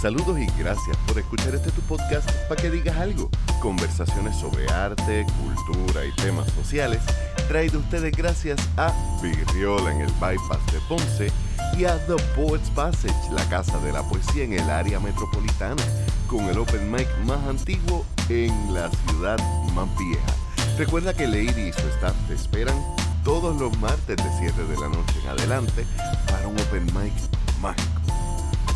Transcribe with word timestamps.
Saludos 0.00 0.38
y 0.38 0.46
gracias 0.56 0.96
por 1.08 1.18
escuchar 1.18 1.56
este 1.56 1.72
tu 1.72 1.80
podcast 1.82 2.30
para 2.48 2.62
que 2.62 2.70
digas 2.70 2.96
algo. 2.98 3.28
Conversaciones 3.60 4.36
sobre 4.36 4.68
arte, 4.70 5.26
cultura 5.42 6.06
y 6.06 6.12
temas 6.12 6.48
sociales, 6.52 7.00
traído 7.48 7.80
ustedes 7.80 8.12
gracias 8.16 8.60
a 8.76 8.92
Virriola 9.20 9.90
en 9.92 10.02
el 10.02 10.12
Bypass 10.20 10.64
de 10.72 10.78
Ponce 10.88 11.32
y 11.76 11.84
a 11.84 11.98
The 12.06 12.14
Poets 12.36 12.70
Passage, 12.70 13.32
la 13.32 13.44
casa 13.48 13.76
de 13.80 13.90
la 13.90 14.04
poesía 14.04 14.44
en 14.44 14.52
el 14.52 14.70
área 14.70 15.00
metropolitana, 15.00 15.82
con 16.28 16.44
el 16.44 16.58
open 16.58 16.92
mic 16.92 17.08
más 17.24 17.44
antiguo 17.48 18.06
en 18.28 18.72
la 18.72 18.88
ciudad 18.90 19.38
más 19.74 19.88
vieja. 19.98 20.32
Recuerda 20.78 21.12
que 21.12 21.26
Lady 21.26 21.70
y 21.70 21.72
su 21.72 21.88
staff 21.88 22.14
te 22.28 22.34
esperan 22.34 22.80
todos 23.24 23.60
los 23.60 23.76
martes 23.80 24.16
de 24.16 24.30
7 24.38 24.64
de 24.64 24.76
la 24.76 24.88
noche 24.90 25.14
en 25.24 25.28
adelante 25.28 25.84
para 26.30 26.46
un 26.46 26.56
open 26.60 26.86
mic 26.86 27.12
mágico. 27.60 27.87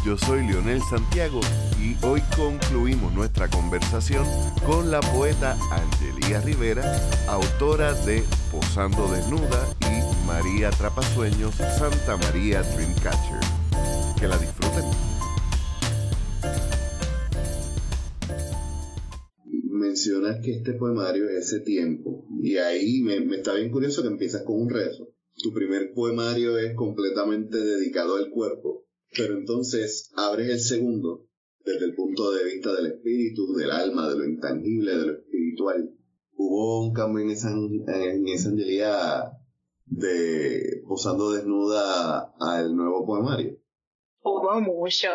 Yo 0.05 0.19
soy 0.19 0.45
Leonel 0.45 0.81
Santiago 0.91 1.41
y 1.81 1.95
hoy 2.05 2.21
concluimos 2.37 3.13
nuestra 3.15 3.49
conversación 3.49 4.27
con 4.67 4.91
la 4.91 5.01
poeta 5.01 5.57
Angelía 5.71 6.41
Rivera, 6.41 6.83
autora 7.29 7.95
de 8.05 8.25
Posando 8.51 9.07
Desnuda 9.07 9.65
y 9.81 10.27
María 10.27 10.71
Trapasueños 10.71 11.55
Santa 11.55 12.17
María 12.17 12.65
Dreamcatcher. 12.65 13.39
Que 14.19 14.27
la 14.27 14.37
disfruten. 14.39 14.85
Mencionas 19.71 20.41
que 20.43 20.57
este 20.57 20.73
poemario 20.73 21.29
es 21.29 21.47
ese 21.47 21.61
tiempo 21.61 22.27
y 22.43 22.57
ahí 22.57 23.03
me, 23.03 23.19
está 23.37 23.55
bien 23.55 23.71
curioso 23.71 24.03
que 24.03 24.09
empiezas 24.09 24.43
con 24.43 24.61
un 24.61 24.69
rezo. 24.69 25.11
Tu 25.41 25.53
primer 25.55 25.93
poemario 25.95 26.59
es 26.59 26.75
completamente 26.75 27.57
dedicado 27.57 28.17
al 28.17 28.31
cuerpo 28.31 28.83
pero 29.17 29.35
entonces 29.35 30.13
abres 30.17 30.49
el 30.49 30.61
segundo 30.61 31.27
desde 31.65 31.85
el 31.85 31.95
punto 31.95 32.33
de 32.33 32.45
vista 32.45 32.73
del 32.75 32.87
espíritu, 32.87 33.55
del 33.55 33.71
alma, 33.71 34.09
de 34.09 34.17
lo 34.17 34.25
intangible, 34.25 34.97
de 34.97 35.07
lo 35.07 35.13
espiritual. 35.13 35.91
Hubo 36.35 36.87
un 36.87 36.93
cambio 36.93 37.25
en 37.25 37.31
esa, 37.31 37.51
en 37.51 38.29
esa 38.29 38.51
de 39.87 40.83
posando 40.89 41.33
desnuda 41.33 42.33
al 42.41 42.75
nuevo 42.75 43.07
poemario. 43.07 43.59
Hubo 44.23 44.61
mucho, 44.61 45.09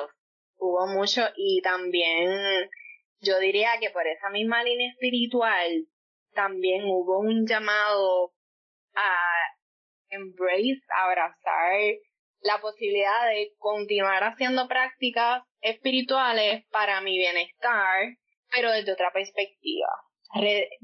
hubo 0.58 0.88
mucho 0.88 1.22
y 1.36 1.62
también 1.62 2.30
yo 3.22 3.40
diría 3.40 3.72
que 3.82 3.90
por 3.90 4.06
esa 4.06 4.30
misma 4.30 4.64
línea 4.64 4.92
espiritual 4.92 5.88
también 6.34 6.84
hubo 6.86 7.20
un 7.20 7.48
llamado 7.48 8.34
a 8.94 9.16
embrace, 10.10 10.82
abrazar 11.04 11.80
la 12.42 12.60
posibilidad 12.60 13.28
de 13.30 13.54
continuar 13.58 14.24
haciendo 14.24 14.68
prácticas 14.68 15.44
espirituales 15.62 16.66
para 16.72 17.02
mi 17.02 17.18
bienestar, 17.18 18.16
pero 18.52 18.72
desde 18.72 18.94
otra 18.94 19.12
perspectiva. 19.12 19.88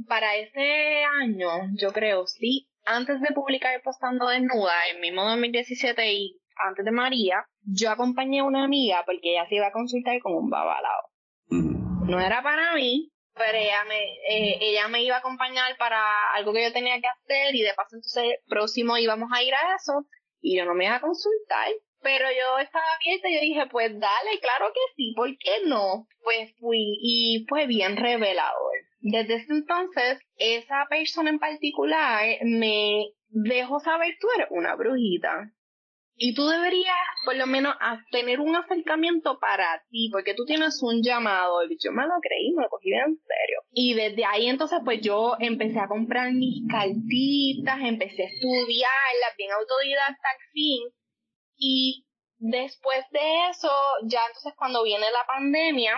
para 0.07 0.35
ese 0.35 1.03
año, 1.21 1.49
yo 1.75 1.91
creo, 1.91 2.25
sí, 2.27 2.67
antes 2.85 3.21
de 3.21 3.33
publicar 3.33 3.81
Postando 3.81 4.27
Desnuda, 4.27 4.87
en 4.91 5.01
mismo 5.01 5.23
2017 5.23 6.13
y 6.13 6.39
antes 6.67 6.85
de 6.85 6.91
María, 6.91 7.45
yo 7.61 7.91
acompañé 7.91 8.39
a 8.39 8.43
una 8.45 8.63
amiga 8.63 9.03
porque 9.05 9.31
ella 9.31 9.47
se 9.47 9.55
iba 9.55 9.67
a 9.67 9.71
consultar 9.71 10.19
con 10.21 10.35
un 10.35 10.49
babalao. 10.49 11.09
No 11.49 12.19
era 12.19 12.43
para 12.43 12.75
mí, 12.75 13.11
pero 13.33 13.57
ella 13.57 13.83
me, 13.87 14.03
eh, 14.29 14.57
ella 14.61 14.87
me 14.87 15.03
iba 15.03 15.15
a 15.15 15.19
acompañar 15.19 15.75
para 15.77 15.99
algo 16.33 16.53
que 16.53 16.63
yo 16.63 16.73
tenía 16.73 16.99
que 16.99 17.07
hacer 17.07 17.55
y 17.55 17.61
de 17.61 17.73
paso 17.73 17.95
entonces 17.95 18.39
próximo 18.47 18.97
íbamos 18.97 19.29
a 19.33 19.41
ir 19.41 19.53
a 19.53 19.75
eso 19.75 20.05
y 20.43 20.57
yo 20.57 20.65
no 20.65 20.75
me 20.75 20.85
iba 20.85 20.97
a 20.97 21.01
consultar. 21.01 21.69
Pero 22.01 22.25
yo 22.29 22.59
estaba 22.59 22.83
abierta 22.99 23.29
y 23.29 23.35
yo 23.35 23.39
dije, 23.39 23.65
pues 23.71 23.97
dale, 23.97 24.39
claro 24.41 24.71
que 24.73 24.81
sí, 24.95 25.13
¿por 25.15 25.29
qué 25.37 25.65
no? 25.65 26.05
Pues 26.21 26.53
fui 26.59 26.97
y 27.01 27.45
fue 27.47 27.65
bien 27.65 27.95
revelador. 27.95 28.73
Desde 28.99 29.35
ese 29.35 29.53
entonces, 29.53 30.19
esa 30.37 30.85
persona 30.89 31.29
en 31.29 31.39
particular 31.39 32.25
me 32.43 33.05
dejó 33.29 33.79
saber, 33.79 34.15
tú 34.19 34.27
eres 34.35 34.47
una 34.51 34.75
brujita. 34.75 35.49
Y 36.15 36.35
tú 36.35 36.45
deberías, 36.45 36.95
por 37.25 37.35
lo 37.35 37.47
menos, 37.47 37.75
tener 38.11 38.39
un 38.39 38.55
acercamiento 38.55 39.39
para 39.39 39.83
ti, 39.89 40.09
porque 40.11 40.35
tú 40.35 40.45
tienes 40.45 40.81
un 40.83 41.01
llamado. 41.01 41.63
Y 41.63 41.77
yo 41.83 41.91
me 41.91 42.03
lo 42.03 42.13
creí, 42.21 42.53
me 42.53 42.63
lo 42.63 42.69
cogí 42.69 42.93
en 42.93 43.17
serio. 43.17 43.61
Y 43.71 43.93
desde 43.95 44.23
ahí 44.25 44.47
entonces, 44.47 44.79
pues 44.85 45.01
yo 45.01 45.35
empecé 45.39 45.79
a 45.79 45.87
comprar 45.87 46.31
mis 46.31 46.61
cartitas, 46.69 47.79
empecé 47.81 48.23
a 48.23 48.27
estudiarlas, 48.27 49.37
bien 49.37 49.51
autodidacta 49.51 50.29
al 50.29 50.51
fin. 50.51 50.81
Y 51.57 52.05
después 52.37 53.03
de 53.11 53.49
eso, 53.49 53.71
ya 54.05 54.19
entonces 54.27 54.53
cuando 54.57 54.83
viene 54.83 55.05
la 55.11 55.25
pandemia, 55.25 55.95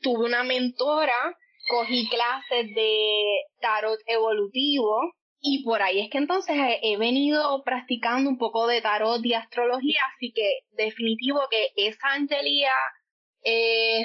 tuve 0.00 0.26
una 0.26 0.44
mentora, 0.44 1.36
cogí 1.68 2.08
clases 2.08 2.74
de 2.74 3.22
tarot 3.60 3.98
evolutivo, 4.06 5.14
y 5.46 5.62
por 5.62 5.82
ahí 5.82 6.00
es 6.00 6.10
que 6.10 6.16
entonces 6.16 6.56
he, 6.82 6.96
venido 6.96 7.62
practicando 7.64 8.30
un 8.30 8.38
poco 8.38 8.66
de 8.66 8.80
tarot 8.80 9.22
y 9.26 9.34
astrología, 9.34 10.00
así 10.16 10.32
que 10.32 10.60
definitivo 10.72 11.38
que 11.50 11.68
esa 11.76 12.14
angelía 12.14 12.70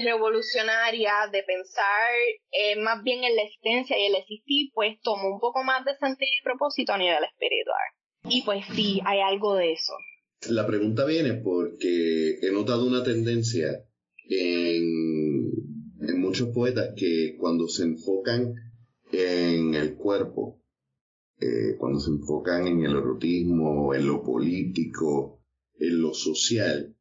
revolucionaria 0.04 1.14
de 1.32 1.42
pensar 1.44 2.10
eh, 2.52 2.76
más 2.82 3.02
bien 3.04 3.24
en 3.24 3.38
la 3.38 3.44
existencia 3.44 3.98
y 3.98 4.08
el 4.08 4.16
existir, 4.16 4.70
pues 4.74 5.00
tomó 5.02 5.30
un 5.30 5.40
poco 5.40 5.64
más 5.64 5.86
de 5.86 5.96
sentido 5.96 6.30
y 6.30 6.44
propósito 6.44 6.92
a 6.92 6.98
nivel 6.98 7.24
espiritual. 7.24 7.88
Y 8.28 8.42
pues 8.42 8.66
sí, 8.76 9.00
hay 9.06 9.22
algo 9.22 9.56
de 9.56 9.72
eso. 9.72 9.94
La 10.50 10.68
pregunta 10.68 11.06
viene 11.06 11.36
porque 11.36 12.40
he 12.42 12.52
notado 12.52 12.86
una 12.86 13.02
tendencia 13.02 13.70
en, 14.28 15.52
en 16.02 16.20
muchos 16.20 16.50
poetas 16.50 16.90
que 16.98 17.38
cuando 17.40 17.70
se 17.70 17.84
enfocan 17.84 18.56
en 19.14 19.74
el 19.74 19.96
cuerpo, 19.96 20.59
eh, 21.42 21.76
cuando 21.78 22.00
se 22.00 22.12
enfocan 22.12 22.68
en 22.68 22.84
el 22.84 22.92
erotismo, 22.92 23.94
en 23.94 24.08
lo 24.08 24.22
político, 24.22 25.42
en 25.78 26.02
lo 26.02 26.14
social, 26.14 26.96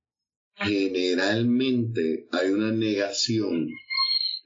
generalmente 0.54 2.28
hay 2.30 2.50
una 2.50 2.70
negación 2.70 3.68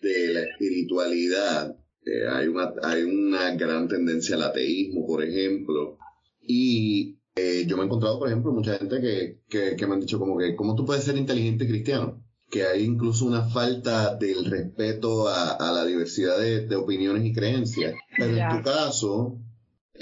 de 0.01 0.33
la 0.33 0.41
espiritualidad, 0.45 1.77
eh, 2.05 2.27
hay, 2.29 2.49
una, 2.49 2.73
hay 2.83 3.03
una 3.03 3.55
gran 3.55 3.87
tendencia 3.87 4.37
al 4.37 4.45
ateísmo, 4.45 5.07
por 5.07 5.23
ejemplo, 5.23 5.99
y 6.41 7.19
eh, 7.35 7.65
yo 7.67 7.77
me 7.77 7.83
he 7.83 7.87
encontrado, 7.87 8.19
por 8.19 8.29
ejemplo, 8.29 8.53
mucha 8.53 8.79
gente 8.79 9.01
que, 9.01 9.77
que, 9.77 9.87
me 9.87 9.95
han 9.95 10.01
dicho 10.01 10.19
como 10.19 10.39
que, 10.39 10.57
¿cómo 10.57 10.75
tú 10.75 10.85
puedes 10.85 11.05
ser 11.05 11.17
inteligente 11.17 11.69
cristiano? 11.69 12.25
Que 12.51 12.65
hay 12.65 12.85
incluso 12.85 13.25
una 13.25 13.45
falta 13.49 14.17
del 14.17 14.45
respeto 14.47 15.29
a, 15.29 15.73
la 15.73 15.85
diversidad 15.85 16.39
de, 16.39 16.67
de, 16.67 16.77
opiniones 16.77 17.25
y 17.25 17.33
creencias. 17.33 17.95
Pero 18.19 18.37
en 18.37 18.49
tu 18.59 18.63
caso, 18.63 19.39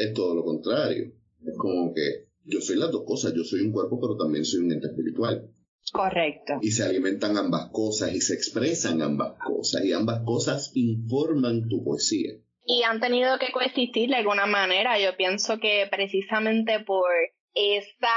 es 0.00 0.14
todo 0.14 0.34
lo 0.34 0.44
contrario. 0.44 1.12
Es 1.44 1.56
como 1.58 1.92
que 1.94 2.28
yo 2.44 2.60
soy 2.60 2.76
las 2.76 2.90
dos 2.90 3.04
cosas, 3.06 3.34
yo 3.34 3.44
soy 3.44 3.60
un 3.60 3.72
cuerpo, 3.72 4.00
pero 4.00 4.16
también 4.16 4.44
soy 4.44 4.60
un 4.60 4.72
ente 4.72 4.88
espiritual. 4.88 5.50
Correcto. 5.92 6.54
Y 6.62 6.70
se 6.70 6.84
alimentan 6.84 7.36
ambas 7.36 7.70
cosas 7.72 8.12
y 8.12 8.20
se 8.20 8.34
expresan 8.34 9.02
ambas 9.02 9.34
cosas 9.44 9.84
y 9.84 9.92
ambas 9.92 10.22
cosas 10.24 10.72
informan 10.74 11.68
tu 11.68 11.84
poesía. 11.84 12.32
Y 12.64 12.82
han 12.82 13.00
tenido 13.00 13.38
que 13.38 13.52
coexistir 13.52 14.10
de 14.10 14.16
alguna 14.16 14.46
manera. 14.46 14.98
Yo 14.98 15.16
pienso 15.16 15.58
que 15.58 15.86
precisamente 15.90 16.80
por 16.80 17.10
esa 17.54 18.08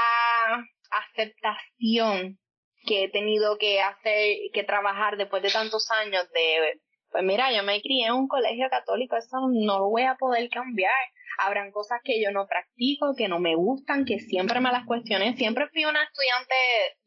aceptación 0.90 2.38
que 2.86 3.04
he 3.04 3.10
tenido 3.10 3.56
que 3.58 3.80
hacer, 3.80 4.36
que 4.52 4.62
trabajar 4.62 5.16
después 5.16 5.42
de 5.42 5.50
tantos 5.50 5.88
años 6.04 6.24
de, 6.32 6.80
pues 7.10 7.24
mira, 7.24 7.52
yo 7.56 7.62
me 7.64 7.80
crié 7.80 8.06
en 8.06 8.12
un 8.12 8.28
colegio 8.28 8.68
católico, 8.70 9.16
eso 9.16 9.36
no 9.50 9.78
lo 9.78 9.88
voy 9.88 10.02
a 10.02 10.16
poder 10.16 10.48
cambiar 10.50 10.92
habrán 11.38 11.70
cosas 11.72 12.00
que 12.04 12.22
yo 12.22 12.30
no 12.30 12.46
practico, 12.46 13.14
que 13.16 13.28
no 13.28 13.38
me 13.38 13.54
gustan, 13.54 14.04
que 14.04 14.18
siempre 14.18 14.60
me 14.60 14.72
las 14.72 14.86
cuestioné. 14.86 15.36
Siempre 15.36 15.68
fui 15.68 15.84
una 15.84 16.02
estudiante 16.02 16.54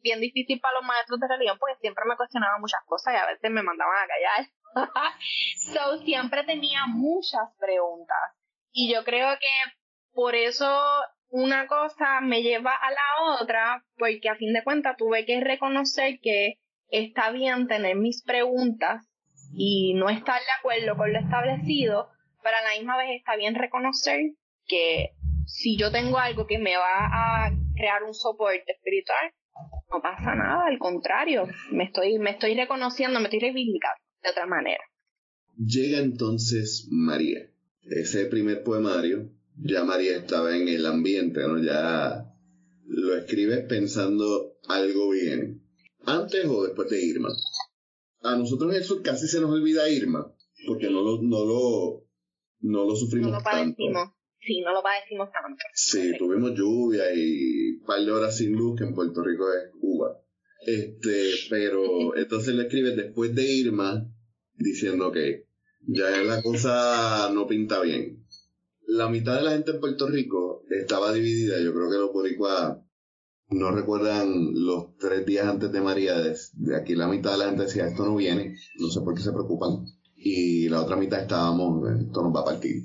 bien 0.02 0.20
difícil 0.20 0.60
para 0.60 0.80
los 0.80 0.88
maestros 0.88 1.20
de 1.20 1.28
religión 1.28 1.58
porque 1.60 1.80
siempre 1.80 2.04
me 2.08 2.16
cuestionaba 2.16 2.58
muchas 2.60 2.82
cosas 2.86 3.14
y 3.14 3.18
a 3.18 3.26
veces 3.26 3.52
me 3.52 3.64
mandaban 3.64 3.96
a 3.96 4.08
callar. 4.08 4.48
so, 5.74 6.04
siempre 6.04 6.44
tenía 6.44 6.86
muchas 6.88 7.50
preguntas. 7.60 8.18
Y 8.72 8.94
yo 8.94 9.04
creo 9.04 9.30
que 9.40 9.72
por 10.14 10.36
eso 10.36 10.82
una 11.30 11.68
cosa 11.68 12.22
me 12.22 12.42
lleva 12.42 12.74
a 12.74 12.92
la 12.92 13.42
otra, 13.42 13.84
porque 13.98 14.30
a 14.30 14.36
fin 14.36 14.54
de 14.54 14.64
cuentas 14.64 14.96
tuve 14.98 15.26
que 15.26 15.40
reconocer 15.42 16.20
que 16.22 16.60
está 16.90 17.32
bien 17.32 17.68
tener 17.68 17.96
mis 17.96 18.24
preguntas 18.24 19.06
y 19.54 19.94
no 19.96 20.10
estar 20.10 20.40
de 20.40 20.52
acuerdo 20.60 20.96
con 20.98 21.12
lo 21.12 21.20
establecido, 21.20 22.10
pero 22.48 22.60
a 22.60 22.64
la 22.64 22.80
misma 22.80 22.98
vez 22.98 23.18
está 23.18 23.36
bien 23.36 23.56
reconocer 23.56 24.22
que 24.68 25.10
si 25.46 25.78
yo 25.78 25.92
tengo 25.92 26.18
algo 26.18 26.48
que 26.48 26.58
me 26.58 26.78
va 26.78 27.08
a 27.12 27.52
crear 27.76 28.04
un 28.04 28.14
soporte 28.14 28.72
espiritual, 28.72 29.34
no 29.92 30.02
pasa 30.02 30.34
nada, 30.34 30.66
al 30.66 30.80
contrario, 30.80 31.46
me 31.72 31.84
estoy, 31.84 32.20
me 32.20 32.32
estoy 32.32 32.56
reconociendo, 32.56 33.20
me 33.20 33.26
estoy 33.26 33.42
reivindicando 33.42 34.02
de 34.24 34.30
otra 34.30 34.46
manera. 34.46 34.82
Llega 35.58 35.98
entonces 35.98 36.88
María, 36.90 37.50
ese 37.82 38.28
primer 38.28 38.64
poemario, 38.64 39.30
ya 39.58 39.84
María 39.84 40.16
estaba 40.16 40.56
en 40.56 40.70
el 40.70 40.86
ambiente, 40.86 41.42
¿no? 41.42 41.62
Ya 41.62 42.32
lo 42.86 43.18
escribes 43.18 43.66
pensando 43.68 44.54
algo 44.70 45.10
bien. 45.10 45.64
antes 46.06 46.46
o 46.46 46.64
después 46.64 46.90
de 46.90 47.04
Irma. 47.04 47.30
A 48.22 48.38
nosotros 48.38 48.74
eso 48.74 49.02
casi 49.04 49.28
se 49.28 49.42
nos 49.42 49.52
olvida 49.52 49.90
Irma, 49.90 50.34
porque 50.66 50.90
no 50.90 51.02
lo, 51.02 51.22
no 51.22 51.44
lo, 51.44 52.07
no 52.62 52.86
lo 52.86 52.96
sufrimos 52.96 53.32
no 53.32 53.38
lo 53.38 53.44
padecimos. 53.44 54.10
Sí, 54.40 54.62
no 54.62 54.72
lo 54.72 54.82
padecimos 54.82 55.30
tanto. 55.32 55.64
Sí, 55.74 56.12
tuvimos 56.18 56.54
lluvia 56.54 57.04
y 57.14 57.78
un 57.80 57.86
par 57.86 58.00
de 58.00 58.12
horas 58.12 58.38
sin 58.38 58.54
luz, 58.54 58.78
que 58.78 58.86
en 58.86 58.94
Puerto 58.94 59.24
Rico 59.24 59.46
es 59.52 59.72
Cuba. 59.80 60.18
Este, 60.66 61.32
pero 61.50 61.82
entonces 62.16 62.56
le 62.56 62.64
escribes 62.64 62.96
después 62.96 63.36
de 63.36 63.44
Irma, 63.44 64.10
diciendo 64.54 65.12
que 65.12 65.48
ya 65.88 66.10
la 66.24 66.42
cosa 66.42 67.30
no 67.34 67.48
pinta 67.48 67.82
bien. 67.82 68.26
La 68.86 69.10
mitad 69.10 69.36
de 69.36 69.44
la 69.44 69.52
gente 69.52 69.72
en 69.72 69.80
Puerto 69.80 70.08
Rico 70.08 70.64
estaba 70.70 71.12
dividida, 71.12 71.60
yo 71.60 71.74
creo 71.74 71.90
que 71.90 71.98
los 71.98 72.14
boricuas 72.14 72.78
no 73.50 73.72
recuerdan 73.72 74.54
los 74.54 74.96
tres 74.98 75.26
días 75.26 75.48
antes 75.48 75.72
de 75.72 75.82
María, 75.82 76.18
de, 76.20 76.36
aquí 76.76 76.96
la 76.96 77.08
mitad 77.08 77.32
de 77.32 77.38
la 77.38 77.46
gente 77.46 77.64
decía, 77.64 77.88
esto 77.88 78.06
no 78.06 78.16
viene, 78.16 78.56
no 78.80 78.90
sé 78.90 79.02
por 79.02 79.16
qué 79.16 79.22
se 79.22 79.32
preocupan, 79.32 79.86
y 80.18 80.68
la 80.68 80.82
otra 80.82 80.96
mitad 80.96 81.22
estábamos, 81.22 81.88
esto 81.90 82.22
nos 82.24 82.36
va 82.36 82.42
a 82.42 82.46
partir. 82.46 82.82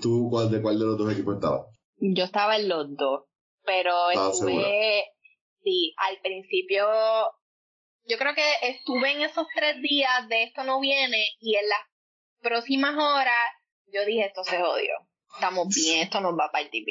¿Tú 0.00 0.28
cuál, 0.30 0.50
de 0.50 0.62
cuál 0.62 0.78
de 0.78 0.86
los 0.86 0.96
dos 0.96 1.12
equipos 1.12 1.34
estabas? 1.34 1.66
Yo 1.96 2.24
estaba 2.24 2.56
en 2.56 2.68
los 2.68 2.96
dos, 2.96 3.24
pero 3.64 4.10
estuve, 4.10 5.04
sí, 5.62 5.94
al 5.98 6.18
principio, 6.22 6.86
yo 8.06 8.16
creo 8.16 8.34
que 8.34 8.68
estuve 8.70 9.12
en 9.12 9.22
esos 9.22 9.46
tres 9.54 9.82
días 9.82 10.28
de 10.28 10.44
esto 10.44 10.64
no 10.64 10.80
viene 10.80 11.24
y 11.40 11.56
en 11.56 11.68
las 11.68 11.80
próximas 12.40 12.94
horas 12.94 13.34
yo 13.92 14.04
dije 14.06 14.26
esto 14.26 14.42
se 14.44 14.58
jodió, 14.58 14.94
estamos 15.34 15.74
bien, 15.74 16.02
esto 16.02 16.20
nos 16.20 16.38
va 16.38 16.46
a 16.46 16.52
partir 16.52 16.84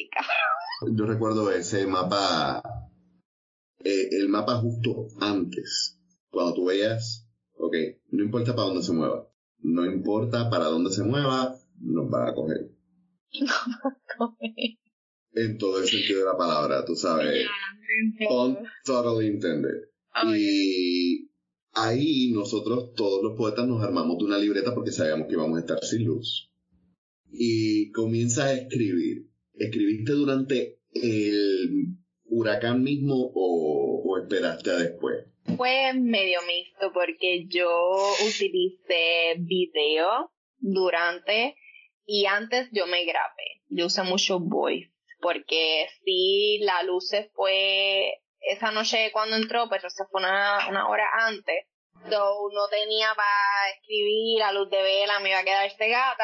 Yo 0.92 1.06
recuerdo 1.06 1.52
ese 1.52 1.88
mapa, 1.88 2.62
eh, 3.84 4.10
el 4.12 4.30
mapa 4.30 4.58
justo 4.58 5.08
antes, 5.22 5.98
cuando 6.30 6.54
tú 6.54 6.66
veías, 6.66 7.28
ok, 7.58 7.74
no 8.12 8.24
importa 8.24 8.54
para 8.54 8.68
dónde 8.68 8.84
se 8.84 8.94
mueva, 8.94 9.29
no 9.62 9.86
importa 9.86 10.50
para 10.50 10.66
dónde 10.66 10.92
se 10.92 11.04
mueva, 11.04 11.56
nos 11.80 12.12
va 12.12 12.30
a 12.30 12.34
coger. 12.34 12.72
en 15.34 15.58
todo 15.58 15.80
el 15.80 15.88
sentido 15.88 16.20
de 16.20 16.26
la 16.26 16.38
palabra, 16.38 16.86
tú 16.86 16.96
sabes. 16.96 17.46
On 18.30 18.58
totally 18.86 19.28
intended. 19.28 19.90
y 20.36 21.30
ahí 21.74 22.32
nosotros, 22.32 22.94
todos 22.96 23.24
los 23.24 23.38
poetas, 23.38 23.68
nos 23.68 23.84
armamos 23.84 24.18
de 24.18 24.26
una 24.26 24.38
libreta 24.38 24.74
porque 24.74 24.92
sabíamos 24.92 25.28
que 25.28 25.34
íbamos 25.34 25.58
a 25.58 25.62
estar 25.62 25.84
sin 25.84 26.06
luz. 26.06 26.52
Y 27.32 27.92
comienzas 27.92 28.46
a 28.46 28.54
escribir. 28.54 29.30
¿Escribiste 29.54 30.14
durante 30.14 30.80
el 30.94 31.98
huracán 32.26 32.82
mismo 32.82 33.32
o, 33.34 34.04
o 34.06 34.18
esperaste 34.18 34.72
a 34.72 34.78
después? 34.78 35.26
Fue 35.58 35.94
medio 35.94 36.42
mixto 36.44 36.92
porque 36.94 37.46
yo 37.48 37.70
utilicé 38.26 39.36
video 39.40 40.32
durante 40.58 41.56
y 42.06 42.26
antes 42.26 42.70
yo 42.72 42.88
me 42.88 43.06
grabé. 43.06 43.62
Yo 43.68 43.88
usé 43.88 44.04
mucho 44.04 44.40
voice 44.40 44.92
porque 45.22 45.88
si 46.04 46.60
la 46.62 46.84
luz 46.84 47.10
se 47.10 47.30
fue 47.34 48.22
esa 48.42 48.72
noche 48.72 49.10
cuando 49.12 49.36
entró, 49.36 49.68
pero 49.70 49.90
se 49.90 50.06
fue 50.10 50.22
una, 50.22 50.70
una 50.70 50.88
hora 50.88 51.06
antes. 51.28 51.66
So 52.10 52.50
no 52.54 52.68
tenía 52.70 53.08
para 53.16 53.76
escribir, 53.76 54.40
la 54.40 54.54
luz 54.54 54.70
de 54.70 54.82
vela 54.82 55.20
me 55.20 55.30
iba 55.30 55.40
a 55.40 55.44
quedarse 55.44 55.90
gata, 55.90 56.24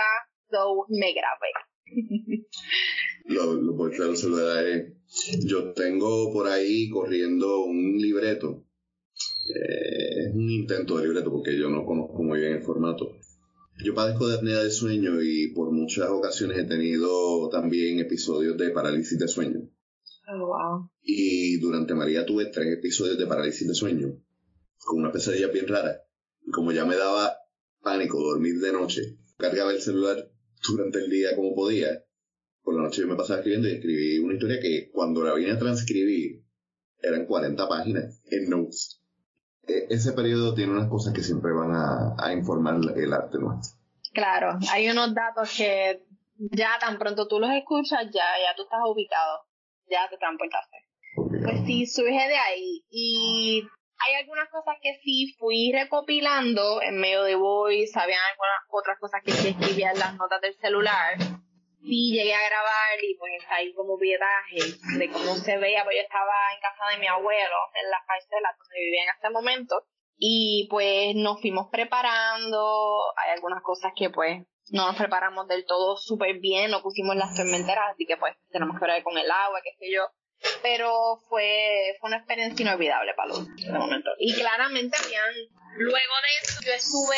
so 0.50 0.86
me 0.88 1.14
grabé. 1.14 1.52
lo, 3.26 3.54
lo 3.56 3.76
puedo 3.76 4.06
los 4.06 4.22
celulares. 4.22 4.94
Yo 5.46 5.74
tengo 5.74 6.32
por 6.32 6.48
ahí 6.48 6.90
corriendo 6.90 7.66
un 7.66 7.98
libreto. 7.98 8.64
Eh, 9.48 10.28
es 10.28 10.34
un 10.34 10.50
intento 10.50 10.98
de 10.98 11.04
libreto 11.06 11.32
porque 11.32 11.58
yo 11.58 11.70
no 11.70 11.86
conozco 11.86 12.24
muy 12.24 12.40
bien 12.40 12.54
el 12.54 12.64
formato. 12.64 13.12
Yo 13.84 13.94
padezco 13.94 14.28
de 14.28 14.38
apnea 14.38 14.64
de 14.64 14.72
sueño 14.72 15.22
y 15.22 15.54
por 15.54 15.72
muchas 15.72 16.10
ocasiones 16.10 16.58
he 16.58 16.64
tenido 16.64 17.50
también 17.50 18.00
episodios 18.00 18.58
de 18.58 18.72
parálisis 18.72 19.20
de 19.20 19.28
sueño. 19.28 19.70
Oh, 20.28 20.48
wow. 20.48 20.90
Y 21.02 21.58
durante 21.60 21.94
María 21.94 22.26
tuve 22.26 22.48
tres 22.48 22.78
episodios 22.78 23.18
de 23.18 23.28
parálisis 23.28 23.68
de 23.68 23.76
sueño, 23.76 24.18
con 24.80 25.00
una 25.00 25.12
pesadilla 25.12 25.48
bien 25.48 25.68
rara. 25.68 26.02
Y 26.42 26.52
como 26.52 26.72
ya 26.72 26.86
me 26.86 26.96
daba 26.96 27.36
pánico 27.82 28.18
dormir 28.20 28.60
de 28.60 28.72
noche, 28.72 29.18
cargaba 29.38 29.72
el 29.72 29.82
celular 29.82 30.32
durante 30.68 31.00
el 31.00 31.10
día 31.10 31.36
como 31.36 31.54
podía. 31.54 32.04
Por 32.64 32.76
la 32.76 32.82
noche 32.82 33.02
yo 33.02 33.08
me 33.08 33.16
pasaba 33.16 33.40
escribiendo 33.40 33.68
y 33.68 33.74
escribí 33.74 34.20
una 34.20 34.34
historia 34.34 34.60
que 34.60 34.90
cuando 34.92 35.24
la 35.24 35.36
vine 35.36 35.52
a 35.52 35.60
transcribir 35.60 36.44
eran 37.02 37.26
40 37.28 37.68
páginas 37.68 38.22
en 38.32 38.50
notes. 38.50 39.05
E, 39.68 39.88
ese 39.90 40.14
periodo 40.14 40.54
tiene 40.54 40.74
unas 40.74 40.90
cosas 40.90 41.14
que 41.14 41.22
siempre 41.22 41.52
van 41.52 41.72
a, 41.74 42.34
informar 42.34 42.76
el 42.96 43.14
arte 43.14 43.38
nuestro. 43.38 43.80
Claro, 44.14 44.58
hay 44.72 44.90
unos 44.90 45.14
datos 45.14 45.54
que 45.56 46.04
ya 46.38 46.78
tan 46.80 46.98
pronto 46.98 47.28
tú 47.28 47.40
los 47.40 47.50
escuchas, 47.52 48.06
ya, 48.06 48.24
ya 48.42 48.56
tú 48.56 48.64
estás 48.64 48.80
ubicado, 48.86 49.42
ya 49.90 50.08
te 50.10 50.18
transportaste. 50.18 50.78
Pues 51.16 51.66
sí, 51.66 51.86
surge 51.86 52.28
de 52.28 52.38
ahí. 52.38 52.86
Y 52.90 53.64
hay 53.98 54.16
algunas 54.22 54.50
cosas 54.50 54.76
que 54.82 55.00
sí 55.04 55.36
fui 55.40 55.72
recopilando 55.74 56.82
en 56.82 57.00
medio 57.00 57.24
de 57.24 57.36
voice, 57.36 58.00
habían 58.00 58.20
algunas 58.32 58.60
otras 58.70 59.00
cosas 59.00 59.22
que 59.24 59.32
sí 59.32 59.50
escribía 59.50 59.92
en 59.92 60.00
las 60.00 60.16
notas 60.16 60.42
del 60.42 60.56
celular 60.58 61.18
sí 61.86 62.12
llegué 62.12 62.34
a 62.34 62.50
grabar 62.50 63.04
y 63.04 63.16
pues 63.16 63.44
ahí 63.50 63.74
como 63.74 63.98
piedaje 63.98 64.58
de 64.98 65.10
cómo 65.10 65.36
se 65.36 65.58
veía, 65.58 65.84
pues 65.84 65.96
yo 65.98 66.02
estaba 66.02 66.34
en 66.54 66.62
casa 66.62 66.92
de 66.92 67.00
mi 67.00 67.08
abuelo, 67.08 67.56
en 67.82 67.90
la 67.90 68.04
parcela 68.08 68.56
donde 68.58 68.80
vivía 68.80 69.04
en 69.04 69.10
ese 69.18 69.30
momento, 69.30 69.86
y 70.18 70.68
pues 70.70 71.16
nos 71.16 71.40
fuimos 71.42 71.68
preparando, 71.72 73.02
hay 73.18 73.32
algunas 73.32 73.62
cosas 73.64 73.92
que 73.96 74.10
pues 74.10 74.44
no 74.72 74.88
nos 74.88 74.96
preparamos 74.96 75.48
del 75.48 75.66
todo 75.66 75.98
súper 75.98 76.40
bien, 76.40 76.72
no 76.72 76.82
pusimos 76.82 77.16
las 77.16 77.36
tormenteras, 77.36 77.92
así 77.94 78.06
que 78.06 78.18
pues 78.18 78.34
tenemos 78.50 78.80
que 78.80 78.86
ver 78.86 79.04
con 79.04 79.18
el 79.18 79.30
agua, 79.30 79.62
qué 79.64 79.76
sé 79.78 79.92
yo, 79.94 80.08
pero 80.62 81.22
fue, 81.30 81.96
fue 82.00 82.10
una 82.10 82.18
experiencia 82.18 82.64
inolvidable 82.64 83.14
para 83.14 83.30
los 83.30 83.48
ese 83.58 83.72
momento. 83.72 84.10
Y 84.18 84.34
claramente 84.34 84.98
habían, 85.04 85.34
luego 85.78 86.14
de 86.24 86.48
eso 86.48 86.60
yo 86.66 86.74
estuve 86.74 87.18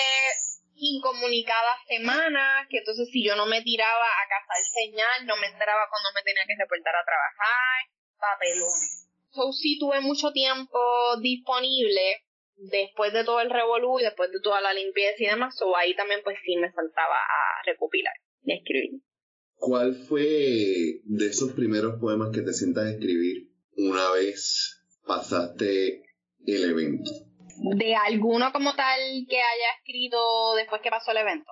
incomunicadas 0.78 1.80
semanas, 1.88 2.68
que 2.70 2.80
entonces 2.80 3.10
si 3.12 3.26
yo 3.26 3.36
no 3.36 3.46
me 3.46 3.62
tiraba 3.62 4.06
a 4.06 4.28
cazar 4.30 4.62
señal, 4.74 5.26
no 5.26 5.36
me 5.38 5.48
enteraba 5.48 5.90
cuando 5.90 6.10
me 6.16 6.24
tenía 6.24 6.44
que 6.48 6.56
reportar 6.58 6.96
a 6.96 7.06
trabajar, 7.06 7.78
papelón. 8.20 8.80
So 9.32 9.52
sí 9.52 9.78
tuve 9.80 10.02
mucho 10.02 10.32
tiempo 10.32 10.80
disponible 11.22 12.24
después 12.56 13.14
de 13.14 13.24
todo 13.24 13.42
el 13.42 13.50
revolú 13.50 14.00
y 14.00 14.04
después 14.04 14.32
de 14.32 14.40
toda 14.42 14.62
la 14.62 14.74
limpieza 14.74 15.16
y 15.20 15.28
demás, 15.28 15.56
so 15.56 15.76
ahí 15.76 15.96
también 15.96 16.22
pues 16.24 16.38
sí 16.44 16.56
me 16.56 16.72
saltaba 16.72 17.16
a 17.16 17.66
recopilar 17.66 18.14
y 18.44 18.54
escribir. 18.54 19.02
¿Cuál 19.56 19.96
fue 19.96 21.02
de 21.04 21.28
esos 21.28 21.54
primeros 21.54 22.00
poemas 22.00 22.30
que 22.34 22.42
te 22.42 22.54
sientas 22.54 22.86
a 22.86 22.92
escribir 22.92 23.50
una 23.76 24.12
vez 24.12 24.84
pasaste 25.06 26.04
el 26.46 26.70
evento? 26.72 27.27
De 27.60 27.96
alguno 27.96 28.52
como 28.54 28.76
tal 28.76 29.00
que 29.28 29.38
haya 29.38 29.70
escrito 29.80 30.18
después 30.56 30.82
que 30.82 30.90
pasó 30.90 31.12
el 31.12 31.18
evento. 31.18 31.52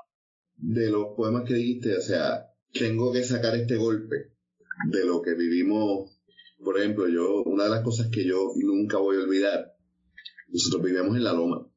De 0.58 0.90
los 0.90 1.16
poemas 1.16 1.44
que 1.48 1.56
dijiste, 1.56 1.98
o 1.98 2.02
sea, 2.02 2.48
tengo 2.72 3.12
que 3.12 3.24
sacar 3.24 3.56
este 3.56 3.76
golpe 3.76 4.16
de 4.92 5.06
lo 5.06 5.22
que 5.22 5.34
vivimos. 5.34 6.20
Por 6.64 6.80
ejemplo, 6.80 7.08
yo, 7.08 7.44
una 7.44 7.66
de 7.66 7.70
las 7.70 7.84
cosas 7.84 8.10
que 8.12 8.26
yo 8.26 8.52
nunca 8.56 8.98
voy 8.98 9.18
a 9.18 9.24
olvidar, 9.24 9.74
nosotros 10.48 10.84
vivíamos 10.84 11.18
en 11.18 11.24
la 11.24 11.34
loma. 11.34 11.68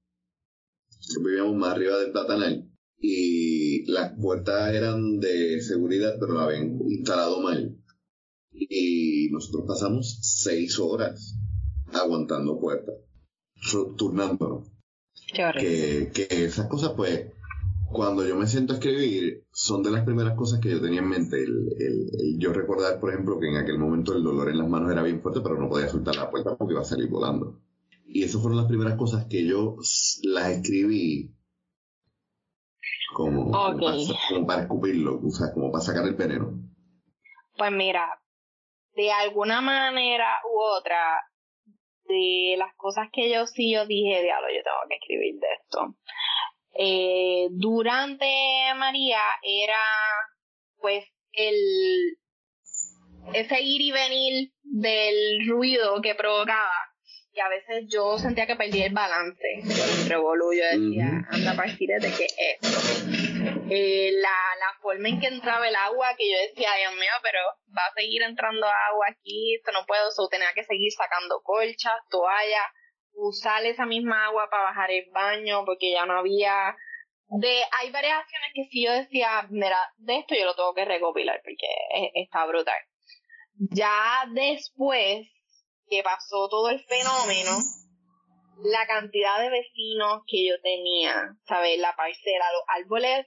Nosotros 0.96 1.24
vivíamos 1.24 1.56
más 1.56 1.72
arriba 1.72 1.98
del 1.98 2.12
Platanal 2.12 2.70
y 3.00 3.90
las 3.90 4.12
puertas 4.20 4.74
eran 4.74 5.18
de 5.18 5.60
seguridad, 5.60 6.16
pero 6.18 6.34
la 6.34 6.44
habían 6.44 6.78
instalado 6.88 7.40
mal. 7.40 7.76
Y 8.52 9.28
nosotros 9.30 9.64
pasamos 9.66 10.18
seis 10.22 10.78
horas 10.78 11.36
aguantando 11.92 12.58
puertas 12.58 13.07
turnándonos. 13.96 14.70
Que, 15.32 16.10
que 16.14 16.44
esas 16.44 16.68
cosas, 16.68 16.92
pues, 16.96 17.32
cuando 17.90 18.26
yo 18.26 18.36
me 18.36 18.46
siento 18.46 18.72
a 18.72 18.76
escribir, 18.76 19.44
son 19.52 19.82
de 19.82 19.90
las 19.90 20.04
primeras 20.04 20.36
cosas 20.36 20.60
que 20.60 20.70
yo 20.70 20.80
tenía 20.80 21.00
en 21.00 21.08
mente. 21.08 21.42
El, 21.42 21.68
el, 21.78 22.38
yo 22.38 22.52
recordar, 22.52 23.00
por 23.00 23.10
ejemplo, 23.10 23.38
que 23.38 23.48
en 23.48 23.56
aquel 23.56 23.78
momento 23.78 24.14
el 24.14 24.22
dolor 24.22 24.48
en 24.48 24.58
las 24.58 24.68
manos 24.68 24.92
era 24.92 25.02
bien 25.02 25.20
fuerte, 25.20 25.40
pero 25.40 25.58
no 25.58 25.68
podía 25.68 25.88
soltar 25.88 26.16
la 26.16 26.30
puerta 26.30 26.56
porque 26.56 26.74
iba 26.74 26.82
a 26.82 26.86
salir 26.86 27.08
volando. 27.08 27.60
Y 28.06 28.24
esas 28.24 28.40
fueron 28.40 28.58
las 28.58 28.68
primeras 28.68 28.96
cosas 28.96 29.26
que 29.26 29.46
yo 29.46 29.76
las 30.22 30.48
escribí 30.50 31.34
como, 33.12 33.50
como, 33.50 34.46
para, 34.46 34.62
escupirlo, 34.62 35.20
o 35.24 35.30
sea, 35.30 35.52
como 35.52 35.70
para 35.70 35.84
sacar 35.84 36.04
el 36.04 36.14
veneno. 36.14 36.52
Pues 37.56 37.72
mira, 37.72 38.20
de 38.94 39.10
alguna 39.10 39.60
manera 39.60 40.40
u 40.52 40.60
otra, 40.60 40.96
de 42.08 42.56
las 42.58 42.74
cosas 42.76 43.08
que 43.12 43.30
yo 43.30 43.46
sí 43.46 43.72
yo 43.72 43.86
dije, 43.86 44.22
diablo, 44.22 44.48
yo 44.48 44.62
tengo 44.64 44.88
que 44.88 44.96
escribir 44.96 45.34
de 45.38 45.46
esto. 45.62 45.94
Eh, 46.74 47.48
durante 47.50 48.26
María 48.76 49.20
era 49.42 49.80
pues 50.80 51.04
el 51.32 51.56
ese 53.34 53.60
ir 53.60 53.80
y 53.82 53.92
venir 53.92 54.52
del 54.62 55.46
ruido 55.46 56.00
que 56.00 56.14
provocaba 56.14 56.72
y 57.38 57.40
a 57.40 57.48
veces 57.48 57.84
yo 57.88 58.18
sentía 58.18 58.46
que 58.46 58.56
perdía 58.56 58.86
el 58.86 58.92
balance 58.92 59.62
el 59.62 60.08
revolú. 60.08 60.52
Yo 60.52 60.64
decía, 60.64 61.06
anda, 61.30 61.54
de 61.54 62.12
qué 62.16 62.24
es 62.24 62.36
esto. 62.36 62.78
Eh, 63.70 64.10
la, 64.12 64.56
la 64.58 64.72
forma 64.80 65.08
en 65.08 65.20
que 65.20 65.28
entraba 65.28 65.68
el 65.68 65.76
agua, 65.76 66.16
que 66.16 66.28
yo 66.28 66.36
decía, 66.36 66.70
Dios 66.80 66.94
mío, 66.94 67.12
pero 67.22 67.38
va 67.76 67.82
a 67.86 67.94
seguir 67.94 68.22
entrando 68.22 68.66
agua 68.66 69.06
aquí, 69.08 69.54
esto 69.54 69.70
no 69.70 69.86
puedo, 69.86 70.10
so, 70.10 70.28
tenía 70.28 70.52
que 70.52 70.64
seguir 70.64 70.90
sacando 70.90 71.40
colchas, 71.44 71.92
toallas, 72.10 72.66
usar 73.12 73.64
esa 73.66 73.86
misma 73.86 74.26
agua 74.26 74.48
para 74.50 74.64
bajar 74.64 74.90
el 74.90 75.08
baño, 75.12 75.64
porque 75.64 75.92
ya 75.92 76.06
no 76.06 76.18
había 76.18 76.76
de 77.30 77.60
hay 77.78 77.90
varias 77.92 78.20
acciones 78.20 78.50
que 78.54 78.64
si 78.70 78.84
yo 78.84 78.92
decía, 78.92 79.46
mira, 79.50 79.78
de 79.98 80.18
esto 80.18 80.34
yo 80.34 80.46
lo 80.46 80.56
tengo 80.56 80.74
que 80.74 80.86
recopilar 80.86 81.40
porque 81.44 81.68
está 82.14 82.46
brutal. 82.46 82.80
Ya 83.70 84.24
después 84.32 85.28
que 85.88 86.02
pasó 86.02 86.48
todo 86.48 86.70
el 86.70 86.84
fenómeno, 86.84 87.58
la 88.62 88.86
cantidad 88.86 89.40
de 89.40 89.50
vecinos 89.50 90.22
que 90.26 90.48
yo 90.48 90.60
tenía, 90.62 91.36
¿sabes? 91.46 91.78
La 91.78 91.94
parcela, 91.96 92.52
los 92.52 92.62
árboles 92.68 93.26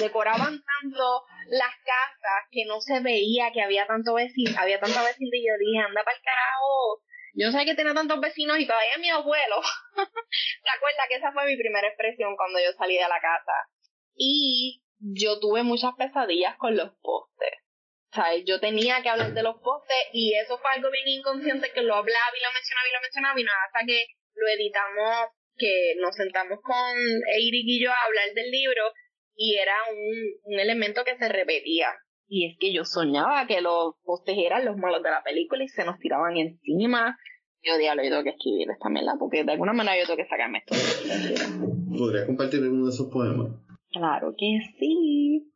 decoraban 0.00 0.60
tanto 0.64 1.24
las 1.48 1.74
casas 1.84 2.48
que 2.50 2.64
no 2.66 2.80
se 2.80 3.00
veía 3.00 3.52
que 3.52 3.62
había 3.62 3.86
tanto 3.86 4.14
vecino, 4.14 4.50
había 4.58 4.80
tanta 4.80 5.02
vecino 5.02 5.30
y 5.32 5.46
yo 5.46 5.52
dije, 5.58 5.78
anda 5.78 6.02
para 6.02 6.16
el 6.16 6.22
carajo, 6.22 7.02
yo 7.34 7.46
no 7.46 7.58
sé 7.58 7.64
que 7.64 7.74
tiene 7.74 7.94
tantos 7.94 8.20
vecinos 8.20 8.58
y 8.58 8.66
todavía 8.66 8.98
mi 8.98 9.08
abuelo. 9.08 9.56
¿Te 9.94 11.08
que 11.08 11.16
esa 11.16 11.32
fue 11.32 11.46
mi 11.46 11.56
primera 11.56 11.88
expresión 11.88 12.36
cuando 12.36 12.58
yo 12.58 12.72
salí 12.76 12.94
de 12.94 13.08
la 13.08 13.20
casa? 13.20 13.52
Y 14.14 14.82
yo 14.98 15.40
tuve 15.40 15.62
muchas 15.62 15.94
pesadillas 15.96 16.56
con 16.58 16.76
los 16.76 16.92
postes. 17.00 17.61
Sea, 18.12 18.36
yo 18.44 18.60
tenía 18.60 19.02
que 19.02 19.08
hablar 19.08 19.32
de 19.32 19.42
los 19.42 19.56
postes 19.60 19.96
y 20.12 20.34
eso 20.34 20.58
fue 20.58 20.70
algo 20.72 20.90
bien 20.90 21.18
inconsciente 21.18 21.72
que 21.72 21.82
lo 21.82 21.94
hablaba 21.94 22.36
y 22.36 22.44
lo 22.44 22.52
mencionaba 22.52 22.88
y 22.88 22.92
lo 22.92 23.00
mencionaba 23.00 23.40
y 23.40 23.44
nada, 23.44 23.58
hasta 23.66 23.86
que 23.86 24.04
lo 24.34 24.48
editamos, 24.48 25.32
que 25.56 25.94
nos 25.98 26.14
sentamos 26.14 26.60
con 26.62 26.96
Eric 27.38 27.64
y 27.64 27.82
yo 27.82 27.90
a 27.90 28.04
hablar 28.06 28.34
del 28.34 28.50
libro 28.50 28.82
y 29.34 29.56
era 29.56 29.74
un, 29.90 30.54
un 30.54 30.60
elemento 30.60 31.04
que 31.04 31.16
se 31.16 31.28
repetía. 31.28 31.88
Y 32.28 32.50
es 32.50 32.56
que 32.58 32.72
yo 32.72 32.84
soñaba 32.84 33.46
que 33.46 33.60
los 33.60 33.94
postes 34.04 34.36
eran 34.38 34.64
los 34.64 34.76
malos 34.76 35.02
de 35.02 35.10
la 35.10 35.22
película 35.22 35.64
y 35.64 35.68
se 35.68 35.84
nos 35.84 35.98
tiraban 35.98 36.36
encima. 36.36 37.18
Yo 37.62 37.78
diablo, 37.78 38.02
yo 38.02 38.10
tengo 38.10 38.24
que 38.24 38.30
escribir 38.30 38.70
esta 38.70 38.88
mela 38.88 39.14
porque 39.18 39.44
de 39.44 39.52
alguna 39.52 39.72
manera 39.72 39.98
yo 39.98 40.06
tengo 40.06 40.16
que 40.16 40.28
sacarme 40.28 40.58
esto. 40.58 40.74
¿Podrías 41.96 42.26
compartir 42.26 42.60
uno 42.60 42.86
de 42.86 42.90
esos 42.90 43.08
poemas? 43.10 43.52
Claro 43.90 44.34
que 44.36 44.58
sí. 44.78 45.51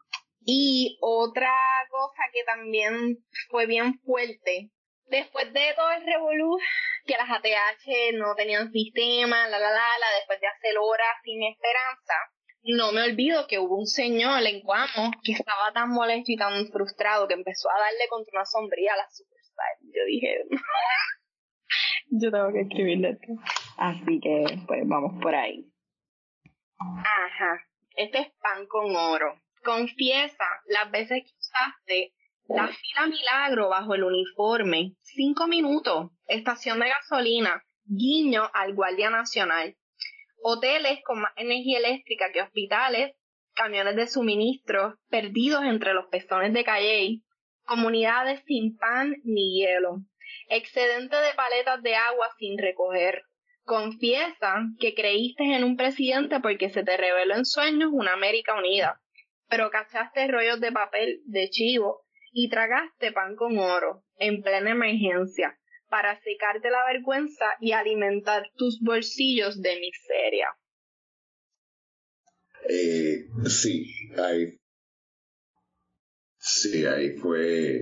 Y 0.49 0.97
otra 1.01 1.53
cosa 1.91 2.23
que 2.33 2.45
también 2.45 3.19
fue 3.51 3.67
bien 3.67 3.99
fuerte, 4.01 4.71
después 5.07 5.53
de 5.53 5.75
todo 5.75 5.91
el 5.91 6.07
revolú, 6.07 6.57
que 7.05 7.17
las 7.17 7.29
ATH 7.29 8.15
no 8.15 8.37
tenían 8.37 8.71
sistema, 8.71 9.49
la 9.49 9.59
la 9.59 9.71
la 9.71 10.17
después 10.19 10.41
de 10.41 10.47
hacer 10.47 10.79
horas 10.79 11.17
sin 11.25 11.43
esperanza, 11.43 12.15
no 12.63 12.93
me 12.93 13.03
olvido 13.03 13.47
que 13.47 13.59
hubo 13.59 13.77
un 13.77 13.87
señor 13.87 14.45
en 14.45 14.61
Cuamo 14.63 15.13
que 15.23 15.33
estaba 15.33 15.73
tan 15.73 15.91
molesto 15.91 16.33
y 16.33 16.37
tan 16.37 16.67
frustrado 16.69 17.29
que 17.29 17.35
empezó 17.35 17.69
a 17.71 17.79
darle 17.79 18.09
contra 18.09 18.39
una 18.39 18.45
sombría 18.45 18.93
a 18.95 18.97
la 18.97 19.11
Superstar. 19.11 19.67
Yo 19.83 20.05
dije, 20.07 20.45
yo 22.11 22.31
tengo 22.31 22.53
que 22.53 22.61
escribirle 22.63 23.11
esto. 23.11 23.33
Así 23.79 24.21
que, 24.21 24.45
pues 24.67 24.83
vamos 24.85 25.21
por 25.23 25.35
ahí. 25.35 25.65
Ajá. 26.79 27.63
Este 27.95 28.19
es 28.19 28.29
pan 28.41 28.67
con 28.67 28.95
oro. 28.95 29.41
Confiesa 29.67 30.45
las 30.69 30.91
veces 30.91 31.25
que 31.25 31.37
usaste 31.39 32.15
la 32.49 32.69
fila 32.69 33.07
milagro 33.09 33.69
bajo 33.69 33.95
el 33.95 34.05
uniforme. 34.05 34.95
Cinco 35.03 35.47
minutos. 35.47 36.13
Estación 36.27 36.81
de 36.81 36.89
gasolina. 36.89 37.63
Guiño 37.85 38.49
al 38.55 38.75
Guardia 38.75 39.11
Nacional 39.11 39.77
hoteles 40.49 41.01
con 41.05 41.21
más 41.21 41.33
energía 41.37 41.79
eléctrica 41.79 42.31
que 42.33 42.41
hospitales, 42.41 43.13
camiones 43.55 43.97
de 43.97 44.07
suministro 44.07 44.97
perdidos 45.09 45.65
entre 45.65 45.93
los 45.93 46.07
pezones 46.07 46.53
de 46.53 46.63
Calley, 46.63 47.25
comunidades 47.65 48.43
sin 48.47 48.77
pan 48.77 49.17
ni 49.25 49.59
hielo, 49.59 50.03
excedente 50.49 51.17
de 51.17 51.35
paletas 51.35 51.83
de 51.83 51.97
agua 51.97 52.29
sin 52.39 52.59
recoger. 52.59 53.23
Confiesa 53.65 54.63
que 54.79 54.95
creíste 54.95 55.43
en 55.43 55.65
un 55.65 55.77
presidente 55.77 56.39
porque 56.39 56.71
se 56.71 56.85
te 56.85 56.97
reveló 56.97 57.35
en 57.35 57.45
sueños 57.45 57.91
una 57.93 58.13
América 58.13 58.55
unida, 58.55 59.01
pero 59.49 59.71
cachaste 59.71 60.27
rollos 60.29 60.61
de 60.61 60.73
papel 60.73 61.23
de 61.27 61.49
chivo 61.49 62.05
y 62.33 62.49
tragaste 62.49 63.13
pan 63.13 63.37
con 63.37 63.59
oro 63.59 64.05
en 64.19 64.43
plena 64.43 64.71
emergencia 64.71 65.59
para 65.89 66.21
secarte 66.21 66.71
la 66.71 66.85
vergüenza 66.87 67.47
y 67.61 67.73
alimentar 67.73 68.51
tus 68.57 68.81
bolsillos 68.81 69.61
de 69.63 69.81
miseria. 69.81 70.49
Eh, 72.69 73.27
sí, 73.49 73.87
ahí. 74.19 74.59
Sí, 76.39 76.85
ahí 76.85 77.17
fue. 77.17 77.81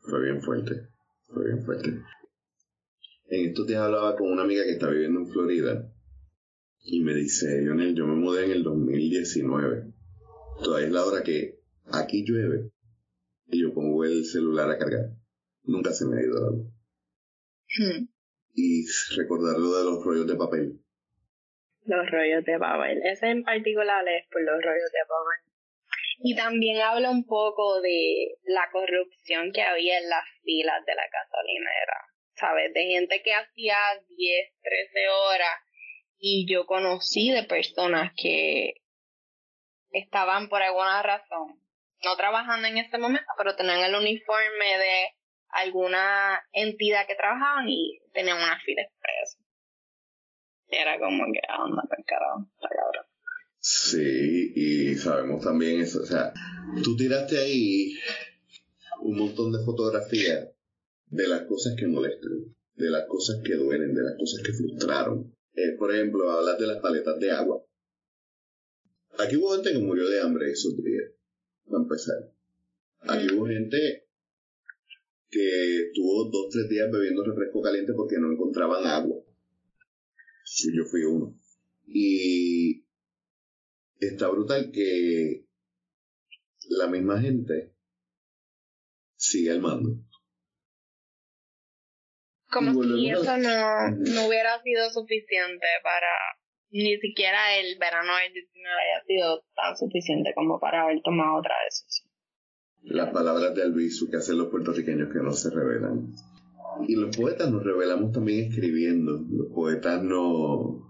Fue 0.00 0.22
bien 0.22 0.40
fuerte. 0.40 0.72
Fue 1.26 1.44
bien 1.44 1.64
fuerte. 1.64 1.90
En 3.28 3.48
estos 3.48 3.66
días 3.66 3.80
hablaba 3.80 4.16
con 4.16 4.30
una 4.30 4.42
amiga 4.42 4.64
que 4.64 4.72
está 4.72 4.88
viviendo 4.88 5.20
en 5.20 5.28
Florida 5.28 5.92
y 6.84 7.00
me 7.00 7.14
dice, 7.14 7.60
Lionel, 7.60 7.94
yo 7.96 8.06
me 8.06 8.14
mudé 8.14 8.44
en 8.44 8.52
el 8.52 8.62
2019. 8.62 9.92
Todavía 10.62 10.86
es 10.86 10.92
la 10.92 11.04
hora 11.04 11.22
que 11.22 11.58
aquí 11.92 12.24
llueve 12.26 12.70
y 13.46 13.62
yo 13.62 13.72
pongo 13.72 14.04
el 14.04 14.24
celular 14.24 14.70
a 14.70 14.78
cargar 14.78 15.10
nunca 15.66 15.92
se 15.92 16.06
me 16.06 16.18
ha 16.18 16.22
ido 16.22 16.34
la 16.40 16.50
hmm. 17.78 18.08
Y 18.54 18.86
recordar 19.16 19.58
lo 19.58 19.70
de 19.76 19.84
los 19.84 20.02
rollos 20.02 20.26
de 20.26 20.36
papel. 20.36 20.80
Los 21.84 22.10
rollos 22.10 22.44
de 22.44 22.58
papel. 22.58 23.02
Ese 23.04 23.26
en 23.26 23.44
particular 23.44 24.08
es 24.08 24.26
por 24.28 24.40
los 24.40 24.62
rollos 24.62 24.90
de 24.92 25.04
papel. 25.04 25.52
Y 26.20 26.34
también 26.34 26.80
habla 26.80 27.10
un 27.10 27.26
poco 27.26 27.82
de 27.82 28.38
la 28.44 28.66
corrupción 28.72 29.52
que 29.52 29.60
había 29.60 29.98
en 29.98 30.08
las 30.08 30.24
filas 30.42 30.86
de 30.86 30.94
la 30.94 31.02
gasolinera. 31.12 32.00
¿Sabes? 32.34 32.72
De 32.72 32.86
gente 32.86 33.20
que 33.22 33.34
hacía 33.34 33.76
10, 34.08 34.52
13 34.62 35.08
horas. 35.08 35.60
Y 36.18 36.46
yo 36.50 36.64
conocí 36.64 37.30
de 37.30 37.42
personas 37.42 38.12
que 38.16 38.80
estaban 40.00 40.48
por 40.48 40.62
alguna 40.62 41.02
razón, 41.02 41.60
no 42.04 42.16
trabajando 42.16 42.68
en 42.68 42.78
ese 42.78 42.98
momento, 42.98 43.26
pero 43.38 43.56
tenían 43.56 43.80
el 43.80 43.94
uniforme 43.94 44.78
de 44.78 45.08
alguna 45.48 46.42
entidad 46.52 47.06
que 47.06 47.14
trabajaban 47.14 47.68
y 47.68 47.98
tenían 48.12 48.36
una 48.36 48.58
fila 48.60 48.82
express. 48.82 49.38
Era 50.68 50.98
como 50.98 51.24
que, 51.32 51.40
onda, 51.58 51.82
tan 51.88 52.02
carajo, 52.04 52.46
está 52.54 52.68
cabrón. 52.68 53.06
Sí, 53.58 54.52
y 54.54 54.94
sabemos 54.96 55.42
también 55.42 55.80
eso, 55.80 56.02
o 56.02 56.06
sea, 56.06 56.32
tú 56.84 56.96
tiraste 56.96 57.38
ahí 57.38 57.94
un 59.00 59.18
montón 59.18 59.52
de 59.52 59.64
fotografías 59.64 60.48
de 61.06 61.28
las 61.28 61.42
cosas 61.42 61.74
que 61.78 61.86
molestan, 61.86 62.54
de 62.74 62.90
las 62.90 63.06
cosas 63.08 63.40
que 63.44 63.54
duelen, 63.54 63.94
de 63.94 64.02
las 64.02 64.16
cosas 64.18 64.42
que 64.44 64.52
frustraron. 64.52 65.34
Eh, 65.54 65.72
por 65.78 65.94
ejemplo, 65.94 66.30
hablas 66.30 66.58
de 66.58 66.66
las 66.66 66.78
paletas 66.78 67.18
de 67.18 67.30
agua. 67.30 67.62
Aquí 69.18 69.36
hubo 69.36 69.54
gente 69.54 69.72
que 69.72 69.78
murió 69.78 70.08
de 70.08 70.20
hambre 70.20 70.50
esos 70.50 70.76
días, 70.76 71.10
para 71.66 71.82
empezar. 71.82 72.16
Aquí 73.00 73.34
hubo 73.34 73.46
gente 73.46 74.08
que 75.30 75.90
tuvo 75.94 76.30
dos, 76.30 76.50
tres 76.50 76.68
días 76.68 76.90
bebiendo 76.90 77.24
refresco 77.24 77.62
caliente 77.62 77.92
porque 77.94 78.18
no 78.18 78.32
encontraban 78.32 78.86
agua. 78.86 79.22
yo 80.74 80.84
fui 80.84 81.04
uno. 81.04 81.38
Y 81.86 82.84
está 84.00 84.28
brutal 84.28 84.70
que 84.72 85.46
la 86.68 86.88
misma 86.88 87.20
gente 87.20 87.74
sigue 89.14 89.50
al 89.50 89.60
mando. 89.60 89.98
Como 92.50 92.82
si 92.82 93.10
eso 93.10 93.36
no, 93.38 93.90
no 93.90 94.26
hubiera 94.28 94.62
sido 94.62 94.90
suficiente 94.90 95.66
para 95.82 96.08
ni 96.76 96.98
siquiera 96.98 97.56
el 97.58 97.78
verano 97.78 98.12
del 98.22 98.32
19 98.32 98.70
haya 98.70 99.04
sido 99.06 99.44
tan 99.54 99.76
suficiente 99.76 100.32
como 100.34 100.58
para 100.58 100.82
haber 100.82 101.00
tomado 101.02 101.38
otra 101.38 101.54
decisión 101.64 102.06
las 102.86 103.12
palabras 103.12 103.54
de 103.54 103.62
Albizu 103.62 104.08
que 104.08 104.16
hacen 104.16 104.38
los 104.38 104.48
puertorriqueños 104.48 105.12
que 105.12 105.20
no 105.20 105.32
se 105.32 105.50
revelan. 105.50 106.12
Y 106.86 106.94
los 106.94 107.16
poetas 107.16 107.50
nos 107.50 107.62
revelamos 107.62 108.12
también 108.12 108.50
escribiendo. 108.50 109.24
Los 109.28 109.52
poetas 109.52 110.02
no... 110.02 110.84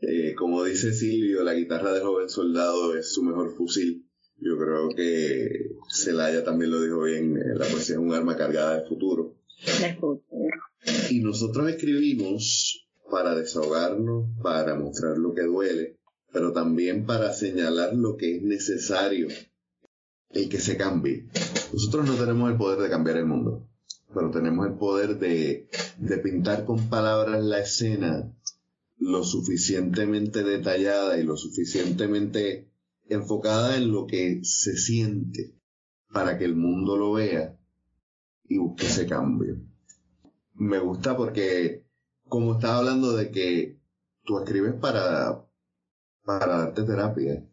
Eh, 0.00 0.34
como 0.36 0.64
dice 0.64 0.92
Silvio, 0.92 1.42
la 1.42 1.54
guitarra 1.54 1.92
del 1.92 2.04
joven 2.04 2.28
soldado 2.28 2.96
es 2.96 3.12
su 3.12 3.22
mejor 3.24 3.56
fusil. 3.56 4.06
Yo 4.36 4.56
creo 4.56 4.88
que 4.90 5.48
Celaya 5.90 6.44
también 6.44 6.70
lo 6.70 6.80
dijo 6.80 7.02
bien, 7.02 7.36
eh, 7.36 7.54
la 7.56 7.66
poesía 7.66 7.96
es 7.96 8.00
un 8.00 8.14
arma 8.14 8.36
cargada 8.36 8.80
de 8.80 8.88
futuro. 8.88 9.34
De 9.80 9.94
futuro. 9.96 10.56
Y 11.10 11.18
nosotros 11.20 11.68
escribimos 11.68 12.87
para 13.10 13.34
desahogarnos, 13.34 14.26
para 14.42 14.74
mostrar 14.74 15.18
lo 15.18 15.34
que 15.34 15.42
duele, 15.42 15.98
pero 16.32 16.52
también 16.52 17.06
para 17.06 17.32
señalar 17.32 17.94
lo 17.94 18.16
que 18.16 18.36
es 18.36 18.42
necesario 18.42 19.28
el 20.30 20.48
que 20.48 20.60
se 20.60 20.76
cambie. 20.76 21.26
Nosotros 21.72 22.06
no 22.06 22.14
tenemos 22.14 22.50
el 22.50 22.56
poder 22.56 22.80
de 22.80 22.90
cambiar 22.90 23.16
el 23.16 23.26
mundo, 23.26 23.68
pero 24.14 24.30
tenemos 24.30 24.66
el 24.66 24.74
poder 24.74 25.18
de, 25.18 25.68
de 25.98 26.18
pintar 26.18 26.64
con 26.64 26.88
palabras 26.88 27.42
la 27.42 27.60
escena 27.60 28.32
lo 28.98 29.24
suficientemente 29.24 30.42
detallada 30.42 31.18
y 31.18 31.22
lo 31.22 31.36
suficientemente 31.36 32.68
enfocada 33.08 33.76
en 33.76 33.92
lo 33.92 34.06
que 34.06 34.40
se 34.42 34.76
siente 34.76 35.54
para 36.12 36.36
que 36.36 36.44
el 36.44 36.56
mundo 36.56 36.96
lo 36.96 37.12
vea 37.12 37.56
y 38.44 38.58
busque 38.58 38.86
ese 38.86 39.06
cambio. 39.06 39.60
Me 40.54 40.78
gusta 40.78 41.16
porque, 41.16 41.84
como 42.28 42.54
estaba 42.54 42.78
hablando 42.78 43.16
de 43.16 43.30
que 43.30 43.78
tú 44.24 44.38
escribes 44.38 44.74
para, 44.74 45.44
para 46.24 46.58
darte 46.58 46.82
terapia, 46.82 47.44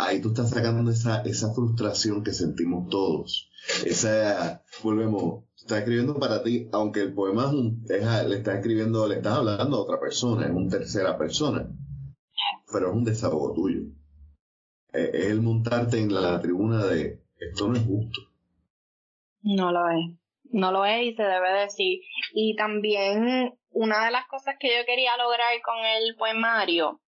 ahí 0.00 0.20
tú 0.20 0.28
estás 0.28 0.50
sacando 0.50 0.90
esa, 0.90 1.22
esa 1.22 1.52
frustración 1.52 2.22
que 2.22 2.32
sentimos 2.32 2.88
todos. 2.88 3.50
Esa, 3.84 4.62
volvemos, 4.82 5.44
estás 5.56 5.78
escribiendo 5.78 6.18
para 6.18 6.42
ti, 6.42 6.68
aunque 6.72 7.02
el 7.02 7.14
poema 7.14 7.52
es, 7.88 8.26
le 8.28 8.36
estás 8.36 8.56
escribiendo, 8.56 9.06
le 9.06 9.16
estás 9.16 9.38
hablando 9.38 9.76
a 9.76 9.82
otra 9.82 10.00
persona, 10.00 10.46
es 10.46 10.52
una 10.52 10.68
tercera 10.68 11.16
persona, 11.16 11.68
pero 12.72 12.90
es 12.90 12.94
un 12.94 13.04
desahogo 13.04 13.52
tuyo. 13.54 13.82
Eh, 14.92 15.10
es 15.14 15.26
el 15.26 15.40
montarte 15.40 15.98
en 15.98 16.12
la 16.12 16.40
tribuna 16.40 16.84
de 16.84 17.22
esto 17.42 17.68
no 17.68 17.74
es 17.74 17.84
justo. 17.84 18.20
No 19.42 19.72
lo 19.72 19.88
es. 19.90 20.10
No 20.52 20.70
lo 20.70 20.84
es 20.84 21.02
y 21.06 21.14
se 21.14 21.22
debe 21.22 21.60
decir. 21.62 22.00
Y 22.32 22.56
también 22.56 23.58
una 23.70 24.04
de 24.04 24.10
las 24.10 24.26
cosas 24.26 24.56
que 24.58 24.68
yo 24.68 24.84
quería 24.84 25.16
lograr 25.16 25.60
con 25.62 25.78
el 25.84 26.16
poemario 26.16 27.00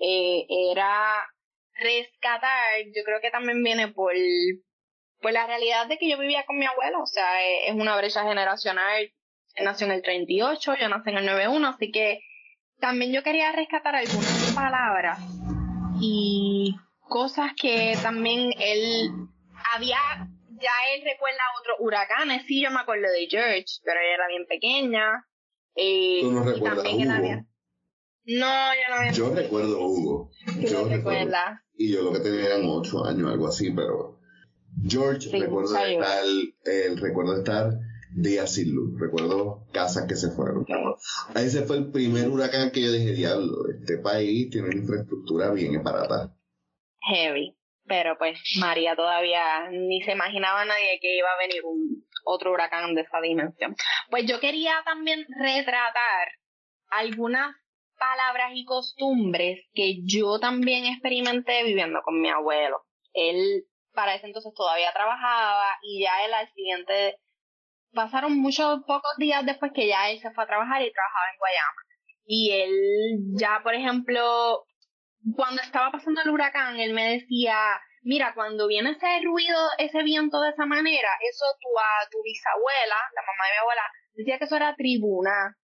eh, 0.00 0.46
era 0.48 1.26
rescatar, 1.74 2.80
yo 2.94 3.02
creo 3.04 3.20
que 3.20 3.30
también 3.30 3.62
viene 3.62 3.88
por, 3.88 4.12
por 5.20 5.32
la 5.32 5.46
realidad 5.46 5.86
de 5.86 5.98
que 5.98 6.08
yo 6.08 6.18
vivía 6.18 6.44
con 6.46 6.58
mi 6.58 6.66
abuelo, 6.66 7.02
o 7.02 7.06
sea, 7.06 7.42
es 7.42 7.74
una 7.74 7.96
brecha 7.96 8.22
generacional. 8.22 9.12
Él 9.54 9.64
nació 9.64 9.86
en 9.86 9.92
el 9.92 10.02
38, 10.02 10.74
yo 10.80 10.88
nací 10.88 11.10
en 11.10 11.18
el 11.18 11.26
91, 11.26 11.68
así 11.68 11.90
que 11.90 12.20
también 12.78 13.12
yo 13.12 13.22
quería 13.22 13.52
rescatar 13.52 13.94
algunas 13.94 14.52
palabras 14.54 15.18
y 16.00 16.74
cosas 17.00 17.52
que 17.60 17.96
también 18.02 18.52
él 18.58 19.10
había, 19.74 19.98
ya 20.60 20.70
él 20.94 21.02
recuerda 21.04 21.40
otros 21.60 21.76
huracanes, 21.80 22.44
sí, 22.46 22.62
yo 22.62 22.70
me 22.70 22.80
acuerdo 22.80 23.10
de 23.10 23.26
George, 23.28 23.80
pero 23.84 24.00
ella 24.00 24.14
era 24.14 24.28
bien 24.28 24.46
pequeña. 24.46 25.26
Eh, 25.74 26.20
¿Tú 26.22 26.32
no 26.32 26.44
recuerdas 26.44 26.86
Hugo? 26.86 27.10
Había... 27.10 27.46
No, 28.24 28.74
yo 28.74 28.94
no 28.94 29.12
Yo 29.12 29.34
recuerdo 29.34 29.80
Hugo. 29.80 30.30
Yo 30.60 30.84
recuerdo. 30.84 31.36
Y 31.74 31.92
yo 31.92 32.02
lo 32.02 32.12
que 32.12 32.20
tenía 32.20 32.46
eran 32.46 32.62
ocho 32.66 33.04
años, 33.04 33.30
algo 33.30 33.48
así, 33.48 33.70
pero 33.70 34.20
George, 34.86 35.30
recuerdo 35.36 35.72
de 35.72 35.94
estar, 35.94 36.24
el 36.64 36.98
recuerdo 36.98 37.32
de 37.32 37.38
estar 37.38 37.72
días 38.14 38.52
sin 38.52 38.74
luz, 38.74 39.00
recuerdo 39.00 39.66
casas 39.72 40.06
que 40.06 40.16
se 40.16 40.30
fueron. 40.30 40.66
Ese 41.34 41.62
fue 41.62 41.78
el 41.78 41.90
primer 41.90 42.28
huracán 42.28 42.70
que 42.70 42.82
yo 42.82 42.92
dije, 42.92 43.12
diablo, 43.12 43.68
este 43.70 43.98
país 43.98 44.50
tiene 44.50 44.68
una 44.68 44.76
infraestructura 44.76 45.52
bien 45.52 45.82
barata. 45.82 46.36
Heavy 47.08 47.56
pero 47.90 48.16
pues 48.16 48.38
María 48.60 48.94
todavía 48.94 49.68
ni 49.72 50.00
se 50.02 50.12
imaginaba 50.12 50.64
nadie 50.64 51.00
que 51.00 51.16
iba 51.16 51.28
a 51.28 51.38
venir 51.38 51.60
un 51.64 52.06
otro 52.24 52.52
huracán 52.52 52.94
de 52.94 53.00
esa 53.00 53.20
dimensión. 53.20 53.74
Pues 54.10 54.26
yo 54.26 54.38
quería 54.38 54.80
también 54.84 55.26
retratar 55.40 56.28
algunas 56.86 57.52
palabras 57.98 58.52
y 58.54 58.64
costumbres 58.64 59.66
que 59.74 60.04
yo 60.04 60.38
también 60.38 60.84
experimenté 60.84 61.64
viviendo 61.64 62.00
con 62.04 62.20
mi 62.20 62.28
abuelo. 62.28 62.84
Él 63.12 63.64
para 63.92 64.14
ese 64.14 64.26
entonces 64.26 64.52
todavía 64.54 64.92
trabajaba 64.92 65.76
y 65.82 66.04
ya 66.04 66.24
él 66.24 66.32
al 66.32 66.48
siguiente 66.54 67.16
pasaron 67.92 68.38
muchos 68.38 68.84
pocos 68.86 69.16
días 69.18 69.44
después 69.44 69.72
que 69.74 69.88
ya 69.88 70.10
él 70.10 70.20
se 70.20 70.30
fue 70.30 70.44
a 70.44 70.46
trabajar 70.46 70.80
y 70.80 70.92
trabajaba 70.92 71.30
en 71.32 71.38
Guayama. 71.38 71.82
Y 72.24 72.50
él 72.52 73.36
ya, 73.36 73.60
por 73.64 73.74
ejemplo, 73.74 74.64
cuando 75.34 75.62
estaba 75.62 75.90
pasando 75.90 76.22
el 76.22 76.30
huracán, 76.30 76.78
él 76.78 76.94
me 76.94 77.12
decía, 77.12 77.56
mira, 78.02 78.32
cuando 78.34 78.66
viene 78.66 78.92
ese 78.92 79.20
ruido, 79.22 79.58
ese 79.78 80.02
viento 80.02 80.40
de 80.40 80.50
esa 80.50 80.66
manera, 80.66 81.08
eso 81.20 81.44
tu, 81.60 81.78
a 81.78 82.08
tu 82.10 82.22
bisabuela, 82.22 82.96
la 83.14 83.22
mamá 83.22 83.44
de 83.44 83.52
mi 83.52 83.58
abuela, 83.60 83.82
decía 84.14 84.38
que 84.38 84.44
eso 84.44 84.56
era 84.56 84.74
tribuna. 84.76 85.56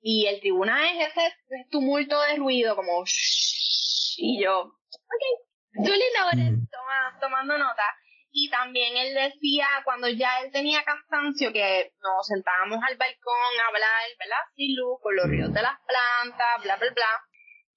Y 0.00 0.26
el 0.26 0.40
tribuna 0.40 0.92
es 0.92 1.08
ese, 1.08 1.34
tumulto 1.70 2.20
de 2.22 2.36
ruido, 2.36 2.76
como 2.76 3.04
shh, 3.04 4.14
y 4.18 4.42
yo, 4.42 4.60
ok, 4.60 5.84
tú 5.84 5.92
toma, 6.70 7.18
tomando 7.20 7.58
nota. 7.58 7.84
Y 8.30 8.48
también 8.50 8.96
él 8.96 9.14
decía, 9.14 9.66
cuando 9.84 10.08
ya 10.08 10.40
él 10.40 10.52
tenía 10.52 10.84
cansancio, 10.84 11.52
que 11.52 11.92
nos 12.00 12.26
sentábamos 12.26 12.78
al 12.86 12.96
balcón 12.96 13.60
a 13.64 13.68
hablar, 13.68 14.08
¿verdad? 14.18 14.42
Sin 14.54 14.76
luz, 14.76 14.98
con 15.02 15.16
los 15.16 15.26
ríos 15.26 15.52
de 15.52 15.62
las 15.62 15.78
plantas, 15.86 16.62
bla, 16.62 16.76
bla, 16.76 16.90
bla 16.90 17.27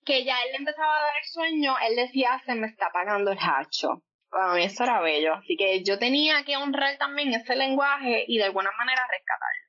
que 0.06 0.26
ya 0.26 0.36
él 0.44 0.56
empezaba 0.56 0.98
a 0.98 1.02
dar 1.02 1.14
el 1.22 1.30
sueño, 1.30 1.76
él 1.88 1.96
decía, 1.96 2.42
se 2.46 2.56
me 2.56 2.68
está 2.68 2.88
apagando 2.88 3.32
el 3.32 3.38
hacho. 3.40 4.04
Para 4.30 4.54
mí 4.54 4.64
eso 4.64 4.84
era 4.84 5.02
bello. 5.02 5.34
Así 5.34 5.56
que 5.58 5.84
yo 5.84 6.00
tenía 6.00 6.44
que 6.46 6.58
honrar 6.58 6.98
también 6.98 7.34
ese 7.34 7.56
lenguaje 7.56 8.24
y 8.28 8.38
de 8.38 8.46
alguna 8.46 8.72
manera 8.78 9.02
rescatarlo. 9.10 9.62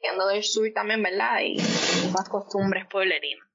Siendo 0.00 0.26
del 0.28 0.44
sur 0.44 0.68
también, 0.72 1.02
¿verdad? 1.02 1.40
Y 1.40 1.58
esas 1.58 2.28
costumbres 2.28 2.86
pueblerinas. 2.88 3.46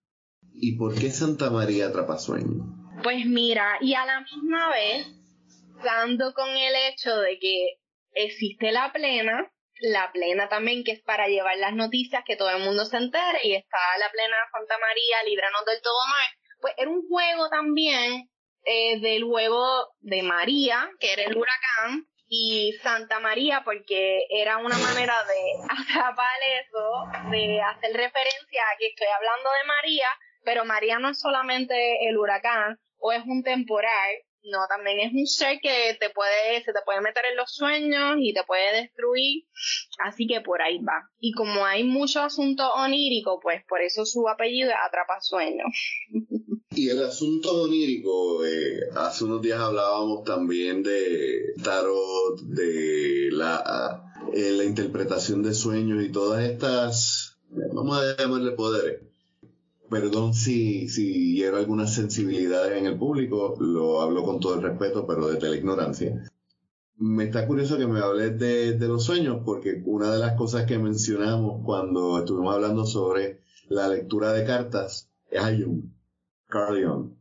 ¿Y 0.54 0.78
por 0.78 0.94
qué 1.00 1.10
Santa 1.10 1.50
María 1.50 1.92
sueño? 2.18 2.84
Pues 3.02 3.26
mira, 3.26 3.78
y 3.82 3.96
a 3.96 4.06
la 4.06 4.22
misma 4.22 4.70
vez, 4.70 5.08
dando 5.84 6.34
con 6.34 6.50
el 6.50 6.74
hecho 6.90 7.16
de 7.18 7.40
que 7.40 7.80
existe 8.14 8.72
la 8.72 8.92
plena, 8.92 9.52
la 9.84 10.12
plena 10.14 10.48
también, 10.48 10.86
que 10.86 10.94
es 10.94 11.02
para 11.02 11.28
llevar 11.28 11.58
las 11.58 11.74
noticias, 11.74 12.24
que 12.26 12.38
todo 12.38 12.50
el 12.50 12.64
mundo 12.64 12.86
se 12.86 12.98
entere, 12.98 13.40
y 13.44 13.54
está 13.54 13.78
la 14.00 14.10
plena 14.12 14.36
Santa 14.52 14.78
María, 14.78 15.24
líbranos 15.26 15.66
del 15.66 15.82
todo 15.82 16.00
mal. 16.08 16.32
Pues 16.62 16.74
era 16.78 16.90
un 16.90 17.06
juego 17.10 17.50
también 17.50 18.30
eh, 18.64 19.02
del 19.02 19.26
juego 19.26 19.90
de 20.00 20.24
María, 20.24 20.90
que 21.02 21.12
era 21.12 21.24
el 21.24 21.36
huracán, 21.36 22.08
y 22.30 22.72
Santa 22.82 23.20
María, 23.20 23.64
porque 23.66 24.26
era 24.30 24.58
una 24.58 24.78
manera 24.78 25.16
de 25.26 25.54
atrapar 25.70 26.40
eso, 26.62 27.30
de 27.30 27.62
hacer 27.62 27.92
referencia 27.92 28.64
a 28.64 28.78
que 28.80 28.88
estoy 28.88 29.08
hablando 29.08 29.50
de 29.50 29.68
María, 29.68 30.08
pero 30.46 30.64
María 30.64 30.98
no 31.00 31.10
es 31.10 31.20
solamente 31.20 32.08
el 32.08 32.18
huracán 32.18 32.80
o 33.00 33.12
es 33.12 33.24
un 33.26 33.44
temporal, 33.44 34.12
no, 34.46 34.60
también 34.68 35.00
es 35.00 35.14
un 35.14 35.26
ser 35.26 35.60
que 35.62 35.96
te 36.00 36.10
puede, 36.10 36.64
se 36.64 36.74
te 36.74 36.80
puede 36.86 37.02
meter 37.02 37.24
en 37.32 37.38
los 37.38 37.54
sueños 37.54 38.16
y 38.20 38.34
te 38.34 38.44
puede 38.44 38.82
destruir, 38.82 39.46
así 40.00 40.28
que 40.28 40.42
por 40.42 40.62
ahí 40.62 40.80
va. 40.80 41.10
Y 41.20 41.32
como 41.32 41.66
hay 41.66 41.84
mucho 41.84 42.22
asunto 42.22 42.70
onírico, 42.74 43.40
pues 43.42 43.64
por 43.68 43.82
eso 43.82 44.06
su 44.06 44.28
apellido 44.28 44.72
Atrapa 44.86 45.20
Sueños. 45.22 45.68
Y 46.76 46.90
el 46.90 47.04
asunto 47.04 47.66
onírico, 47.66 48.44
eh, 48.44 48.80
hace 48.96 49.26
unos 49.26 49.44
días 49.44 49.60
hablábamos 49.60 50.24
también 50.24 50.82
de 50.82 51.54
tarot, 51.64 52.42
de 52.42 53.30
la, 53.32 54.04
eh, 54.34 54.50
la 54.54 54.64
interpretación 54.64 55.44
de 55.44 55.54
sueños 55.54 56.04
y 56.04 56.12
todas 56.12 56.44
estas, 56.44 57.38
vamos 57.74 58.00
a 58.00 58.18
llamarle 58.18 58.54
poderes 58.54 59.13
Perdón 59.94 60.34
si, 60.34 60.90
si 60.90 61.36
hiero 61.36 61.58
algunas 61.58 61.94
sensibilidades 61.94 62.80
en 62.80 62.88
el 62.88 62.98
público, 62.98 63.56
lo 63.60 64.02
hablo 64.02 64.24
con 64.24 64.40
todo 64.40 64.56
el 64.56 64.64
respeto, 64.64 65.06
pero 65.06 65.28
desde 65.28 65.48
la 65.48 65.56
ignorancia. 65.56 66.32
Me 66.98 67.26
está 67.26 67.46
curioso 67.46 67.78
que 67.78 67.86
me 67.86 68.00
hables 68.00 68.40
de, 68.40 68.76
los 68.88 69.04
sueños, 69.04 69.44
porque 69.46 69.84
una 69.86 70.12
de 70.12 70.18
las 70.18 70.36
cosas 70.36 70.66
que 70.66 70.80
mencionamos 70.80 71.64
cuando 71.64 72.18
estuvimos 72.18 72.56
hablando 72.56 72.88
sobre 72.88 73.42
la 73.70 73.88
lectura 73.88 74.34
de 74.34 74.44
cartas 74.46 75.12
es 75.30 75.40
a 75.40 75.56
Jung, 75.56 75.84
Carl. 76.48 77.16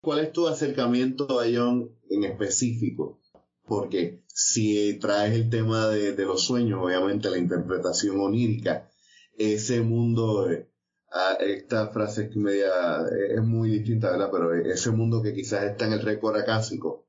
¿Cuál 0.00 0.18
es 0.18 0.32
tu 0.32 0.48
acercamiento 0.48 1.38
a 1.38 1.44
Jung 1.44 1.90
en 2.10 2.24
específico? 2.24 3.20
Porque 3.64 4.24
si 4.26 4.98
traes 4.98 5.32
el 5.32 5.48
tema 5.48 5.86
de, 5.86 6.12
de 6.12 6.24
los 6.24 6.42
sueños, 6.42 6.80
obviamente 6.82 7.30
la 7.30 7.38
interpretación 7.38 8.18
onírica, 8.18 8.90
ese 9.38 9.80
mundo 9.80 10.48
esta 11.40 11.88
frase 11.88 12.24
es 12.24 12.36
media, 12.36 12.70
es 13.30 13.42
muy 13.42 13.70
distinta, 13.70 14.10
¿verdad? 14.10 14.30
Pero 14.32 14.54
ese 14.54 14.90
mundo 14.90 15.22
que 15.22 15.34
quizás 15.34 15.64
está 15.64 15.86
en 15.86 15.94
el 15.94 16.02
récord 16.02 16.36
acásico, 16.36 17.06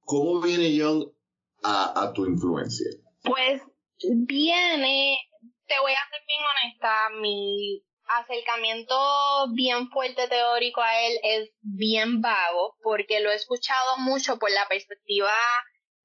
¿cómo 0.00 0.40
viene 0.40 0.76
John 0.78 1.12
a, 1.62 2.02
a 2.02 2.12
tu 2.12 2.26
influencia? 2.26 2.90
Pues 3.22 3.62
viene, 4.26 5.18
te 5.66 5.74
voy 5.80 5.92
a 5.92 6.10
ser 6.10 6.20
bien 6.26 6.40
honesta, 6.50 7.08
mi 7.20 7.84
acercamiento 8.20 8.94
bien 9.54 9.88
fuerte 9.90 10.28
teórico 10.28 10.82
a 10.82 11.00
él 11.06 11.18
es 11.22 11.50
bien 11.60 12.20
vago 12.20 12.76
porque 12.82 13.20
lo 13.20 13.30
he 13.30 13.36
escuchado 13.36 13.98
mucho 13.98 14.38
por 14.38 14.50
la 14.50 14.66
perspectiva 14.68 15.32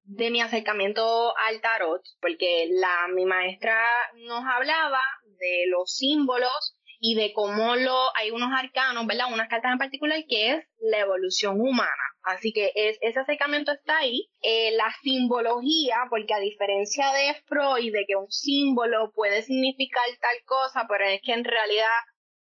de 0.04 0.30
mi 0.30 0.40
acercamiento 0.40 1.36
al 1.36 1.60
tarot, 1.60 2.02
porque 2.20 2.68
la 2.70 3.08
mi 3.14 3.26
maestra 3.26 3.78
nos 4.14 4.42
hablaba 4.46 5.02
de 5.38 5.66
los 5.68 5.94
símbolos 5.94 6.77
y 7.00 7.14
de 7.14 7.32
cómo 7.32 7.76
lo, 7.76 8.16
hay 8.16 8.30
unos 8.30 8.50
arcanos, 8.52 9.06
¿verdad? 9.06 9.32
Unas 9.32 9.48
cartas 9.48 9.72
en 9.72 9.78
particular 9.78 10.18
que 10.28 10.52
es 10.52 10.64
la 10.78 10.98
evolución 10.98 11.60
humana. 11.60 12.02
Así 12.22 12.52
que 12.52 12.72
es, 12.74 12.98
ese 13.00 13.20
acercamiento 13.20 13.72
está 13.72 13.98
ahí. 13.98 14.28
Eh, 14.42 14.72
la 14.72 14.92
simbología, 15.02 15.96
porque 16.10 16.34
a 16.34 16.40
diferencia 16.40 17.12
de 17.12 17.34
Freud, 17.46 17.92
de 17.92 18.04
que 18.06 18.16
un 18.16 18.30
símbolo 18.30 19.12
puede 19.12 19.42
significar 19.42 20.04
tal 20.20 20.44
cosa, 20.44 20.86
pero 20.88 21.06
es 21.06 21.20
que 21.22 21.32
en 21.32 21.44
realidad 21.44 21.86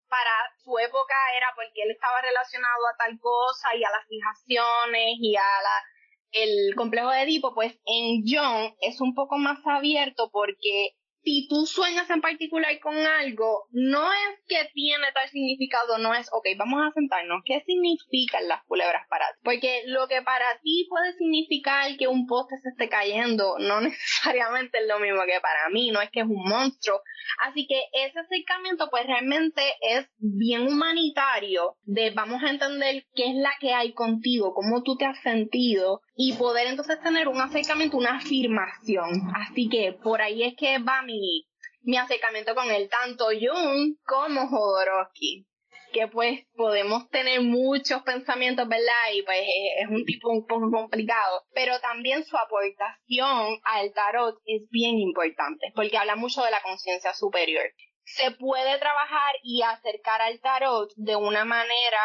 para 0.09 0.31
su 0.63 0.79
época 0.79 1.15
era 1.37 1.49
porque 1.57 1.83
él 1.85 1.91
estaba 1.91 2.21
relacionado 2.21 2.87
a 2.87 2.97
tal 2.99 3.19
cosa 3.19 3.75
y 3.75 3.83
a 3.83 3.91
las 3.91 4.07
fijaciones 4.07 5.17
y 5.19 5.37
a 5.37 5.41
la, 5.41 5.83
el 6.33 6.75
complejo 6.75 7.11
de 7.11 7.23
Edipo, 7.23 7.55
pues 7.55 7.73
en 7.87 8.23
John 8.27 8.75
es 8.81 9.01
un 9.01 9.15
poco 9.15 9.39
más 9.39 9.59
abierto 9.65 10.29
porque 10.31 10.97
si 11.25 11.47
tú 11.49 11.67
sueñas 11.67 12.09
en 12.11 12.21
particular 12.21 12.79
con 12.81 12.97
algo, 12.97 13.67
no 13.71 14.13
es 14.13 14.41
que 14.49 14.69
tiene 14.75 15.07
tal 15.15 15.29
significado, 15.29 15.99
no 15.99 16.15
es, 16.15 16.29
ok, 16.33 16.47
vamos 16.57 16.83
a 16.83 16.93
sentarnos, 16.93 17.43
¿qué 17.45 17.63
significan 17.67 18.49
las 18.49 18.63
culebras 18.65 19.07
para 19.09 19.27
ti? 19.33 19.41
Porque 19.45 19.83
lo 19.87 20.09
que 20.09 20.23
para 20.23 20.47
ti 20.63 20.87
puede 20.89 21.13
significar 21.15 21.97
que 21.97 22.09
un 22.09 22.27
poste 22.27 22.57
se 22.63 22.71
esté 22.71 22.89
cayendo, 22.89 23.57
no 23.59 23.81
necesariamente 23.81 24.79
es 24.79 24.89
lo 24.89 24.99
mismo 24.99 25.23
que 25.27 25.41
para 25.41 25.69
mí, 25.71 25.91
no 25.91 26.01
es 26.01 26.11
que 26.11 26.21
es 26.21 26.27
un 26.27 26.43
monstruo. 26.49 27.01
Así 27.47 27.67
que 27.67 27.81
ese 27.93 28.19
acercamiento 28.19 28.89
pues 28.91 29.07
realmente 29.07 29.63
es 29.81 30.07
bien 30.19 30.67
humanitario 30.67 31.77
de 31.85 32.11
vamos 32.11 32.43
a 32.43 32.51
entender 32.51 33.07
qué 33.15 33.29
es 33.31 33.35
la 33.37 33.53
que 33.61 33.73
hay 33.73 33.93
contigo, 33.93 34.55
cómo 34.55 34.83
tú 34.83 34.97
te 34.97 35.05
has 35.05 35.21
sentido 35.23 36.03
y 36.15 36.35
poder 36.35 36.67
entonces 36.67 37.01
tener 37.01 37.29
un 37.29 37.41
acercamiento, 37.41 37.97
una 37.97 38.17
afirmación. 38.17 39.33
Así 39.35 39.69
que 39.69 39.93
por 39.93 40.21
ahí 40.21 40.43
es 40.43 40.55
que 40.57 40.79
va 40.79 41.03
mi, 41.03 41.47
mi 41.83 41.97
acercamiento 41.97 42.55
con 42.55 42.71
él, 42.71 42.89
tanto 42.89 43.27
Jung 43.27 43.97
como 44.05 44.49
Jodorowsky 44.49 45.47
que 45.93 46.09
pues 46.09 46.41
podemos 46.57 47.09
tener 47.11 47.41
muchos 47.43 48.03
pensamientos, 48.03 48.67
¿verdad? 48.67 49.13
Y 49.15 49.23
pues 49.23 49.39
es 49.79 49.89
un 49.89 50.05
tipo 50.05 50.31
un 50.31 50.47
poco 50.47 50.71
complicado, 50.71 51.45
pero 51.55 51.79
también 51.81 52.25
su 52.25 52.37
aportación 52.37 53.61
al 53.63 53.93
tarot 53.93 54.37
es 54.47 54.63
bien 54.71 54.99
importante, 54.99 55.71
porque 55.75 55.99
habla 55.99 56.17
mucho 56.17 56.43
de 56.43 56.51
la 56.51 56.63
conciencia 56.63 57.13
superior. 57.15 57.65
Se 58.05 58.33
puede 58.33 58.79
trabajar 58.79 59.35
y 59.43 59.63
acercar 59.63 60.23
al 60.23 60.41
tarot 60.41 60.91
de 60.97 61.15
una 61.15 61.45
manera 61.45 62.01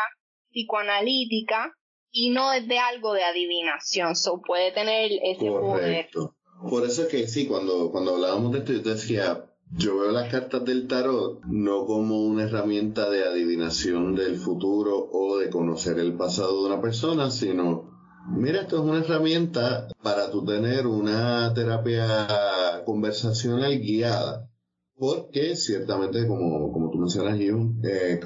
psicoanalítica 0.52 1.74
y 2.12 2.30
no 2.30 2.54
es 2.54 2.68
de 2.68 2.80
algo 2.80 3.14
de 3.14 3.24
adivinación, 3.24 4.16
so 4.16 4.42
puede 4.42 4.72
tener 4.72 5.12
ese 5.24 5.48
Correcto. 5.48 6.36
Por 6.70 6.86
eso 6.86 7.04
es 7.04 7.08
que 7.10 7.28
sí, 7.28 7.46
cuando, 7.46 7.92
cuando 7.92 8.16
hablábamos 8.16 8.52
de 8.52 8.60
esto, 8.60 8.74
yo 8.74 8.82
decía, 8.82 9.46
yo 9.76 10.00
veo 10.00 10.12
las 10.12 10.32
cartas 10.32 10.66
del 10.66 10.88
tarot 10.88 11.44
no 11.46 11.86
como 11.86 12.26
una 12.26 12.44
herramienta 12.44 13.10
de 13.10 13.26
adivinación 13.26 14.16
del 14.16 14.38
futuro 14.38 15.10
o 15.12 15.38
de 15.38 15.50
conocer 15.50 16.00
el 16.00 16.14
pasado 16.14 16.62
de 16.62 16.74
una 16.74 16.82
persona, 16.82 17.30
sino, 17.30 17.92
mira, 18.30 18.62
esto 18.62 18.78
es 18.78 18.82
una 18.82 19.00
herramienta 19.00 19.88
para 20.02 20.32
tú 20.32 20.46
tener 20.46 20.88
una 20.88 21.54
terapia 21.54 22.82
conversacional 22.86 23.78
guiada. 23.80 24.50
Porque 24.96 25.56
ciertamente, 25.56 26.26
como, 26.26 26.72
como 26.72 26.90
tú 26.90 26.98
mencionas, 26.98 27.38
Jung, 27.38 27.86
eh, 27.86 28.20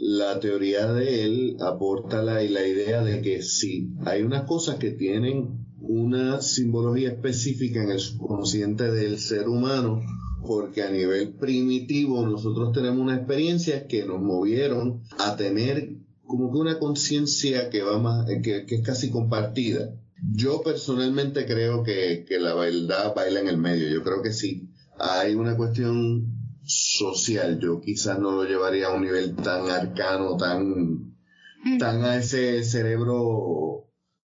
la 0.00 0.40
teoría 0.40 0.90
de 0.94 1.24
él 1.24 1.56
aporta 1.60 2.22
la, 2.22 2.42
la 2.42 2.66
idea 2.66 3.04
de 3.04 3.20
que 3.20 3.42
sí, 3.42 3.90
hay 4.06 4.22
unas 4.22 4.44
cosas 4.44 4.76
que 4.76 4.92
tienen 4.92 5.66
una 5.82 6.40
simbología 6.40 7.10
específica 7.10 7.82
en 7.82 7.90
el 7.90 8.00
subconsciente 8.00 8.90
del 8.90 9.18
ser 9.18 9.46
humano, 9.46 10.00
porque 10.46 10.82
a 10.82 10.90
nivel 10.90 11.34
primitivo 11.34 12.26
nosotros 12.26 12.72
tenemos 12.72 12.98
una 12.98 13.16
experiencia 13.16 13.86
que 13.86 14.06
nos 14.06 14.22
movieron 14.22 15.02
a 15.18 15.36
tener 15.36 15.96
como 16.24 16.50
que 16.50 16.58
una 16.58 16.78
conciencia 16.78 17.68
que 17.68 17.82
va 17.82 17.98
más, 17.98 18.26
que, 18.42 18.64
es 18.66 18.82
casi 18.82 19.10
compartida. 19.10 19.94
Yo 20.32 20.62
personalmente 20.62 21.44
creo 21.44 21.82
que, 21.82 22.24
que 22.26 22.38
la 22.38 22.54
verdad 22.54 23.14
baila 23.14 23.40
en 23.40 23.48
el 23.48 23.58
medio, 23.58 23.90
yo 23.90 24.02
creo 24.02 24.22
que 24.22 24.32
sí. 24.32 24.70
Hay 24.98 25.34
una 25.34 25.58
cuestión 25.58 26.39
social. 26.70 27.58
Yo 27.58 27.80
quizás 27.80 28.18
no 28.18 28.32
lo 28.32 28.44
llevaría 28.44 28.86
a 28.88 28.94
un 28.94 29.02
nivel 29.02 29.34
tan 29.36 29.70
arcano, 29.70 30.36
tan, 30.36 31.16
tan 31.78 32.04
a 32.04 32.16
ese 32.16 32.62
cerebro 32.64 33.90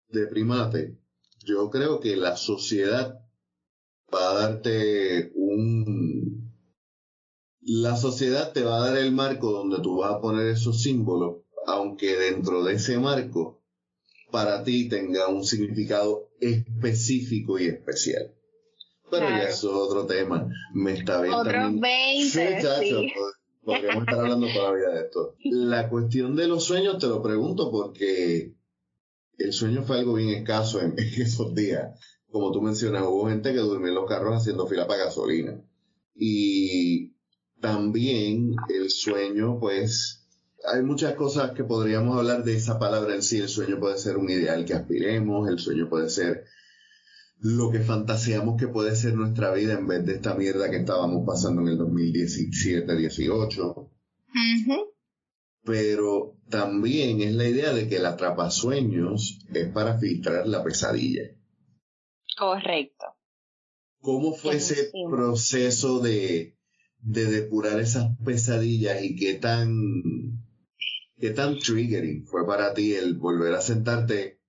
de 0.08 0.26
primate. 0.26 0.98
Yo 1.44 1.70
creo 1.70 2.00
que 2.00 2.16
la 2.16 2.36
sociedad 2.36 3.20
va 4.12 4.30
a 4.30 4.34
darte 4.34 5.32
un... 5.34 6.52
La 7.60 7.96
sociedad 7.96 8.52
te 8.52 8.62
va 8.62 8.76
a 8.76 8.88
dar 8.90 8.98
el 8.98 9.12
marco 9.12 9.50
donde 9.50 9.80
tú 9.80 9.98
vas 9.98 10.12
a 10.12 10.20
poner 10.20 10.48
esos 10.48 10.82
símbolos, 10.82 11.42
aunque 11.66 12.16
dentro 12.16 12.62
de 12.62 12.74
ese 12.74 12.98
marco 12.98 13.62
para 14.30 14.64
ti 14.64 14.88
tenga 14.88 15.28
un 15.28 15.44
significado 15.44 16.30
específico 16.40 17.58
y 17.58 17.66
especial. 17.66 18.33
Pero 19.18 19.28
ya 19.28 19.42
eso 19.44 19.68
es 19.68 19.74
otro 19.74 20.06
tema. 20.06 20.48
Me 20.72 20.92
está 20.92 21.20
bien 21.20 21.34
Otros 21.34 21.80
20. 21.80 22.60
Sí, 22.80 23.12
Podríamos 23.62 24.02
estar 24.02 24.20
hablando 24.20 24.46
toda 24.52 24.70
la 24.70 24.76
vida 24.76 24.90
de 24.90 25.00
esto. 25.00 25.36
La 25.44 25.88
cuestión 25.88 26.36
de 26.36 26.46
los 26.46 26.64
sueños 26.64 26.98
te 26.98 27.06
lo 27.06 27.22
pregunto 27.22 27.70
porque 27.70 28.54
el 29.38 29.52
sueño 29.52 29.82
fue 29.82 29.98
algo 29.98 30.14
bien 30.14 30.30
escaso 30.30 30.80
en, 30.80 30.94
esos 31.18 31.54
días. 31.54 31.98
Como 32.30 32.52
tú 32.52 32.60
mencionas, 32.60 33.04
hubo 33.06 33.28
gente 33.28 33.52
que 33.52 33.60
durmió 33.60 33.88
en 33.88 33.94
los 33.94 34.08
carros 34.08 34.36
haciendo 34.36 34.66
fila 34.66 34.86
para 34.86 35.04
gasolina. 35.04 35.60
Y 36.14 37.14
también 37.60 38.54
el 38.68 38.90
sueño, 38.90 39.58
pues, 39.58 40.26
hay 40.70 40.82
muchas 40.82 41.14
cosas 41.14 41.52
que 41.52 41.64
podríamos 41.64 42.18
hablar 42.18 42.44
de 42.44 42.56
esa 42.56 42.78
palabra 42.78 43.14
en 43.14 43.22
sí. 43.22 43.38
El 43.38 43.48
sueño 43.48 43.78
puede 43.78 43.98
ser 43.98 44.16
un 44.16 44.28
ideal 44.28 44.64
que 44.64 44.74
aspiremos, 44.74 45.48
el 45.48 45.58
sueño 45.58 45.88
puede 45.88 46.10
ser 46.10 46.44
lo 47.40 47.70
que 47.70 47.80
fantaseamos 47.80 48.58
que 48.58 48.68
puede 48.68 48.96
ser 48.96 49.14
nuestra 49.14 49.52
vida 49.52 49.74
en 49.74 49.86
vez 49.86 50.06
de 50.06 50.14
esta 50.14 50.34
mierda 50.34 50.70
que 50.70 50.78
estábamos 50.78 51.26
pasando 51.26 51.60
en 51.62 51.68
el 51.68 51.78
2017-18. 51.78 53.90
Pero 55.62 56.36
también 56.48 57.20
es 57.20 57.34
la 57.34 57.48
idea 57.48 57.72
de 57.72 57.88
que 57.88 57.96
el 57.96 58.06
atrapasueños 58.06 59.40
es 59.52 59.72
para 59.72 59.98
filtrar 59.98 60.46
la 60.46 60.62
pesadilla. 60.62 61.22
Correcto. 62.36 63.06
¿Cómo 64.00 64.34
fue 64.34 64.56
ese 64.56 64.90
proceso 65.10 66.00
de, 66.00 66.58
de 66.98 67.24
depurar 67.26 67.80
esas 67.80 68.16
pesadillas 68.24 69.02
y 69.02 69.16
qué 69.16 69.34
tan, 69.34 69.68
qué 71.18 71.30
tan 71.30 71.58
triggering 71.58 72.26
fue 72.26 72.46
para 72.46 72.74
ti 72.74 72.94
el 72.94 73.18
volver 73.18 73.54
a 73.54 73.60
sentarte 73.60 74.40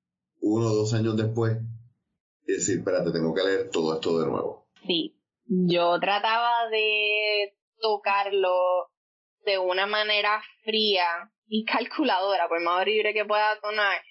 uno 0.41 0.67
o 0.67 0.75
dos 0.75 0.93
años 0.93 1.15
después 1.15 1.57
y 2.45 2.53
decir, 2.53 2.79
espérate, 2.79 3.11
tengo 3.11 3.33
que 3.33 3.43
leer 3.43 3.69
todo 3.71 3.95
esto 3.95 4.19
de 4.19 4.27
nuevo. 4.27 4.67
Sí, 4.85 5.17
yo 5.45 5.99
trataba 5.99 6.69
de 6.69 7.55
tocarlo 7.79 8.89
de 9.43 9.57
una 9.57 9.85
manera 9.87 10.41
fría 10.63 11.31
y 11.47 11.65
calculadora, 11.65 12.47
por 12.47 12.61
más 12.61 12.81
horrible 12.81 13.13
que 13.13 13.25
pueda 13.25 13.59
sonar, 13.59 14.01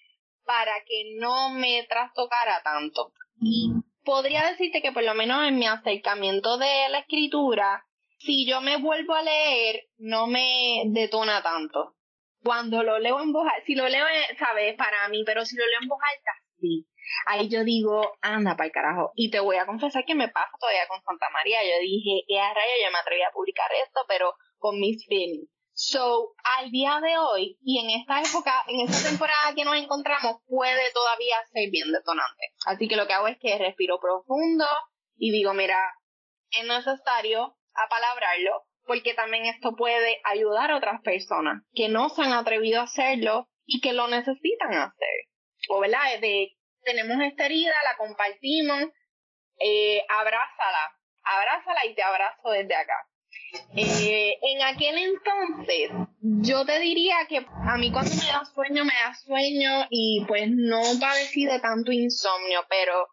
para 0.44 0.72
que 0.86 1.16
no 1.18 1.50
me 1.50 1.84
trastocara 1.88 2.62
tanto. 2.62 3.12
Y 3.40 3.70
podría 4.04 4.50
decirte 4.50 4.82
que 4.82 4.92
por 4.92 5.02
lo 5.02 5.14
menos 5.14 5.46
en 5.46 5.56
mi 5.56 5.66
acercamiento 5.66 6.58
de 6.58 6.88
la 6.90 7.00
escritura, 7.00 7.84
si 8.18 8.46
yo 8.46 8.60
me 8.60 8.78
vuelvo 8.78 9.14
a 9.14 9.22
leer, 9.22 9.88
no 9.98 10.26
me 10.26 10.82
detona 10.86 11.42
tanto. 11.42 11.96
Cuando 12.42 12.82
lo 12.82 12.98
leo 12.98 13.20
en 13.22 13.32
voz 13.32 13.46
alta, 13.46 13.64
si 13.64 13.74
lo 13.74 13.88
leo, 13.88 14.04
sabes, 14.38 14.76
para 14.76 15.08
mí, 15.08 15.22
pero 15.24 15.44
si 15.44 15.56
lo 15.56 15.64
leo 15.66 15.78
en 15.82 15.88
voz 15.88 15.98
alta, 16.02 16.30
sí 16.60 16.86
ahí 17.26 17.48
yo 17.48 17.64
digo, 17.64 18.16
anda 18.20 18.56
para 18.56 18.66
el 18.66 18.72
carajo. 18.72 19.12
Y 19.14 19.30
te 19.30 19.40
voy 19.40 19.56
a 19.56 19.66
confesar 19.66 20.04
que 20.04 20.14
me 20.14 20.28
pasa 20.28 20.52
todavía 20.58 20.86
con 20.88 21.02
Santa 21.02 21.28
María. 21.30 21.62
Yo 21.62 21.80
dije, 21.80 22.24
¿qué 22.26 22.40
a 22.40 22.52
rayo 22.52 22.72
yo 22.84 22.90
me 22.92 22.98
atreví 22.98 23.22
a 23.22 23.32
publicar 23.32 23.70
esto, 23.84 24.00
pero 24.08 24.34
con 24.64 24.80
mis 24.80 25.06
feelings. 25.06 25.50
So, 25.74 26.34
al 26.58 26.70
día 26.70 27.00
de 27.02 27.18
hoy 27.18 27.58
y 27.62 27.80
en 27.80 28.00
esta 28.00 28.22
época, 28.22 28.64
en 28.68 28.88
esta 28.88 29.08
temporada 29.10 29.54
que 29.54 29.64
nos 29.64 29.76
encontramos, 29.76 30.36
puede 30.46 30.90
todavía 30.94 31.36
ser 31.52 31.68
bien 31.70 31.92
detonante. 31.92 32.54
Así 32.64 32.88
que 32.88 32.96
lo 32.96 33.06
que 33.06 33.12
hago 33.12 33.28
es 33.28 33.36
que 33.38 33.58
respiro 33.58 33.98
profundo 34.00 34.64
y 35.16 35.32
digo, 35.32 35.52
mira, 35.52 35.78
es 36.50 36.66
necesario 36.66 37.58
apalabrarlo 37.74 38.62
porque 38.86 39.12
también 39.12 39.46
esto 39.46 39.74
puede 39.76 40.20
ayudar 40.24 40.70
a 40.70 40.76
otras 40.76 41.02
personas 41.02 41.62
que 41.74 41.88
no 41.88 42.08
se 42.08 42.22
han 42.22 42.32
atrevido 42.32 42.80
a 42.80 42.84
hacerlo 42.84 43.48
y 43.66 43.80
que 43.80 43.92
lo 43.92 44.08
necesitan 44.08 44.72
hacer. 44.74 45.28
O, 45.68 45.80
¿verdad? 45.80 46.20
De 46.20 46.56
tenemos 46.84 47.16
esta 47.26 47.46
herida, 47.46 47.74
la 47.84 47.96
compartimos, 47.96 48.84
eh, 49.58 50.04
abrázala, 50.08 50.96
abrázala 51.22 51.86
y 51.86 51.94
te 51.94 52.02
abrazo 52.02 52.50
desde 52.50 52.74
acá. 52.74 53.08
Eh, 53.76 54.38
en 54.42 54.62
aquel 54.62 54.98
entonces, 54.98 55.90
yo 56.20 56.64
te 56.64 56.78
diría 56.80 57.16
que 57.28 57.38
a 57.38 57.76
mí 57.76 57.90
cuando 57.92 58.10
me 58.10 58.26
da 58.26 58.44
sueño, 58.44 58.84
me 58.84 58.92
da 58.92 59.14
sueño 59.14 59.86
y 59.90 60.24
pues 60.26 60.48
no 60.50 60.80
padecí 61.00 61.46
de 61.46 61.60
tanto 61.60 61.92
insomnio, 61.92 62.64
pero 62.68 63.08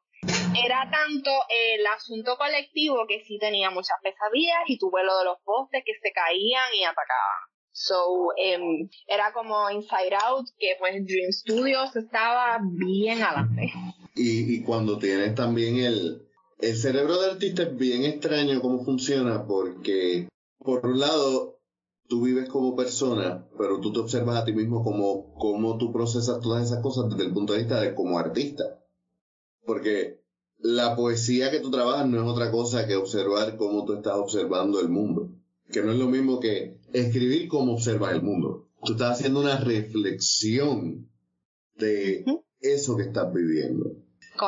era 0.56 0.90
tanto 0.92 1.32
el 1.50 1.86
asunto 1.88 2.38
colectivo 2.38 3.06
que 3.08 3.24
sí 3.24 3.38
tenía 3.40 3.70
muchas 3.70 3.98
pesadillas 4.04 4.64
y 4.68 4.78
tuve 4.78 5.04
lo 5.04 5.18
de 5.20 5.26
los 5.26 5.38
postes 5.44 5.84
que 5.86 5.94
se 6.02 6.12
caían 6.12 6.74
y 6.74 6.84
atacaban. 6.84 7.51
So, 7.74 8.34
em, 8.38 8.90
era 9.08 9.32
como 9.34 9.70
Inside 9.70 10.16
Out, 10.26 10.50
que 10.58 10.76
pues 10.80 11.06
Dream 11.06 11.32
Studios 11.32 11.96
estaba 11.96 12.60
bien 12.62 13.22
adelante. 13.22 13.72
Y, 14.16 14.56
y 14.56 14.64
cuando 14.64 14.98
tienes 14.98 15.36
también 15.36 15.78
el, 15.78 16.28
el 16.60 16.76
cerebro 16.76 17.20
del 17.20 17.32
artista 17.32 17.64
es 17.64 17.76
bien 17.76 18.04
extraño 18.04 18.62
cómo 18.62 18.84
funciona 18.84 19.48
porque, 19.48 20.28
por 20.60 20.86
un 20.86 21.00
lado, 21.00 21.60
tú 22.08 22.24
vives 22.24 22.50
como 22.50 22.76
persona, 22.76 23.48
pero 23.58 23.80
tú 23.80 23.94
te 23.94 24.00
observas 24.00 24.38
a 24.38 24.46
ti 24.46 24.52
mismo 24.52 24.84
como 24.84 25.34
cómo 25.36 25.78
tú 25.78 25.94
procesas 25.94 26.42
todas 26.42 26.66
esas 26.66 26.84
cosas 26.84 27.10
desde 27.10 27.24
el 27.24 27.34
punto 27.34 27.54
de 27.54 27.60
vista 27.60 27.80
de 27.80 27.96
como 27.96 28.20
artista. 28.20 28.84
Porque 29.66 30.22
la 30.58 30.96
poesía 30.96 31.50
que 31.52 31.62
tú 31.62 31.72
trabajas 31.72 32.06
no 32.08 32.22
es 32.22 32.28
otra 32.28 32.52
cosa 32.52 32.86
que 32.86 32.96
observar 32.96 33.58
cómo 33.58 33.86
tú 33.86 33.94
estás 33.94 34.16
observando 34.16 34.80
el 34.80 34.90
mundo. 34.90 35.30
Que 35.72 35.82
no 35.82 35.92
es 35.92 35.98
lo 35.98 36.08
mismo 36.08 36.40
que 36.40 36.78
escribir 36.94 37.48
cómo 37.48 37.74
observas 37.74 38.14
el 38.14 38.22
mundo. 38.22 38.70
Tú 38.84 38.94
estás 38.94 39.20
haciendo 39.20 39.42
una 39.42 39.58
reflexión 39.58 41.10
de 41.78 42.26
eso 42.60 42.98
que 42.98 43.04
estás 43.04 43.34
viviendo. 43.34 43.96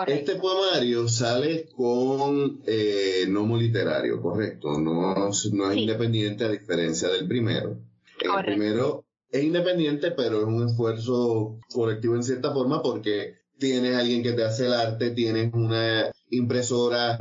Este 0.08 0.36
poemario 0.36 1.08
sale 1.08 1.68
con 1.76 2.62
eh, 2.66 3.26
nomo 3.30 3.58
literario, 3.58 4.22
correcto. 4.22 4.80
No, 4.80 5.30
es 5.30 5.46
independiente 5.76 6.46
a 6.46 6.50
diferencia 6.50 7.10
del 7.10 7.28
primero. 7.28 7.78
El 8.20 8.46
primero 8.46 9.06
es 9.30 9.44
independiente, 9.44 10.12
pero 10.12 10.40
es 10.40 10.46
un 10.46 10.68
esfuerzo 10.68 11.60
colectivo 11.72 12.16
en 12.16 12.24
cierta 12.24 12.54
forma 12.54 12.82
porque 12.82 13.44
tienes 13.60 13.96
alguien 13.96 14.24
que 14.24 14.34
te 14.34 14.44
hace 14.44 14.66
el 14.66 14.74
arte, 14.74 15.12
tienes 15.12 15.54
una 15.54 16.12
impresora, 16.30 17.18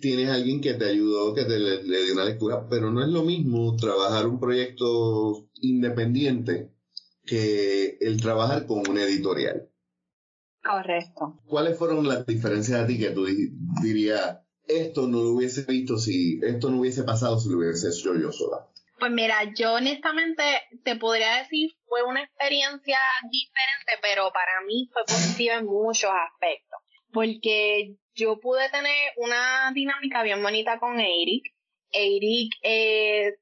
tienes 0.00 0.30
alguien 0.30 0.60
que 0.60 0.74
te 0.74 0.86
ayudó, 0.86 1.34
que 1.34 1.44
te 1.44 1.58
le, 1.58 1.82
dio 1.82 2.14
una 2.14 2.24
lectura, 2.24 2.68
pero 2.68 2.90
no 2.90 3.02
es 3.02 3.08
lo 3.08 3.22
mismo 3.22 3.76
trabajar 3.76 4.26
un 4.26 4.40
proyecto 4.40 5.48
independiente 5.60 6.72
que 7.24 7.98
el 8.00 8.20
trabajar 8.20 8.66
con 8.66 8.88
una 8.88 9.02
editorial. 9.02 9.68
Correcto. 10.62 11.40
¿Cuáles 11.46 11.78
fueron 11.78 12.06
las 12.08 12.26
diferencias 12.26 12.80
a 12.80 12.86
ti 12.86 12.98
que 12.98 13.10
tú 13.10 13.26
dirías, 13.82 14.40
esto 14.66 15.06
no 15.06 15.22
lo 15.22 15.30
hubiese 15.30 15.62
visto 15.62 15.96
si, 15.98 16.40
esto 16.42 16.70
no 16.70 16.80
hubiese 16.80 17.04
pasado 17.04 17.38
si 17.38 17.50
lo 17.50 17.58
hubiese 17.58 17.88
hecho 17.88 18.14
yo 18.14 18.32
sola? 18.32 18.68
Pues 18.98 19.12
mira, 19.12 19.52
yo 19.54 19.74
honestamente 19.74 20.42
te 20.82 20.96
podría 20.96 21.36
decir 21.36 21.70
fue 21.86 22.02
una 22.02 22.22
experiencia 22.22 22.98
diferente, 23.30 23.92
pero 24.02 24.30
para 24.32 24.64
mí 24.66 24.88
fue 24.92 25.04
positiva 25.04 25.56
en 25.56 25.66
muchos 25.66 26.10
aspectos, 26.10 26.80
porque 27.12 27.96
yo 28.16 28.40
pude 28.40 28.68
tener 28.70 29.12
una 29.16 29.70
dinámica 29.74 30.22
bien 30.22 30.42
bonita 30.42 30.78
con 30.78 30.98
Eric. 30.98 31.44
Eric 31.92 32.54
eh, 32.62 33.34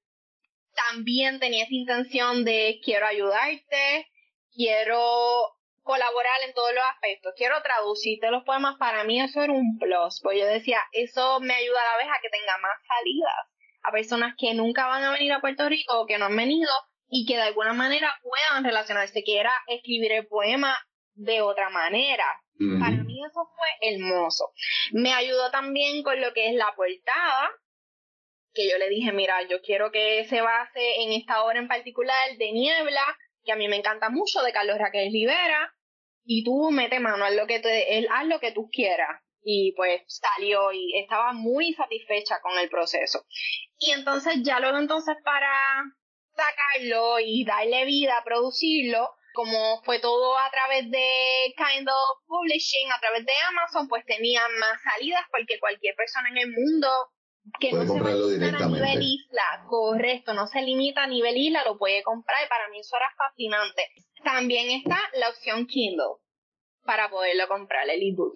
también 0.74 1.38
tenía 1.40 1.64
esa 1.64 1.74
intención 1.74 2.44
de 2.44 2.80
quiero 2.84 3.06
ayudarte, 3.06 4.10
quiero 4.52 5.54
colaborar 5.82 6.42
en 6.46 6.54
todos 6.54 6.74
los 6.74 6.84
aspectos. 6.94 7.34
Quiero 7.36 7.62
traducirte 7.62 8.30
los 8.30 8.42
poemas. 8.44 8.76
Para 8.78 9.04
mí 9.04 9.20
eso 9.20 9.42
era 9.42 9.52
un 9.52 9.78
plus, 9.78 10.20
porque 10.22 10.40
yo 10.40 10.46
decía, 10.46 10.80
eso 10.92 11.40
me 11.40 11.54
ayuda 11.54 11.78
a 11.80 11.92
la 11.92 12.04
vez 12.04 12.06
a 12.08 12.20
que 12.20 12.30
tenga 12.30 12.58
más 12.58 12.76
salidas 12.86 13.54
a 13.84 13.92
personas 13.92 14.34
que 14.38 14.54
nunca 14.54 14.86
van 14.86 15.04
a 15.04 15.12
venir 15.12 15.32
a 15.32 15.40
Puerto 15.40 15.68
Rico 15.68 16.00
o 16.00 16.06
que 16.06 16.18
no 16.18 16.24
han 16.24 16.36
venido 16.36 16.70
y 17.08 17.26
que 17.26 17.36
de 17.36 17.42
alguna 17.42 17.74
manera 17.74 18.18
puedan 18.22 18.64
relacionarse, 18.64 19.22
que 19.22 19.38
era 19.38 19.52
escribir 19.68 20.10
el 20.12 20.26
poema 20.26 20.74
de 21.12 21.42
otra 21.42 21.68
manera. 21.68 22.24
Para 22.58 23.02
mí 23.02 23.20
eso 23.24 23.50
fue 23.56 23.68
hermoso. 23.90 24.52
Me 24.92 25.12
ayudó 25.12 25.50
también 25.50 26.02
con 26.02 26.20
lo 26.20 26.32
que 26.32 26.50
es 26.50 26.54
la 26.54 26.72
portada, 26.76 27.50
que 28.52 28.70
yo 28.70 28.78
le 28.78 28.88
dije, 28.88 29.12
mira, 29.12 29.42
yo 29.48 29.60
quiero 29.60 29.90
que 29.90 30.24
se 30.28 30.40
base 30.40 31.02
en 31.02 31.12
esta 31.12 31.42
obra 31.44 31.58
en 31.58 31.68
particular 31.68 32.36
de 32.38 32.52
Niebla, 32.52 33.04
que 33.44 33.52
a 33.52 33.56
mí 33.56 33.68
me 33.68 33.76
encanta 33.76 34.08
mucho, 34.08 34.42
de 34.42 34.52
Carlos 34.52 34.78
Raquel 34.78 35.12
Rivera, 35.12 35.74
y 36.24 36.44
tú 36.44 36.70
mete 36.70 37.00
mano, 37.00 37.24
haz 37.24 37.34
lo 37.34 37.46
que 37.46 37.60
te, 37.60 37.98
él, 37.98 38.08
haz 38.10 38.26
lo 38.26 38.40
que 38.40 38.52
tú 38.52 38.70
quieras. 38.70 39.20
Y 39.42 39.72
pues 39.76 40.02
salió 40.06 40.72
y 40.72 40.98
estaba 40.98 41.34
muy 41.34 41.74
satisfecha 41.74 42.40
con 42.40 42.58
el 42.58 42.70
proceso. 42.70 43.26
Y 43.78 43.90
entonces 43.90 44.36
ya 44.42 44.58
luego 44.58 44.78
entonces 44.78 45.16
para 45.22 45.82
sacarlo 46.34 47.20
y 47.20 47.44
darle 47.44 47.84
vida, 47.84 48.22
producirlo, 48.24 49.10
como 49.34 49.82
fue 49.82 49.98
todo 49.98 50.38
a 50.38 50.50
través 50.50 50.90
de 50.90 51.54
Kind 51.56 51.88
of 51.88 52.26
Publishing, 52.26 52.90
a 52.90 53.00
través 53.00 53.26
de 53.26 53.32
Amazon, 53.48 53.88
pues 53.88 54.04
tenía 54.06 54.40
más 54.58 54.80
salidas 54.82 55.22
porque 55.30 55.58
cualquier 55.58 55.94
persona 55.96 56.28
en 56.30 56.38
el 56.38 56.52
mundo 56.52 56.88
que 57.60 57.72
no 57.72 57.84
se 57.84 58.00
limita 58.00 58.64
a 58.64 58.68
nivel 58.68 59.02
isla, 59.02 59.66
correcto, 59.68 60.32
no 60.32 60.46
se 60.46 60.62
limita 60.62 61.02
a 61.02 61.06
nivel 61.06 61.36
isla, 61.36 61.64
lo 61.64 61.76
puede 61.76 62.02
comprar 62.02 62.38
y 62.44 62.48
para 62.48 62.68
mí 62.70 62.80
eso 62.80 62.96
era 62.96 63.06
fascinante. 63.18 63.82
También 64.22 64.70
está 64.70 64.98
la 65.18 65.28
opción 65.28 65.66
Kindle 65.66 66.22
para 66.84 67.10
poderlo 67.10 67.48
comprar, 67.48 67.88
el 67.90 68.02
ebook. 68.02 68.34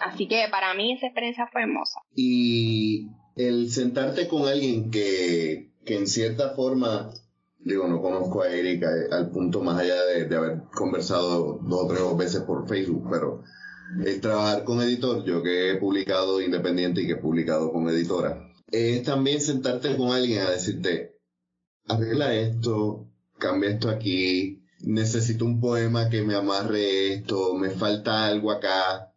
Así 0.00 0.26
que 0.26 0.48
para 0.50 0.74
mí 0.74 0.92
esa 0.92 1.06
experiencia 1.06 1.48
fue 1.52 1.62
hermosa. 1.62 2.00
Y 2.14 3.06
el 3.36 3.70
sentarte 3.70 4.28
con 4.28 4.48
alguien 4.48 4.90
que, 4.90 5.70
que 5.86 5.96
en 5.96 6.06
cierta 6.06 6.54
forma, 6.54 7.10
digo, 7.64 7.88
no 7.88 8.00
conozco 8.00 8.42
a 8.42 8.50
Erika 8.50 8.90
eh, 8.96 9.08
al 9.10 9.30
punto 9.30 9.62
más 9.62 9.80
allá 9.80 10.04
de, 10.04 10.26
de 10.26 10.36
haber 10.36 10.62
conversado 10.74 11.58
dos 11.62 11.84
o 11.84 11.86
tres 11.88 12.16
veces 12.16 12.42
por 12.42 12.68
Facebook, 12.68 13.08
pero 13.10 13.42
el 14.04 14.20
trabajar 14.20 14.64
con 14.64 14.80
editor, 14.80 15.24
yo 15.24 15.42
que 15.42 15.72
he 15.72 15.76
publicado 15.76 16.40
independiente 16.40 17.02
y 17.02 17.06
que 17.06 17.12
he 17.12 17.16
publicado 17.16 17.72
con 17.72 17.88
editora, 17.88 18.50
es 18.70 19.02
también 19.02 19.40
sentarte 19.40 19.96
con 19.96 20.10
alguien 20.10 20.40
a 20.40 20.50
decirte, 20.50 21.16
arregla 21.86 22.34
esto, 22.34 23.08
cambia 23.38 23.70
esto 23.70 23.88
aquí, 23.88 24.62
necesito 24.80 25.44
un 25.44 25.60
poema 25.60 26.10
que 26.10 26.22
me 26.22 26.34
amarre 26.34 27.14
esto, 27.14 27.54
me 27.54 27.70
falta 27.70 28.26
algo 28.26 28.50
acá. 28.50 29.12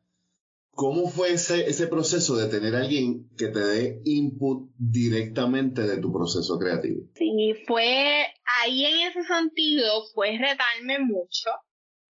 ¿Cómo 0.72 1.10
fue 1.10 1.34
ese, 1.34 1.68
ese 1.68 1.88
proceso 1.88 2.36
de 2.36 2.48
tener 2.50 2.76
a 2.76 2.82
alguien 2.82 3.30
que 3.36 3.48
te 3.48 3.60
dé 3.60 4.02
input 4.06 4.70
directamente 4.78 5.88
de 5.88 5.98
tu 5.98 6.14
proceso 6.14 6.60
creativo? 6.60 7.02
Sí, 7.16 7.56
fue 7.66 8.28
ahí 8.56 8.86
en 8.86 9.08
ese 9.08 9.24
sentido, 9.24 10.06
fue 10.14 10.38
retarme 10.38 11.00
mucho, 11.00 11.50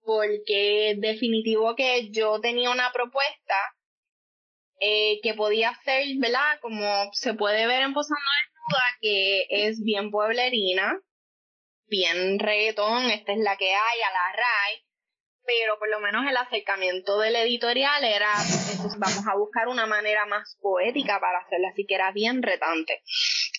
porque 0.02 0.95
definitivo 0.97 1.76
que 1.76 2.10
yo 2.12 2.39
tenía 2.39 2.71
una 2.71 2.91
propuesta 2.91 3.56
eh, 4.80 5.19
que 5.23 5.34
podía 5.34 5.73
ser, 5.84 6.06
¿verdad? 6.17 6.60
Como 6.62 7.10
se 7.13 7.34
puede 7.34 7.67
ver 7.67 7.82
en 7.82 7.93
Posando 7.93 8.21
Desnuda, 8.41 8.97
que 9.02 9.47
es 9.50 9.84
bien 9.84 10.12
pueblerina, 10.12 11.00
bien 11.88 12.39
reggaetón, 12.39 13.10
esta 13.12 13.34
es 13.34 13.39
la 13.39 13.58
que 13.58 13.73
hay, 13.73 14.02
a 14.02 14.12
la 14.12 14.34
RAI, 14.34 14.87
pero 15.47 15.79
por 15.79 15.89
lo 15.89 16.01
menos 16.01 16.29
el 16.29 16.36
acercamiento 16.36 17.19
del 17.19 17.38
editorial 17.38 18.03
era, 18.03 18.33
entonces 18.69 18.99
vamos 18.99 19.25
a 19.25 19.38
buscar 19.38 19.69
una 19.69 19.86
manera 19.86 20.25
más 20.25 20.57
poética 20.62 21.21
para 21.21 21.39
hacerla, 21.39 21.69
así 21.69 21.86
que 21.88 21.95
era 21.95 22.12
bien 22.12 22.43
retante. 22.43 23.01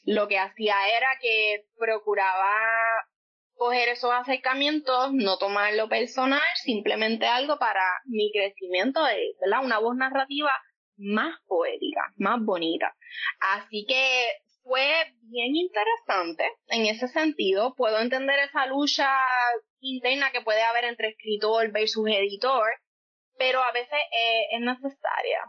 Lo 0.04 0.28
que 0.28 0.38
hacía 0.38 0.76
era 0.94 1.08
que 1.20 1.64
procuraba 1.78 2.54
coger 3.54 3.88
esos 3.88 4.12
acercamientos, 4.12 5.14
no 5.14 5.38
tomarlo 5.38 5.88
personal, 5.88 6.42
simplemente 6.62 7.26
algo 7.26 7.58
para 7.58 7.82
mi 8.04 8.30
crecimiento, 8.32 9.02
de, 9.04 9.34
¿verdad? 9.40 9.64
Una 9.64 9.78
voz 9.78 9.96
narrativa 9.96 10.52
más 10.98 11.40
poética, 11.46 12.12
más 12.16 12.38
bonita. 12.40 12.94
Así 13.40 13.86
que 13.88 14.28
fue 14.62 15.14
bien 15.22 15.56
interesante 15.56 16.44
en 16.68 16.86
ese 16.86 17.08
sentido. 17.08 17.74
Puedo 17.74 17.98
entender 17.98 18.38
esa 18.40 18.66
lucha 18.66 19.08
interna 19.80 20.30
que 20.32 20.40
puede 20.40 20.62
haber 20.62 20.84
entre 20.84 21.08
escritor 21.10 21.70
versus 21.72 22.08
editor, 22.08 22.66
pero 23.36 23.62
a 23.62 23.72
veces 23.72 23.98
eh, 24.12 24.46
es 24.52 24.60
necesaria. 24.60 25.40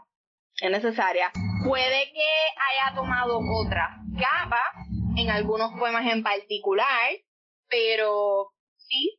Es 0.60 0.70
necesaria. 0.70 1.32
Puede 1.66 2.12
que 2.12 2.28
haya 2.56 2.94
tomado 2.94 3.38
otra 3.38 3.96
capa 4.18 4.60
en 5.16 5.30
algunos 5.30 5.72
poemas 5.78 6.06
en 6.12 6.22
particular, 6.22 7.10
pero 7.68 8.52
sí, 8.76 9.18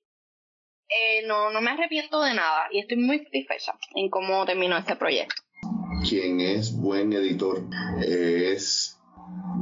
eh, 0.88 1.26
no, 1.26 1.52
no 1.52 1.62
me 1.62 1.72
arrepiento 1.72 2.22
de 2.22 2.34
nada 2.34 2.68
y 2.72 2.80
estoy 2.80 2.98
muy 2.98 3.20
satisfecha 3.20 3.74
en 3.96 4.10
cómo 4.10 4.46
terminó 4.46 4.78
este 4.78 4.96
proyecto. 4.96 5.42
Quien 6.08 6.42
es 6.42 6.76
buen 6.76 7.14
editor 7.14 7.62
es 8.00 8.98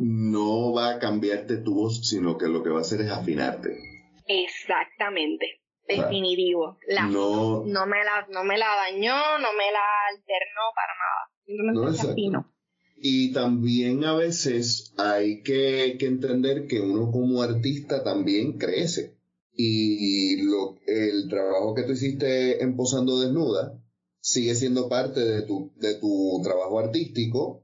no 0.02 0.74
va 0.74 0.92
a 0.92 1.00
cambiarte 1.00 1.58
tu 1.58 1.76
voz, 1.76 2.08
sino 2.08 2.38
que 2.38 2.48
lo 2.48 2.64
que 2.64 2.70
va 2.70 2.80
a 2.80 2.82
hacer 2.82 3.02
es 3.02 3.12
afinarte. 3.12 3.99
Exactamente, 4.30 5.60
definitivo. 5.88 6.78
no, 7.10 7.64
no, 7.66 7.86
me 7.88 8.04
la, 8.04 8.28
no 8.32 8.44
me 8.44 8.60
la 8.60 8.68
dañó, 8.76 9.40
no 9.40 9.54
me 9.58 9.72
la 9.72 9.86
alternó 10.12 10.62
para 10.76 10.94
nada. 10.94 11.92
Simplemente 11.96 12.30
no, 12.30 12.54
Y 12.96 13.34
también 13.34 14.06
a 14.06 14.16
veces 14.16 14.94
hay 14.98 15.42
que, 15.42 15.98
que, 16.00 16.06
entender 16.06 16.68
que 16.68 16.80
uno 16.80 17.12
como 17.12 17.42
artista 17.42 18.04
también 18.04 18.60
crece. 18.60 19.18
Y 19.52 20.44
lo, 20.44 20.78
el 20.86 21.28
trabajo 21.28 21.74
que 21.74 21.84
tú 21.84 21.94
hiciste 21.94 22.62
en 22.62 22.76
Posando 22.78 23.20
Desnuda 23.20 23.82
sigue 24.22 24.54
siendo 24.54 24.88
parte 24.90 25.22
de 25.22 25.42
tu, 25.42 25.74
de 25.78 25.96
tu 25.96 26.40
trabajo 26.44 26.78
artístico 26.78 27.64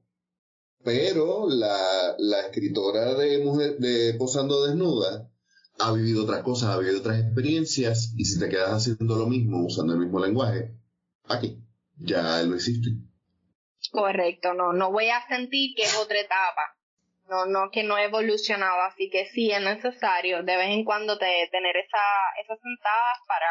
pero 0.86 1.50
la, 1.50 2.16
la 2.20 2.42
escritora 2.42 3.16
de, 3.16 3.44
mujer, 3.44 3.78
de 3.80 4.14
Posando 4.14 4.66
Desnuda 4.66 5.32
ha 5.80 5.92
vivido 5.92 6.24
otras 6.24 6.44
cosas, 6.44 6.70
ha 6.70 6.80
vivido 6.80 7.00
otras 7.00 7.20
experiencias, 7.20 8.14
y 8.18 8.26
si 8.26 8.40
te 8.40 8.50
quedas 8.50 8.72
haciendo 8.72 9.16
lo 9.16 9.28
mismo, 9.28 9.66
usando 9.66 9.94
el 9.94 10.00
mismo 10.00 10.20
lenguaje, 10.20 10.72
aquí, 11.28 11.62
ya 11.98 12.42
lo 12.44 12.56
hiciste. 12.56 12.90
Correcto, 13.92 14.54
no, 14.54 14.74
no 14.74 14.92
voy 14.92 15.10
a 15.10 15.26
sentir 15.28 15.76
que 15.76 15.84
es 15.84 15.96
otra 15.98 16.20
etapa. 16.20 16.76
No, 17.28 17.48
no, 17.48 17.72
que 17.72 17.84
no 17.84 17.98
he 17.98 18.06
evolucionado, 18.06 18.82
así 18.82 19.10
que 19.10 19.26
sí 19.26 19.52
es 19.52 19.60
necesario 19.60 20.44
de 20.44 20.58
vez 20.58 20.70
en 20.70 20.86
cuando 20.86 21.18
te, 21.18 21.50
tener 21.52 21.76
esa, 21.76 21.98
esas 22.44 22.60
sentadas 22.62 23.18
para 23.28 23.48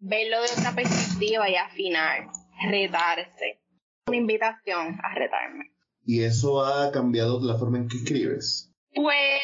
verlo 0.00 0.42
de 0.42 0.48
otra 0.50 0.74
perspectiva 0.74 1.48
y 1.48 1.54
afinar, 1.54 2.26
retarse. 2.68 3.60
Una 4.08 4.16
invitación 4.16 4.98
a 5.00 5.14
retarme. 5.14 5.72
¿Y 6.04 6.24
eso 6.24 6.64
ha 6.64 6.90
cambiado 6.90 7.38
la 7.40 7.56
forma 7.56 7.78
en 7.78 7.88
que 7.88 7.98
escribes? 7.98 8.72
Pues, 8.92 9.40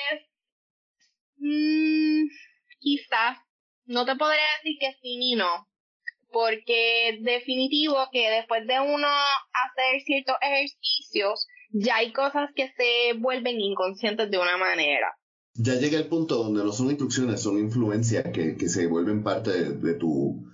mmm, 1.39 2.25
quizás, 2.81 3.39
no 3.87 4.05
te 4.05 4.17
podría 4.17 4.43
decir 4.63 4.77
que 4.81 4.93
sí 5.01 5.17
ni 5.17 5.35
no, 5.35 5.69
porque 6.31 7.19
definitivo 7.23 7.97
que 8.13 8.31
después 8.31 8.67
de 8.67 8.81
uno 8.81 9.09
hacer 9.09 10.01
ciertos 10.05 10.37
ejercicios, 10.43 11.47
ya 11.71 11.97
hay 11.97 12.13
cosas 12.13 12.51
que 12.55 12.73
se 12.77 13.15
vuelven 13.19 13.61
inconscientes 13.61 14.31
de 14.31 14.39
una 14.39 14.57
manera. 14.57 15.15
Ya 15.55 15.75
llega 15.75 15.99
el 15.99 16.09
punto 16.09 16.37
donde 16.37 16.63
no 16.63 16.73
son 16.73 16.89
instrucciones, 16.89 17.43
son 17.43 17.59
influencias 17.59 18.25
que, 18.33 18.57
que 18.57 18.69
se 18.69 18.87
vuelven 18.87 19.25
parte 19.25 19.51
de, 19.51 19.95
tu, 19.95 20.49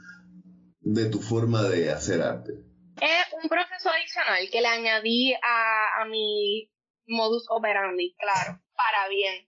de 0.81 1.11
tu 1.11 1.21
forma 1.21 1.63
de 1.65 1.91
hacer 1.91 2.23
arte. 2.23 2.53
Es 3.01 3.27
un 3.43 3.49
proceso 3.49 3.91
adicional 3.91 4.49
que 4.51 4.61
le 4.61 4.69
añadí 4.69 5.35
a, 5.35 6.01
a 6.01 6.05
mi 6.07 6.71
modus 7.07 7.45
operandi, 7.51 8.15
claro, 8.17 8.61
para 8.75 9.09
bien. 9.09 9.47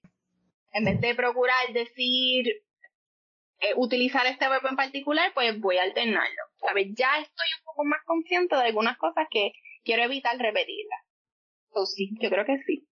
En 0.77 0.85
vez 0.85 1.01
de 1.01 1.15
procurar 1.15 1.73
decir, 1.73 2.49
eh, 3.61 3.73
utilizar 3.77 4.27
este 4.27 4.47
verbo 4.47 4.69
en 4.69 4.77
particular, 4.77 5.33
pues 5.35 5.59
voy 5.59 5.79
a 5.79 5.85
alternarlo. 5.85 6.43
¿Sabes? 6.61 6.89
Ya 6.95 7.09
estoy 7.19 7.47
un 7.59 7.65
poco 7.65 7.85
más 7.87 8.01
consciente 8.05 8.57
de 8.57 8.63
algunas 8.63 8.99
cosas 8.99 9.27
que 9.31 9.53
quiero 9.85 10.03
evitar 10.03 10.37
repetirlas. 10.37 11.01
O 11.71 11.87
sí, 11.87 12.11
yo 12.21 12.29
creo 12.29 12.45
que 12.45 12.59
sí. 12.67 12.87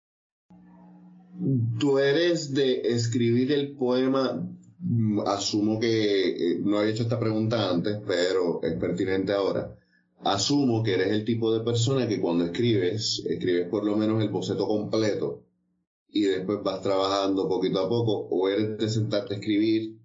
Tú 1.78 2.00
eres 2.00 2.54
de 2.54 2.94
escribir 2.96 3.52
el 3.52 3.76
poema, 3.76 4.48
mm, 4.80 5.20
asumo 5.28 5.78
que 5.78 6.30
eh, 6.30 6.60
no 6.64 6.82
he 6.82 6.90
hecho 6.90 7.04
esta 7.04 7.20
pregunta 7.20 7.70
antes, 7.70 7.98
pero 8.08 8.64
es 8.64 8.80
pertinente 8.80 9.34
ahora. 9.34 9.76
Asumo 10.24 10.84
que 10.84 10.94
eres 10.94 11.08
el 11.08 11.26
tipo 11.26 11.54
de 11.54 11.66
persona 11.66 12.08
que 12.08 12.22
cuando 12.22 12.46
escribes, 12.46 13.26
escribes 13.30 13.68
por 13.68 13.84
lo 13.84 13.98
menos 13.98 14.24
el 14.24 14.30
boceto 14.30 14.66
completo 14.68 15.43
y 16.14 16.22
después 16.22 16.60
vas 16.64 16.82
trabajando 16.82 17.50
poquito 17.50 17.80
a 17.80 17.90
poco, 17.90 18.28
o 18.30 18.48
eres 18.48 18.78
de 18.78 18.88
sentarte 18.88 19.34
a 19.34 19.38
escribir, 19.38 19.98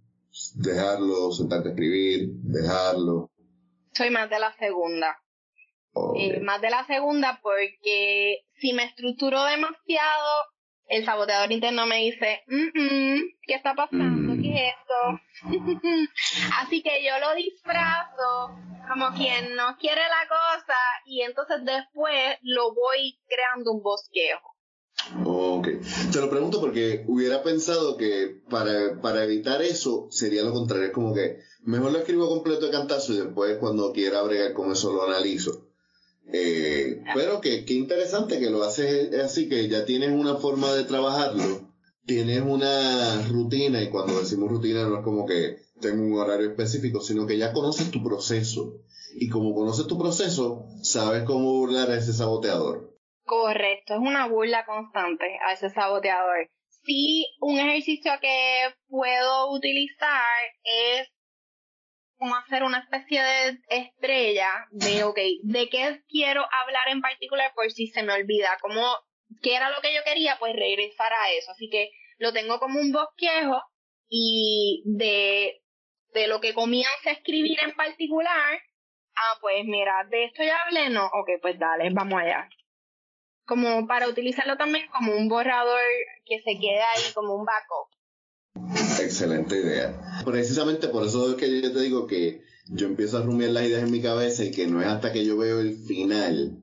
dejarlo, 0.54 1.30
sentarte 1.32 1.68
a 1.68 1.72
escribir, 1.72 2.30
dejarlo. 2.42 3.30
Soy 3.92 4.10
más 4.10 4.30
de 4.30 4.38
la 4.38 4.56
segunda. 4.56 5.18
Eh, 6.16 6.40
más 6.40 6.60
de 6.60 6.70
la 6.70 6.86
segunda 6.86 7.40
porque 7.42 8.44
si 8.54 8.72
me 8.72 8.84
estructuro 8.84 9.44
demasiado, 9.44 10.44
el 10.86 11.04
saboteador 11.04 11.52
interno 11.52 11.86
me 11.86 11.96
dice, 11.96 12.42
¿qué 12.46 13.54
está 13.54 13.74
pasando? 13.74 14.34
¿Qué 14.40 14.54
es 14.54 14.74
esto? 14.74 15.20
Así 16.62 16.82
que 16.82 17.04
yo 17.04 17.18
lo 17.18 17.34
disfrazo 17.34 18.56
como 18.88 19.10
quien 19.14 19.54
no 19.56 19.76
quiere 19.78 20.00
la 20.00 20.28
cosa 20.28 20.78
y 21.04 21.22
entonces 21.22 21.64
después 21.64 22.38
lo 22.42 22.72
voy 22.74 23.18
creando 23.26 23.72
un 23.72 23.82
bosquejo. 23.82 24.57
Ok. 25.24 25.68
Te 26.12 26.20
lo 26.20 26.30
pregunto 26.30 26.60
porque 26.60 27.04
hubiera 27.06 27.42
pensado 27.42 27.96
que 27.96 28.40
para, 28.48 29.00
para 29.00 29.24
evitar 29.24 29.62
eso 29.62 30.08
sería 30.10 30.42
lo 30.42 30.52
contrario. 30.52 30.86
Es 30.86 30.92
como 30.92 31.14
que 31.14 31.38
mejor 31.64 31.92
lo 31.92 31.98
escribo 31.98 32.28
completo 32.28 32.66
de 32.66 32.72
cantazo 32.72 33.12
y 33.12 33.18
después 33.18 33.56
cuando 33.58 33.92
quiera 33.92 34.22
bregar 34.22 34.52
con 34.52 34.72
eso 34.72 34.92
lo 34.92 35.04
analizo. 35.04 35.68
Eh, 36.30 37.02
pero 37.14 37.40
que, 37.40 37.64
qué 37.64 37.74
interesante 37.74 38.38
que 38.38 38.50
lo 38.50 38.62
haces 38.62 39.14
así, 39.14 39.48
que 39.48 39.68
ya 39.68 39.86
tienes 39.86 40.10
una 40.10 40.36
forma 40.36 40.72
de 40.74 40.84
trabajarlo, 40.84 41.72
tienes 42.04 42.42
una 42.42 43.26
rutina 43.28 43.82
y 43.82 43.88
cuando 43.88 44.20
decimos 44.20 44.50
rutina 44.50 44.86
no 44.86 44.98
es 44.98 45.04
como 45.04 45.24
que 45.24 45.56
tengo 45.80 46.02
un 46.02 46.14
horario 46.18 46.50
específico, 46.50 47.00
sino 47.00 47.26
que 47.26 47.38
ya 47.38 47.52
conoces 47.52 47.90
tu 47.90 48.02
proceso. 48.02 48.74
Y 49.14 49.30
como 49.30 49.54
conoces 49.54 49.86
tu 49.86 49.98
proceso, 49.98 50.66
sabes 50.82 51.22
cómo 51.24 51.54
burlar 51.54 51.90
a 51.90 51.96
ese 51.96 52.12
saboteador. 52.12 52.87
Correcto, 53.28 53.92
es 53.92 54.00
una 54.00 54.26
burla 54.26 54.64
constante 54.64 55.38
a 55.44 55.52
ese 55.52 55.68
saboteador. 55.68 56.48
Sí, 56.82 57.26
un 57.40 57.58
ejercicio 57.58 58.12
que 58.22 58.74
puedo 58.88 59.52
utilizar 59.52 60.34
es 60.64 61.08
como 62.16 62.34
hacer 62.36 62.62
una 62.62 62.78
especie 62.78 63.22
de 63.22 63.58
estrella 63.68 64.48
de, 64.70 65.04
ok, 65.04 65.18
¿de 65.42 65.68
qué 65.68 66.00
quiero 66.08 66.40
hablar 66.40 66.88
en 66.88 67.02
particular 67.02 67.52
por 67.54 67.70
si 67.70 67.88
se 67.88 68.02
me 68.02 68.14
olvida? 68.14 68.56
Como, 68.62 68.82
¿qué 69.42 69.56
era 69.56 69.68
lo 69.68 69.82
que 69.82 69.94
yo 69.94 70.00
quería? 70.06 70.38
Pues 70.38 70.54
regresar 70.56 71.12
a 71.12 71.30
eso. 71.32 71.50
Así 71.50 71.68
que 71.68 71.90
lo 72.16 72.32
tengo 72.32 72.58
como 72.58 72.80
un 72.80 72.92
bosquejo 72.92 73.60
y 74.08 74.84
de, 74.86 75.60
de 76.14 76.28
lo 76.28 76.40
que 76.40 76.54
comienza 76.54 77.10
a 77.10 77.12
escribir 77.12 77.58
en 77.62 77.74
particular, 77.74 78.58
ah, 79.16 79.38
pues 79.42 79.66
mira, 79.66 80.06
de 80.08 80.24
esto 80.24 80.42
ya 80.42 80.62
hablé, 80.62 80.88
no, 80.88 81.04
ok, 81.04 81.42
pues 81.42 81.58
dale, 81.58 81.90
vamos 81.92 82.22
allá. 82.22 82.48
Como 83.48 83.86
para 83.86 84.08
utilizarlo 84.08 84.56
también 84.56 84.84
como 84.92 85.16
un 85.16 85.28
borrador 85.28 85.80
que 86.26 86.40
se 86.42 86.58
quede 86.60 86.80
ahí 86.80 87.02
como 87.14 87.34
un 87.34 87.46
backup. 87.46 89.00
Excelente 89.00 89.56
idea. 89.56 90.22
Precisamente 90.24 90.88
por 90.88 91.04
eso 91.06 91.30
es 91.30 91.36
que 91.36 91.62
yo 91.62 91.72
te 91.72 91.80
digo 91.80 92.06
que 92.06 92.42
yo 92.66 92.86
empiezo 92.86 93.18
a 93.18 93.22
rumiar 93.22 93.50
las 93.50 93.64
ideas 93.64 93.82
en 93.82 93.90
mi 93.90 94.02
cabeza 94.02 94.44
y 94.44 94.50
que 94.50 94.66
no 94.66 94.82
es 94.82 94.86
hasta 94.86 95.12
que 95.12 95.24
yo 95.24 95.36
veo 95.38 95.60
el 95.60 95.76
final 95.76 96.62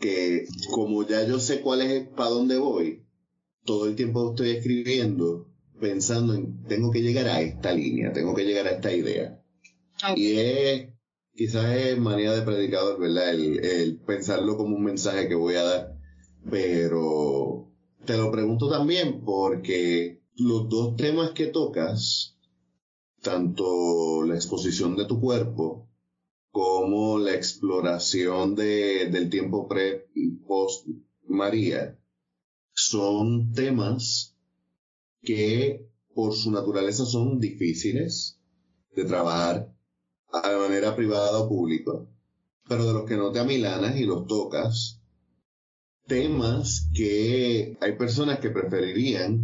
que 0.00 0.46
como 0.70 1.06
ya 1.06 1.24
yo 1.24 1.38
sé 1.38 1.60
cuál 1.60 1.80
es 1.80 2.06
para 2.08 2.30
dónde 2.30 2.58
voy, 2.58 3.04
todo 3.64 3.86
el 3.86 3.96
tiempo 3.96 4.30
estoy 4.30 4.50
escribiendo 4.50 5.48
pensando 5.80 6.34
en 6.34 6.62
tengo 6.64 6.90
que 6.90 7.02
llegar 7.02 7.26
a 7.28 7.40
esta 7.40 7.72
línea, 7.72 8.12
tengo 8.12 8.34
que 8.34 8.44
llegar 8.44 8.66
a 8.66 8.72
esta 8.72 8.92
idea. 8.92 9.40
Y 10.16 10.38
es 10.38 10.88
quizás 11.34 11.76
es 11.76 11.98
manía 11.98 12.32
de 12.32 12.42
predicador, 12.42 12.98
¿verdad? 12.98 13.30
El, 13.30 13.64
el 13.64 13.96
pensarlo 13.98 14.56
como 14.56 14.76
un 14.76 14.84
mensaje 14.84 15.28
que 15.28 15.34
voy 15.34 15.54
a 15.56 15.64
dar. 15.64 15.98
Pero 16.50 17.70
te 18.04 18.16
lo 18.16 18.30
pregunto 18.30 18.68
también 18.68 19.22
porque 19.24 20.22
los 20.36 20.68
dos 20.68 20.96
temas 20.96 21.30
que 21.30 21.46
tocas, 21.46 22.36
tanto 23.22 24.24
la 24.24 24.34
exposición 24.34 24.96
de 24.96 25.06
tu 25.06 25.20
cuerpo 25.20 25.88
como 26.50 27.18
la 27.18 27.34
exploración 27.34 28.54
de, 28.54 29.08
del 29.10 29.30
tiempo 29.30 29.66
pre 29.66 30.06
y 30.14 30.30
post 30.46 30.86
María, 31.26 31.98
son 32.72 33.52
temas 33.52 34.36
que 35.22 35.88
por 36.14 36.34
su 36.34 36.50
naturaleza 36.50 37.06
son 37.06 37.40
difíciles 37.40 38.38
de 38.94 39.04
trabajar 39.04 39.73
de 40.42 40.58
manera 40.58 40.96
privada 40.96 41.38
o 41.38 41.48
pública, 41.48 41.92
pero 42.68 42.86
de 42.86 42.92
los 42.92 43.04
que 43.04 43.16
no 43.16 43.30
te 43.30 43.38
amilanas 43.38 43.96
y 43.96 44.04
los 44.04 44.26
tocas, 44.26 45.00
temas 46.06 46.88
que 46.94 47.76
hay 47.80 47.92
personas 47.96 48.40
que 48.40 48.50
preferirían 48.50 49.40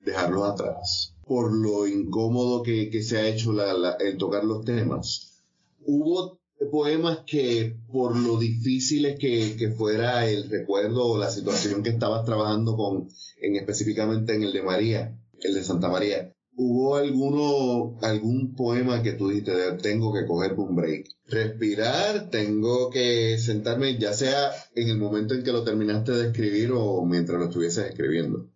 dejarlos 0.00 0.48
atrás. 0.48 1.14
Por 1.26 1.52
lo 1.52 1.86
incómodo 1.86 2.62
que, 2.62 2.90
se 3.02 3.18
ha 3.18 3.28
hecho 3.28 3.52
el 4.00 4.16
tocar 4.16 4.44
los 4.44 4.64
temas. 4.64 5.42
Hubo 5.84 6.38
poemas 6.70 7.20
que 7.26 7.76
por 7.92 8.16
lo 8.16 8.38
difíciles 8.38 9.18
que, 9.18 9.56
que, 9.56 9.70
fuera 9.70 10.28
el 10.28 10.48
recuerdo 10.48 11.04
o 11.06 11.18
la 11.18 11.30
situación 11.30 11.82
que 11.82 11.90
estabas 11.90 12.24
trabajando 12.24 12.76
con, 12.76 13.08
en 13.40 13.56
específicamente 13.56 14.34
en 14.34 14.42
el 14.42 14.52
de 14.52 14.62
María, 14.62 15.18
el 15.40 15.54
de 15.54 15.62
Santa 15.62 15.88
María, 15.88 16.34
¿hubo 16.60 16.96
alguno, 16.96 17.96
algún 18.02 18.56
poema 18.56 19.00
que 19.00 19.12
tú 19.12 19.28
dijiste, 19.28 19.72
tengo 19.80 20.12
que 20.12 20.26
coger 20.26 20.54
un 20.54 20.74
break? 20.74 21.06
Respirar, 21.26 22.30
tengo 22.30 22.90
que 22.90 23.38
sentarme, 23.38 23.96
ya 23.96 24.12
sea 24.12 24.50
en 24.74 24.88
el 24.88 24.98
momento 24.98 25.34
en 25.34 25.44
que 25.44 25.52
lo 25.52 25.62
terminaste 25.62 26.12
de 26.12 26.26
escribir 26.28 26.72
o 26.74 27.04
mientras 27.04 27.38
lo 27.38 27.46
estuvieses 27.46 27.86
escribiendo. 27.86 28.50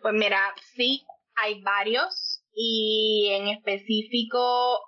Pues 0.00 0.14
mira, 0.14 0.54
sí, 0.74 1.04
hay 1.34 1.60
varios 1.62 2.42
y 2.54 3.28
en 3.32 3.48
específico 3.48 4.80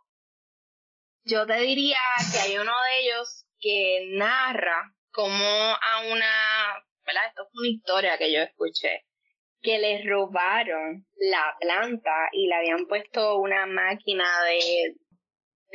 yo 1.25 1.47
te 1.47 1.61
diría 1.61 1.99
que 2.33 2.39
hay 2.39 2.57
uno 2.57 2.73
de 2.73 3.05
ellos 3.05 3.45
que 3.61 4.09
narra 4.15 4.97
como 5.11 5.45
a 5.45 6.01
una, 6.11 6.83
¿verdad? 7.05 7.27
Esto 7.29 7.43
es 7.43 7.49
una 7.53 7.69
historia 7.69 8.19
que 8.19 8.33
yo 8.33 8.41
escuché, 8.41 9.05
que 9.63 9.79
le 9.79 10.03
robaron 10.05 11.07
la 11.17 11.57
planta 11.61 12.29
y 12.33 12.49
le 12.49 12.55
habían 12.55 12.87
puesto 12.87 13.39
una 13.39 13.67
máquina 13.67 14.25
de, 14.45 14.97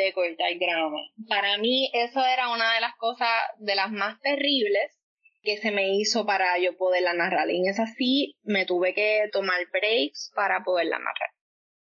de 0.04 0.14
cortar 0.14 0.54
grama. 0.56 1.00
Para 1.28 1.58
mí 1.58 1.90
eso 1.94 2.24
era 2.26 2.50
una 2.50 2.74
de 2.76 2.82
las 2.82 2.96
cosas 2.98 3.30
de 3.60 3.76
las 3.76 3.92
más 3.92 4.20
terribles 4.22 4.98
que 5.42 5.58
se 5.58 5.72
me 5.72 5.96
hizo 5.96 6.26
para 6.26 6.58
yo 6.60 6.76
poderla 6.78 7.14
narrar. 7.14 7.50
Y 7.50 7.60
en 7.60 7.68
esa 7.68 7.86
sí 7.86 8.36
me 8.44 8.66
tuve 8.66 8.94
que 8.94 9.30
tomar 9.32 9.60
breaks 9.72 10.32
para 10.36 10.64
poderla 10.64 11.00
narrar. 11.00 11.32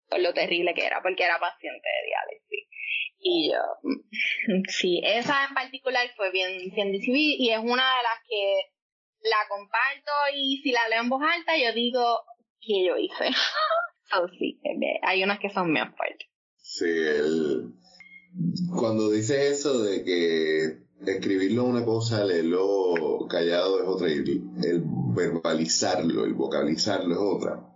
con 0.08 0.22
lo 0.22 0.34
terrible 0.34 0.74
que 0.74 0.86
era, 0.86 1.00
porque 1.02 1.24
era 1.24 1.38
paciente 1.38 1.88
de 1.88 2.06
diálisis. 2.08 2.68
Y 3.18 3.52
yo, 3.52 3.60
sí, 4.68 5.00
esa 5.04 5.44
en 5.46 5.54
particular 5.54 6.06
fue 6.16 6.30
bien, 6.32 6.58
bien 6.74 6.92
y 6.92 7.50
es 7.50 7.58
una 7.58 7.96
de 7.96 8.02
las 8.02 8.18
que 8.26 8.71
la 9.22 9.48
comparto 9.48 10.12
y 10.34 10.60
si 10.62 10.72
la 10.72 10.88
leo 10.88 11.02
en 11.02 11.08
voz 11.08 11.22
alta 11.22 11.52
yo 11.56 11.72
digo 11.74 12.20
que 12.60 12.86
yo 12.86 12.96
hice. 12.96 13.30
oh, 14.16 14.28
sí, 14.38 14.60
hay 15.02 15.22
unas 15.22 15.38
que 15.38 15.50
son 15.50 15.72
más 15.72 15.94
fuertes. 15.96 16.28
Sí, 16.56 16.88
el... 16.88 17.74
cuando 18.78 19.10
dice 19.10 19.50
eso 19.50 19.82
de 19.82 20.04
que 20.04 20.82
escribirlo 21.06 21.62
es 21.62 21.68
una 21.68 21.84
cosa, 21.84 22.24
leerlo 22.24 23.26
callado 23.28 23.82
es 23.82 23.88
otra, 23.88 24.08
y 24.08 24.14
el 24.62 24.84
verbalizarlo, 25.14 26.24
el 26.24 26.34
vocalizarlo 26.34 27.14
es 27.14 27.20
otra. 27.20 27.68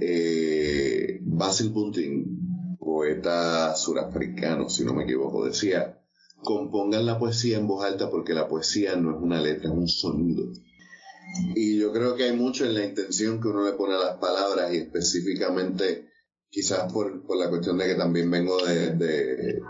Eh, 0.00 1.18
Basil 1.22 1.70
Bunting, 1.70 2.76
poeta 2.78 3.74
surafricano, 3.74 4.68
si 4.68 4.84
no 4.84 4.94
me 4.94 5.04
equivoco, 5.04 5.44
decía, 5.44 6.01
compongan 6.42 7.06
la 7.06 7.18
poesía 7.18 7.58
en 7.58 7.66
voz 7.66 7.84
alta 7.84 8.10
porque 8.10 8.34
la 8.34 8.48
poesía 8.48 8.96
no 8.96 9.16
es 9.16 9.22
una 9.22 9.40
letra, 9.40 9.70
es 9.70 9.74
un 9.74 9.88
sonido. 9.88 10.44
Y 11.54 11.78
yo 11.78 11.92
creo 11.92 12.16
que 12.16 12.24
hay 12.24 12.36
mucho 12.36 12.64
en 12.64 12.74
la 12.74 12.84
intención 12.84 13.40
que 13.40 13.48
uno 13.48 13.64
le 13.64 13.72
pone 13.72 13.94
a 13.94 13.98
las 13.98 14.16
palabras 14.18 14.72
y 14.72 14.78
específicamente 14.78 16.08
quizás 16.50 16.92
por, 16.92 17.24
por 17.26 17.38
la 17.38 17.48
cuestión 17.48 17.78
de 17.78 17.86
que 17.86 17.94
también 17.94 18.30
vengo 18.30 18.58
de, 18.64 18.90
de 18.96 19.60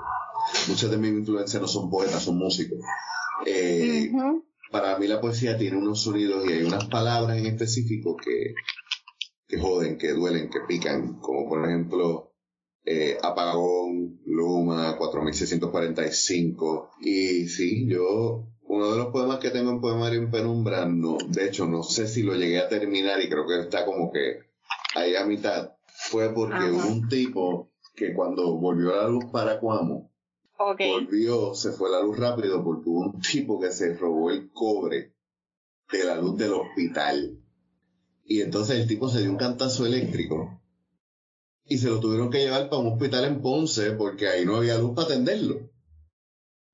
muchas 0.68 0.90
de 0.90 0.96
mis 0.96 1.12
influencias 1.12 1.62
no 1.62 1.68
son 1.68 1.90
poetas, 1.90 2.24
son 2.24 2.38
músicos. 2.38 2.78
Eh, 3.46 4.10
para 4.70 4.98
mí 4.98 5.06
la 5.06 5.20
poesía 5.20 5.56
tiene 5.56 5.76
unos 5.76 6.02
sonidos 6.02 6.44
y 6.46 6.52
hay 6.52 6.64
unas 6.64 6.86
palabras 6.86 7.38
en 7.38 7.46
específico 7.46 8.16
que, 8.16 8.54
que 9.46 9.60
joden, 9.60 9.98
que 9.98 10.12
duelen, 10.12 10.50
que 10.50 10.60
pican, 10.66 11.20
como 11.20 11.48
por 11.48 11.64
ejemplo 11.64 12.31
eh, 12.84 13.18
Apagón, 13.22 14.20
Luma, 14.26 14.96
4645. 14.96 16.90
Y 17.00 17.48
sí, 17.48 17.86
yo, 17.86 18.46
uno 18.62 18.92
de 18.92 18.98
los 18.98 19.08
poemas 19.08 19.38
que 19.38 19.50
tengo 19.50 19.70
en 19.70 19.80
Poemario 19.80 20.20
en 20.20 20.30
Penumbra, 20.30 20.86
no, 20.86 21.18
de 21.28 21.46
hecho 21.46 21.66
no 21.66 21.82
sé 21.82 22.06
si 22.08 22.22
lo 22.22 22.34
llegué 22.34 22.58
a 22.58 22.68
terminar 22.68 23.20
y 23.20 23.28
creo 23.28 23.46
que 23.46 23.60
está 23.60 23.84
como 23.84 24.10
que 24.10 24.40
ahí 24.94 25.14
a 25.14 25.24
mitad, 25.24 25.72
fue 25.86 26.32
porque 26.34 26.70
hubo 26.70 26.88
un 26.88 27.08
tipo 27.08 27.70
que 27.94 28.14
cuando 28.14 28.56
volvió 28.58 28.94
a 28.94 29.04
la 29.04 29.08
luz 29.08 29.26
para 29.26 29.60
Cuamo, 29.60 30.10
volvió, 30.58 31.54
se 31.54 31.72
fue 31.72 31.90
la 31.90 32.00
luz 32.00 32.18
rápido 32.18 32.64
porque 32.64 32.88
hubo 32.88 33.00
un 33.00 33.20
tipo 33.20 33.60
que 33.60 33.70
se 33.70 33.94
robó 33.94 34.30
el 34.30 34.50
cobre 34.50 35.14
de 35.90 36.04
la 36.04 36.16
luz 36.16 36.38
del 36.38 36.52
hospital. 36.52 37.38
Y 38.24 38.40
entonces 38.40 38.78
el 38.78 38.86
tipo 38.86 39.08
se 39.08 39.20
dio 39.20 39.30
un 39.30 39.36
cantazo 39.36 39.84
eléctrico 39.84 40.61
y 41.72 41.78
se 41.78 41.88
lo 41.88 42.00
tuvieron 42.00 42.28
que 42.28 42.40
llevar 42.40 42.68
para 42.68 42.82
un 42.82 42.92
hospital 42.92 43.24
en 43.24 43.40
Ponce 43.40 43.92
porque 43.92 44.28
ahí 44.28 44.44
no 44.44 44.56
había 44.56 44.76
luz 44.76 44.94
para 44.94 45.06
atenderlo. 45.06 45.70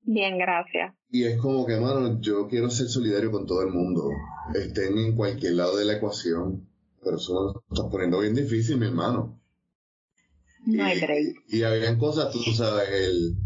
Bien, 0.01 0.37
gracias. 0.37 0.93
Y 1.09 1.23
es 1.23 1.37
como 1.37 1.65
que, 1.65 1.79
mano, 1.79 2.19
yo 2.19 2.49
quiero 2.49 2.69
ser 2.69 2.87
solidario 2.87 3.31
con 3.31 3.45
todo 3.45 3.61
el 3.61 3.69
mundo. 3.69 4.09
Estén 4.53 4.97
en 4.97 5.15
cualquier 5.15 5.53
lado 5.53 5.77
de 5.77 5.85
la 5.85 5.93
ecuación. 5.93 6.67
Pero 7.01 7.15
eso 7.15 7.33
lo 7.33 7.63
estás 7.73 7.89
poniendo 7.89 8.19
bien 8.19 8.35
difícil, 8.35 8.77
mi 8.77 8.87
hermano. 8.87 9.39
No 10.65 10.83
hay 10.83 10.99
break. 10.99 11.45
Y, 11.47 11.63
habían 11.63 11.97
cosas, 11.97 12.33
tú 12.33 12.39
sabes, 12.51 12.89
el... 12.89 13.37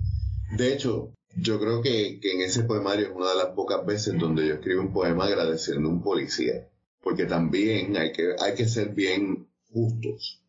De 0.58 0.74
hecho, 0.74 1.14
yo 1.38 1.60
creo 1.60 1.84
que, 1.84 2.20
que 2.20 2.32
en 2.32 2.42
ese 2.42 2.64
poemario 2.64 3.10
es 3.10 3.16
una 3.16 3.30
de 3.30 3.36
las 3.36 3.50
pocas 3.50 3.86
veces 3.86 4.18
donde 4.18 4.48
yo 4.48 4.56
escribo 4.56 4.82
un 4.82 4.92
poema 4.92 5.26
agradeciendo 5.26 5.88
a 5.88 5.92
un 5.92 6.02
policía. 6.02 6.68
Porque 7.04 7.26
también 7.26 7.96
hay 7.96 8.12
que, 8.12 8.34
hay 8.40 8.56
que 8.56 8.66
ser 8.66 8.90
bien 8.90 9.48
justos 9.72 10.43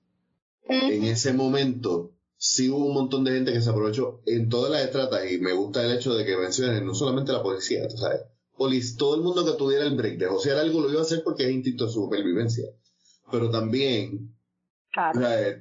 en 0.66 1.04
ese 1.04 1.32
momento 1.32 2.12
sí 2.36 2.68
hubo 2.68 2.86
un 2.86 2.94
montón 2.94 3.24
de 3.24 3.32
gente 3.32 3.52
que 3.52 3.60
se 3.60 3.70
aprovechó 3.70 4.20
en 4.26 4.48
todas 4.48 4.70
las 4.70 4.82
estratas 4.82 5.30
y 5.30 5.38
me 5.38 5.52
gusta 5.52 5.84
el 5.84 5.92
hecho 5.92 6.14
de 6.14 6.24
que 6.24 6.36
mencionen 6.36 6.84
no 6.84 6.94
solamente 6.94 7.32
la 7.32 7.42
policía, 7.42 7.88
tú 7.88 7.96
sabes, 7.96 8.22
todo 8.96 9.16
el 9.16 9.22
mundo 9.22 9.44
que 9.44 9.58
tuviera 9.58 9.84
el 9.84 9.96
break 9.96 10.18
de 10.18 10.26
josear 10.26 10.58
algo 10.58 10.80
lo 10.80 10.90
iba 10.90 11.00
a 11.00 11.04
hacer 11.04 11.22
porque 11.24 11.44
es 11.44 11.50
instinto 11.50 11.86
de 11.86 11.92
supervivencia, 11.92 12.66
pero 13.30 13.50
también 13.50 14.34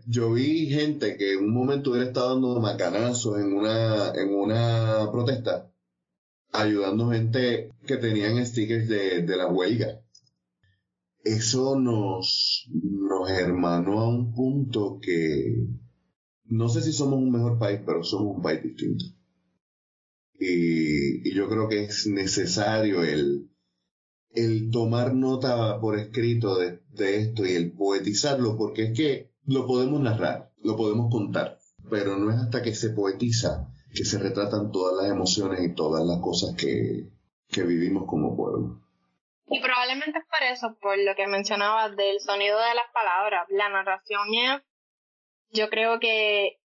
yo 0.07 0.33
vi 0.33 0.67
gente 0.67 1.17
que 1.17 1.33
en 1.33 1.39
un 1.39 1.53
momento 1.53 1.91
hubiera 1.91 2.07
estado 2.07 2.33
dando 2.33 2.59
macanazos 2.59 3.39
en 3.39 3.53
una, 3.53 4.11
en 4.11 4.33
una 4.33 5.09
protesta, 5.11 5.71
ayudando 6.51 7.09
gente 7.09 7.71
que 7.87 7.97
tenían 7.97 8.45
stickers 8.45 8.87
de, 8.87 9.23
de 9.23 9.37
la 9.37 9.47
huelga 9.47 10.02
eso 11.23 11.79
nos, 11.79 12.69
nos 12.71 13.29
hermanó 13.29 14.01
a 14.01 14.09
un 14.09 14.33
punto 14.33 14.99
que 15.01 15.67
no 16.45 16.69
sé 16.69 16.81
si 16.81 16.91
somos 16.93 17.19
un 17.19 17.31
mejor 17.31 17.57
país, 17.57 17.79
pero 17.85 18.03
somos 18.03 18.35
un 18.37 18.41
país 18.41 18.61
distinto. 18.61 19.05
Y, 20.39 21.33
yo 21.33 21.49
creo 21.49 21.69
que 21.69 21.83
es 21.83 22.07
necesario 22.07 23.03
el, 23.03 23.49
el 24.31 24.69
tomar 24.69 25.15
nota 25.15 25.79
por 25.79 25.97
escrito 25.97 26.57
de, 26.57 26.81
de, 26.91 27.21
esto 27.21 27.45
y 27.45 27.53
el 27.53 27.71
poetizarlo, 27.71 28.57
porque 28.57 28.83
es 28.85 28.97
que 28.97 29.31
lo 29.45 29.65
podemos 29.65 30.01
narrar, 30.01 30.53
lo 30.61 30.75
podemos 30.75 31.09
contar, 31.11 31.59
pero 31.89 32.17
no 32.17 32.29
es 32.31 32.37
hasta 32.37 32.61
que 32.61 32.75
se 32.75 32.89
poetiza 32.89 33.73
que 33.93 34.05
se 34.05 34.17
retratan 34.17 34.71
todas 34.71 35.01
las 35.01 35.11
emociones 35.11 35.63
y 35.63 35.75
todas 35.75 36.05
las 36.05 36.19
cosas 36.19 36.55
que, 36.55 37.11
que 37.47 37.63
vivimos 37.63 38.05
como 38.07 38.35
pueblo. 38.35 38.82
Y 39.53 39.59
probablemente 39.59 40.17
es 40.17 40.25
por 40.25 40.43
eso, 40.47 40.77
por 40.81 40.97
lo 40.97 41.13
que 41.13 41.27
mencionabas 41.27 41.95
del 41.95 42.19
sonido 42.19 42.59
de 42.59 42.73
las 42.73 42.91
palabras. 42.91 43.45
La 43.49 43.69
narración 43.69 44.33
es, 44.33 44.61
yo 45.51 45.69
creo 45.69 45.99
que 45.99 46.57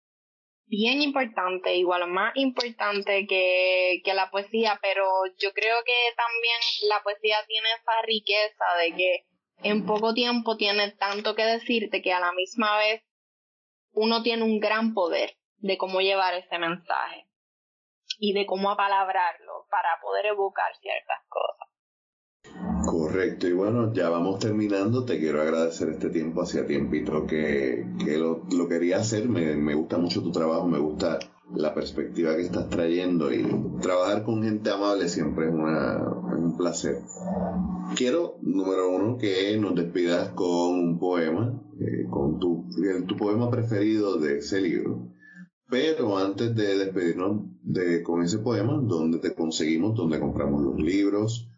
bien 0.66 1.03
importante, 1.03 1.74
igual 1.74 2.07
más 2.07 2.30
importante 2.37 3.26
que, 3.26 4.03
que 4.05 4.14
la 4.14 4.30
poesía, 4.30 4.78
pero 4.80 5.05
yo 5.37 5.53
creo 5.53 5.78
que 5.84 6.14
también 6.16 6.61
la 6.89 7.03
poesía 7.03 7.39
tiene 7.49 7.68
esa 7.72 8.03
riqueza 8.03 8.64
de 8.80 8.95
que 8.95 9.26
en 9.68 9.84
poco 9.84 10.14
tiempo 10.14 10.57
tiene 10.57 10.93
tanto 10.93 11.34
que 11.34 11.45
decirte 11.45 12.03
que 12.03 12.12
a 12.12 12.20
la 12.20 12.32
misma 12.34 12.78
vez 12.78 13.03
uno 13.95 14.22
tiene 14.22 14.45
un 14.45 14.61
gran 14.61 14.95
poder 14.95 15.37
de 15.57 15.76
cómo 15.76 16.03
llevar 16.03 16.34
ese 16.34 16.57
mensaje 16.59 17.26
y 18.20 18.32
de 18.32 18.47
cómo 18.47 18.70
apalabrarlo 18.70 19.66
para 19.70 19.99
poder 20.01 20.26
evocar 20.26 20.72
ciertas 20.76 21.18
cosas. 21.28 21.66
Correcto, 22.87 23.49
y 23.49 23.53
bueno, 23.53 23.93
ya 23.93 24.09
vamos 24.09 24.39
terminando. 24.39 25.05
Te 25.05 25.18
quiero 25.18 25.43
agradecer 25.43 25.89
este 25.89 26.09
tiempo, 26.09 26.43
hacía 26.43 26.66
tiempito 26.66 27.26
que, 27.26 27.84
que 28.05 28.16
lo, 28.16 28.43
lo, 28.57 28.68
quería 28.68 28.99
hacer. 28.99 29.28
Me, 29.28 29.57
me, 29.57 29.74
gusta 29.74 29.99
mucho 29.99 30.22
tu 30.22 30.30
trabajo, 30.30 30.68
me 30.68 30.78
gusta 30.78 31.18
la 31.53 31.74
perspectiva 31.74 32.37
que 32.37 32.43
estás 32.43 32.70
trayendo 32.70 33.32
y 33.32 33.45
trabajar 33.80 34.22
con 34.22 34.43
gente 34.43 34.70
amable 34.70 35.09
siempre 35.09 35.49
es, 35.49 35.53
una, 35.53 35.99
un 36.39 36.57
placer. 36.57 37.03
Quiero, 37.97 38.37
número 38.43 38.89
uno, 38.91 39.18
que 39.18 39.59
nos 39.59 39.74
despidas 39.74 40.30
con 40.30 40.78
un 40.78 40.99
poema, 41.01 41.61
eh, 41.80 42.07
con 42.09 42.39
tu, 42.39 42.68
tu 43.07 43.16
poema 43.16 43.51
preferido 43.51 44.16
de 44.18 44.39
ese 44.39 44.61
libro. 44.61 45.09
Pero 45.68 46.16
antes 46.16 46.55
de 46.55 46.78
despedirnos 46.78 47.43
de, 47.62 48.05
con 48.05 48.22
ese 48.22 48.39
poema, 48.39 48.80
¿dónde 48.80 49.18
te 49.18 49.34
conseguimos? 49.34 49.97
¿Dónde 49.97 50.20
compramos 50.20 50.62
los 50.62 50.76
libros? 50.78 51.51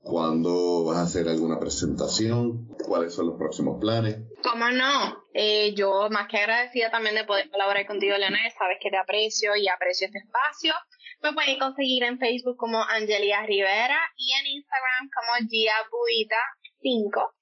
¿Cuándo 0.00 0.84
vas 0.84 0.98
a 0.98 1.02
hacer 1.02 1.28
alguna 1.28 1.58
presentación? 1.58 2.68
¿Cuáles 2.86 3.14
son 3.14 3.26
los 3.26 3.36
próximos 3.36 3.78
planes? 3.80 4.16
¿Cómo 4.42 4.70
no? 4.70 5.24
Eh, 5.34 5.74
yo 5.74 6.08
más 6.10 6.28
que 6.28 6.38
agradecida 6.38 6.90
también 6.90 7.14
de 7.14 7.24
poder 7.24 7.50
colaborar 7.50 7.86
contigo, 7.86 8.16
Leonel. 8.16 8.50
Sabes 8.56 8.78
que 8.80 8.90
te 8.90 8.96
aprecio 8.96 9.54
y 9.56 9.68
aprecio 9.68 10.06
este 10.06 10.18
espacio. 10.18 10.74
Me 11.20 11.32
pueden 11.32 11.58
conseguir 11.58 12.04
en 12.04 12.18
Facebook 12.18 12.56
como 12.56 12.82
Angelia 12.82 13.44
Rivera 13.44 13.98
y 14.16 14.32
en 14.32 14.46
Instagram 14.46 15.10
como 15.12 15.48
Gia 15.50 15.74
Buita 15.90 16.36
5. 16.80 17.34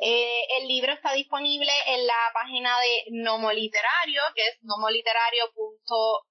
Eh, 0.00 0.42
el 0.60 0.68
libro 0.68 0.92
está 0.92 1.12
disponible 1.12 1.72
en 1.88 2.06
la 2.06 2.30
página 2.32 2.78
de 2.80 3.04
Nomo 3.10 3.52
Literario, 3.52 4.22
que 4.34 4.46
es 4.48 4.58
nomoliterario.card.co. 4.62 6.24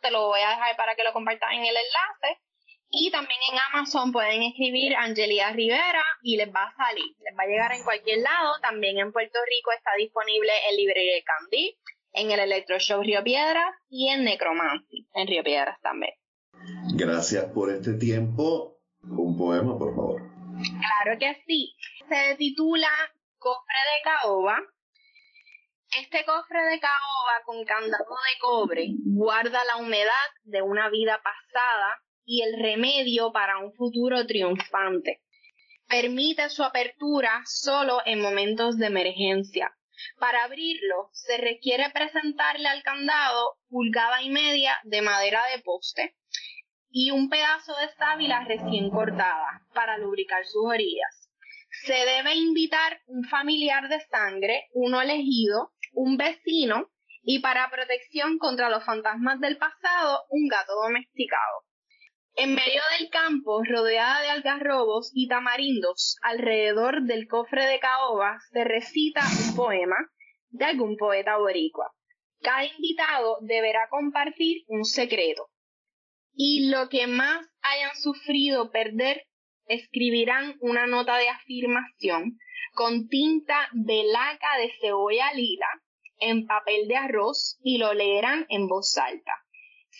Te 0.00 0.10
lo 0.10 0.28
voy 0.28 0.40
a 0.40 0.50
dejar 0.50 0.76
para 0.76 0.94
que 0.94 1.04
lo 1.04 1.12
compartas 1.12 1.50
en 1.52 1.66
el 1.66 1.76
enlace. 1.76 2.40
Y 2.90 3.10
también 3.10 3.38
en 3.52 3.58
Amazon 3.70 4.12
pueden 4.12 4.42
escribir 4.42 4.96
Angelia 4.96 5.50
Rivera 5.52 6.02
y 6.22 6.36
les 6.36 6.48
va 6.48 6.64
a 6.64 6.74
salir, 6.74 7.16
les 7.20 7.36
va 7.38 7.42
a 7.42 7.46
llegar 7.46 7.72
en 7.72 7.84
cualquier 7.84 8.18
lado. 8.20 8.54
También 8.62 8.98
en 8.98 9.12
Puerto 9.12 9.38
Rico 9.46 9.72
está 9.72 9.90
disponible 9.98 10.50
en 10.70 10.76
Librería 10.76 11.22
Candy, 11.24 11.78
en 12.12 12.30
el 12.30 12.40
Electroshow 12.40 13.02
Río 13.02 13.22
Piedras 13.22 13.74
y 13.90 14.08
en 14.08 14.24
Necromancy, 14.24 15.06
en 15.14 15.26
Río 15.26 15.42
Piedras 15.42 15.78
también. 15.82 16.14
Gracias 16.94 17.44
por 17.52 17.70
este 17.70 17.94
tiempo. 17.94 18.78
Un 19.02 19.36
poema, 19.36 19.78
por 19.78 19.94
favor. 19.94 20.22
Claro 20.58 21.18
que 21.18 21.42
sí. 21.46 21.76
Se 22.08 22.36
titula 22.36 22.88
Cofre 23.38 23.76
de 23.76 24.02
Caoba. 24.04 24.60
Este 25.96 26.22
cofre 26.26 26.62
de 26.64 26.80
caoba 26.80 27.44
con 27.46 27.64
candado 27.64 28.04
de 28.04 28.38
cobre 28.40 28.88
guarda 29.06 29.64
la 29.64 29.78
humedad 29.78 30.28
de 30.44 30.60
una 30.60 30.90
vida 30.90 31.18
pasada 31.22 32.02
y 32.30 32.42
el 32.42 32.60
remedio 32.60 33.32
para 33.32 33.56
un 33.56 33.72
futuro 33.72 34.26
triunfante. 34.26 35.22
permite 35.88 36.50
su 36.50 36.62
apertura 36.62 37.40
solo 37.46 38.02
en 38.04 38.20
momentos 38.20 38.76
de 38.76 38.88
emergencia. 38.88 39.74
Para 40.20 40.44
abrirlo, 40.44 41.08
se 41.14 41.38
requiere 41.38 41.88
presentarle 41.88 42.68
al 42.68 42.82
candado 42.82 43.56
pulgada 43.70 44.20
y 44.20 44.28
media 44.28 44.78
de 44.84 45.00
madera 45.00 45.40
de 45.50 45.62
poste 45.62 46.16
y 46.90 47.10
un 47.12 47.30
pedazo 47.30 47.74
de 47.76 47.88
sábila 47.96 48.44
recién 48.44 48.90
cortada 48.90 49.62
para 49.72 49.96
lubricar 49.96 50.44
sus 50.44 50.66
orillas. 50.66 51.30
Se 51.86 51.94
debe 51.94 52.34
invitar 52.34 53.00
un 53.06 53.24
familiar 53.24 53.88
de 53.88 54.00
sangre, 54.00 54.68
uno 54.74 55.00
elegido, 55.00 55.72
un 55.94 56.18
vecino 56.18 56.90
y 57.22 57.38
para 57.38 57.70
protección 57.70 58.36
contra 58.36 58.68
los 58.68 58.84
fantasmas 58.84 59.40
del 59.40 59.56
pasado, 59.56 60.26
un 60.28 60.46
gato 60.48 60.74
domesticado. 60.74 61.67
En 62.40 62.54
medio 62.54 62.80
del 62.96 63.10
campo, 63.10 63.64
rodeada 63.64 64.22
de 64.22 64.28
algarrobos 64.28 65.10
y 65.12 65.26
tamarindos, 65.26 66.18
alrededor 66.22 67.02
del 67.02 67.26
cofre 67.26 67.66
de 67.66 67.80
caoba, 67.80 68.38
se 68.52 68.62
recita 68.62 69.22
un 69.48 69.56
poema 69.56 69.96
de 70.50 70.66
algún 70.66 70.96
poeta 70.96 71.36
boricua. 71.36 71.90
Cada 72.40 72.64
invitado 72.64 73.38
deberá 73.40 73.88
compartir 73.90 74.62
un 74.68 74.84
secreto. 74.84 75.48
Y 76.32 76.70
lo 76.70 76.88
que 76.88 77.08
más 77.08 77.44
hayan 77.60 77.96
sufrido 77.96 78.70
perder, 78.70 79.24
escribirán 79.66 80.58
una 80.60 80.86
nota 80.86 81.16
de 81.16 81.28
afirmación 81.30 82.38
con 82.72 83.08
tinta 83.08 83.68
de 83.72 84.04
laca 84.04 84.58
de 84.58 84.72
cebolla 84.80 85.32
lila 85.32 85.66
en 86.20 86.46
papel 86.46 86.86
de 86.86 86.98
arroz 86.98 87.58
y 87.64 87.78
lo 87.78 87.94
leerán 87.94 88.46
en 88.48 88.68
voz 88.68 88.96
alta. 88.96 89.32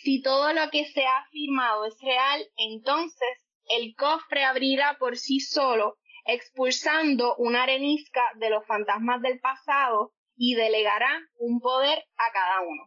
Si 0.03 0.21
todo 0.21 0.53
lo 0.53 0.69
que 0.71 0.85
se 0.85 1.05
ha 1.05 1.17
afirmado 1.19 1.85
es 1.85 1.97
real, 2.01 2.41
entonces 2.57 3.29
el 3.69 3.95
cofre 3.95 4.43
abrirá 4.45 4.97
por 4.99 5.17
sí 5.17 5.39
solo, 5.39 5.97
expulsando 6.25 7.35
una 7.37 7.63
arenisca 7.63 8.21
de 8.39 8.49
los 8.49 8.65
fantasmas 8.65 9.21
del 9.21 9.39
pasado 9.39 10.13
y 10.35 10.55
delegará 10.55 11.09
un 11.37 11.59
poder 11.59 11.97
a 11.97 12.33
cada 12.33 12.61
uno. 12.61 12.83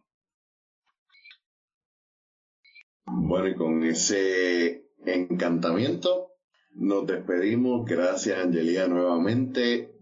Bueno, 3.05 3.47
y 3.47 3.55
con 3.55 3.83
ese 3.83 4.85
encantamiento 5.05 6.31
nos 6.75 7.05
despedimos. 7.05 7.85
Gracias, 7.85 8.39
Angelía, 8.39 8.87
nuevamente. 8.87 9.93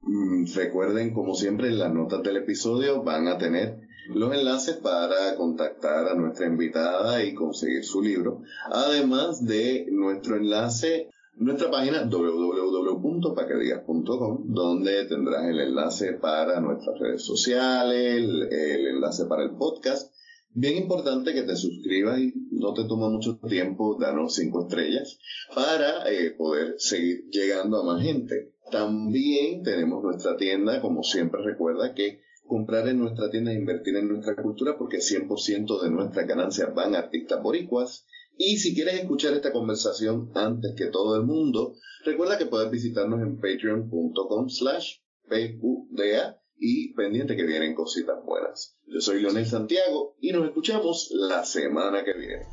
Mm, 0.00 0.44
recuerden, 0.54 1.12
como 1.12 1.34
siempre, 1.34 1.68
en 1.68 1.78
las 1.78 1.92
notas 1.92 2.22
del 2.22 2.36
episodio 2.36 3.02
van 3.02 3.26
a 3.26 3.38
tener 3.38 3.83
los 4.08 4.34
enlaces 4.34 4.76
para 4.76 5.36
contactar 5.36 6.08
a 6.08 6.14
nuestra 6.14 6.46
invitada 6.46 7.22
y 7.24 7.34
conseguir 7.34 7.84
su 7.84 8.02
libro, 8.02 8.42
además 8.70 9.44
de 9.44 9.86
nuestro 9.90 10.36
enlace, 10.36 11.10
nuestra 11.36 11.70
página 11.70 12.04
www.paquedigas.com, 12.04 14.52
donde 14.52 15.06
tendrás 15.06 15.46
el 15.46 15.60
enlace 15.60 16.12
para 16.14 16.60
nuestras 16.60 16.98
redes 16.98 17.24
sociales, 17.24 18.16
el, 18.16 18.86
enlace 18.86 19.26
para 19.26 19.44
el 19.44 19.52
podcast. 19.56 20.12
Bien 20.56 20.76
importante 20.76 21.34
que 21.34 21.42
te 21.42 21.56
suscribas 21.56 22.20
y 22.20 22.32
no 22.52 22.74
te 22.74 22.84
toma 22.84 23.08
mucho 23.08 23.38
tiempo, 23.38 23.96
danos 23.98 24.36
cinco 24.36 24.62
estrellas 24.62 25.18
para 25.52 26.08
eh, 26.08 26.30
poder 26.30 26.76
seguir 26.78 27.24
llegando 27.30 27.80
a 27.80 27.84
más 27.84 28.00
gente. 28.02 28.52
También 28.70 29.64
tenemos 29.64 30.04
nuestra 30.04 30.36
tienda, 30.36 30.80
como 30.80 31.02
siempre 31.02 31.42
recuerda 31.42 31.92
que 31.94 32.20
comprar 32.46 32.88
en 32.88 32.98
nuestra 32.98 33.30
tienda 33.30 33.52
e 33.52 33.58
invertir 33.58 33.96
en 33.96 34.08
nuestra 34.08 34.36
cultura 34.36 34.76
porque 34.78 34.98
100% 34.98 35.82
de 35.82 35.90
nuestras 35.90 36.26
ganancias 36.26 36.74
van 36.74 36.94
a 36.94 36.98
artistas 36.98 37.42
boricuas. 37.42 38.06
Y 38.36 38.56
si 38.58 38.74
quieres 38.74 38.94
escuchar 38.94 39.32
esta 39.34 39.52
conversación 39.52 40.30
antes 40.34 40.74
que 40.76 40.86
todo 40.86 41.16
el 41.16 41.22
mundo, 41.22 41.76
recuerda 42.04 42.38
que 42.38 42.46
puedes 42.46 42.70
visitarnos 42.70 43.22
en 43.22 43.36
patreon.com 43.36 44.48
slash 44.48 44.96
PUDA 45.28 46.40
y 46.56 46.92
pendiente 46.94 47.36
que 47.36 47.46
vienen 47.46 47.74
cositas 47.74 48.24
buenas. 48.24 48.76
Yo 48.86 49.00
soy 49.00 49.22
Leonel 49.22 49.46
Santiago 49.46 50.16
y 50.20 50.32
nos 50.32 50.44
escuchamos 50.46 51.10
la 51.12 51.44
semana 51.44 52.04
que 52.04 52.14
viene. 52.14 52.44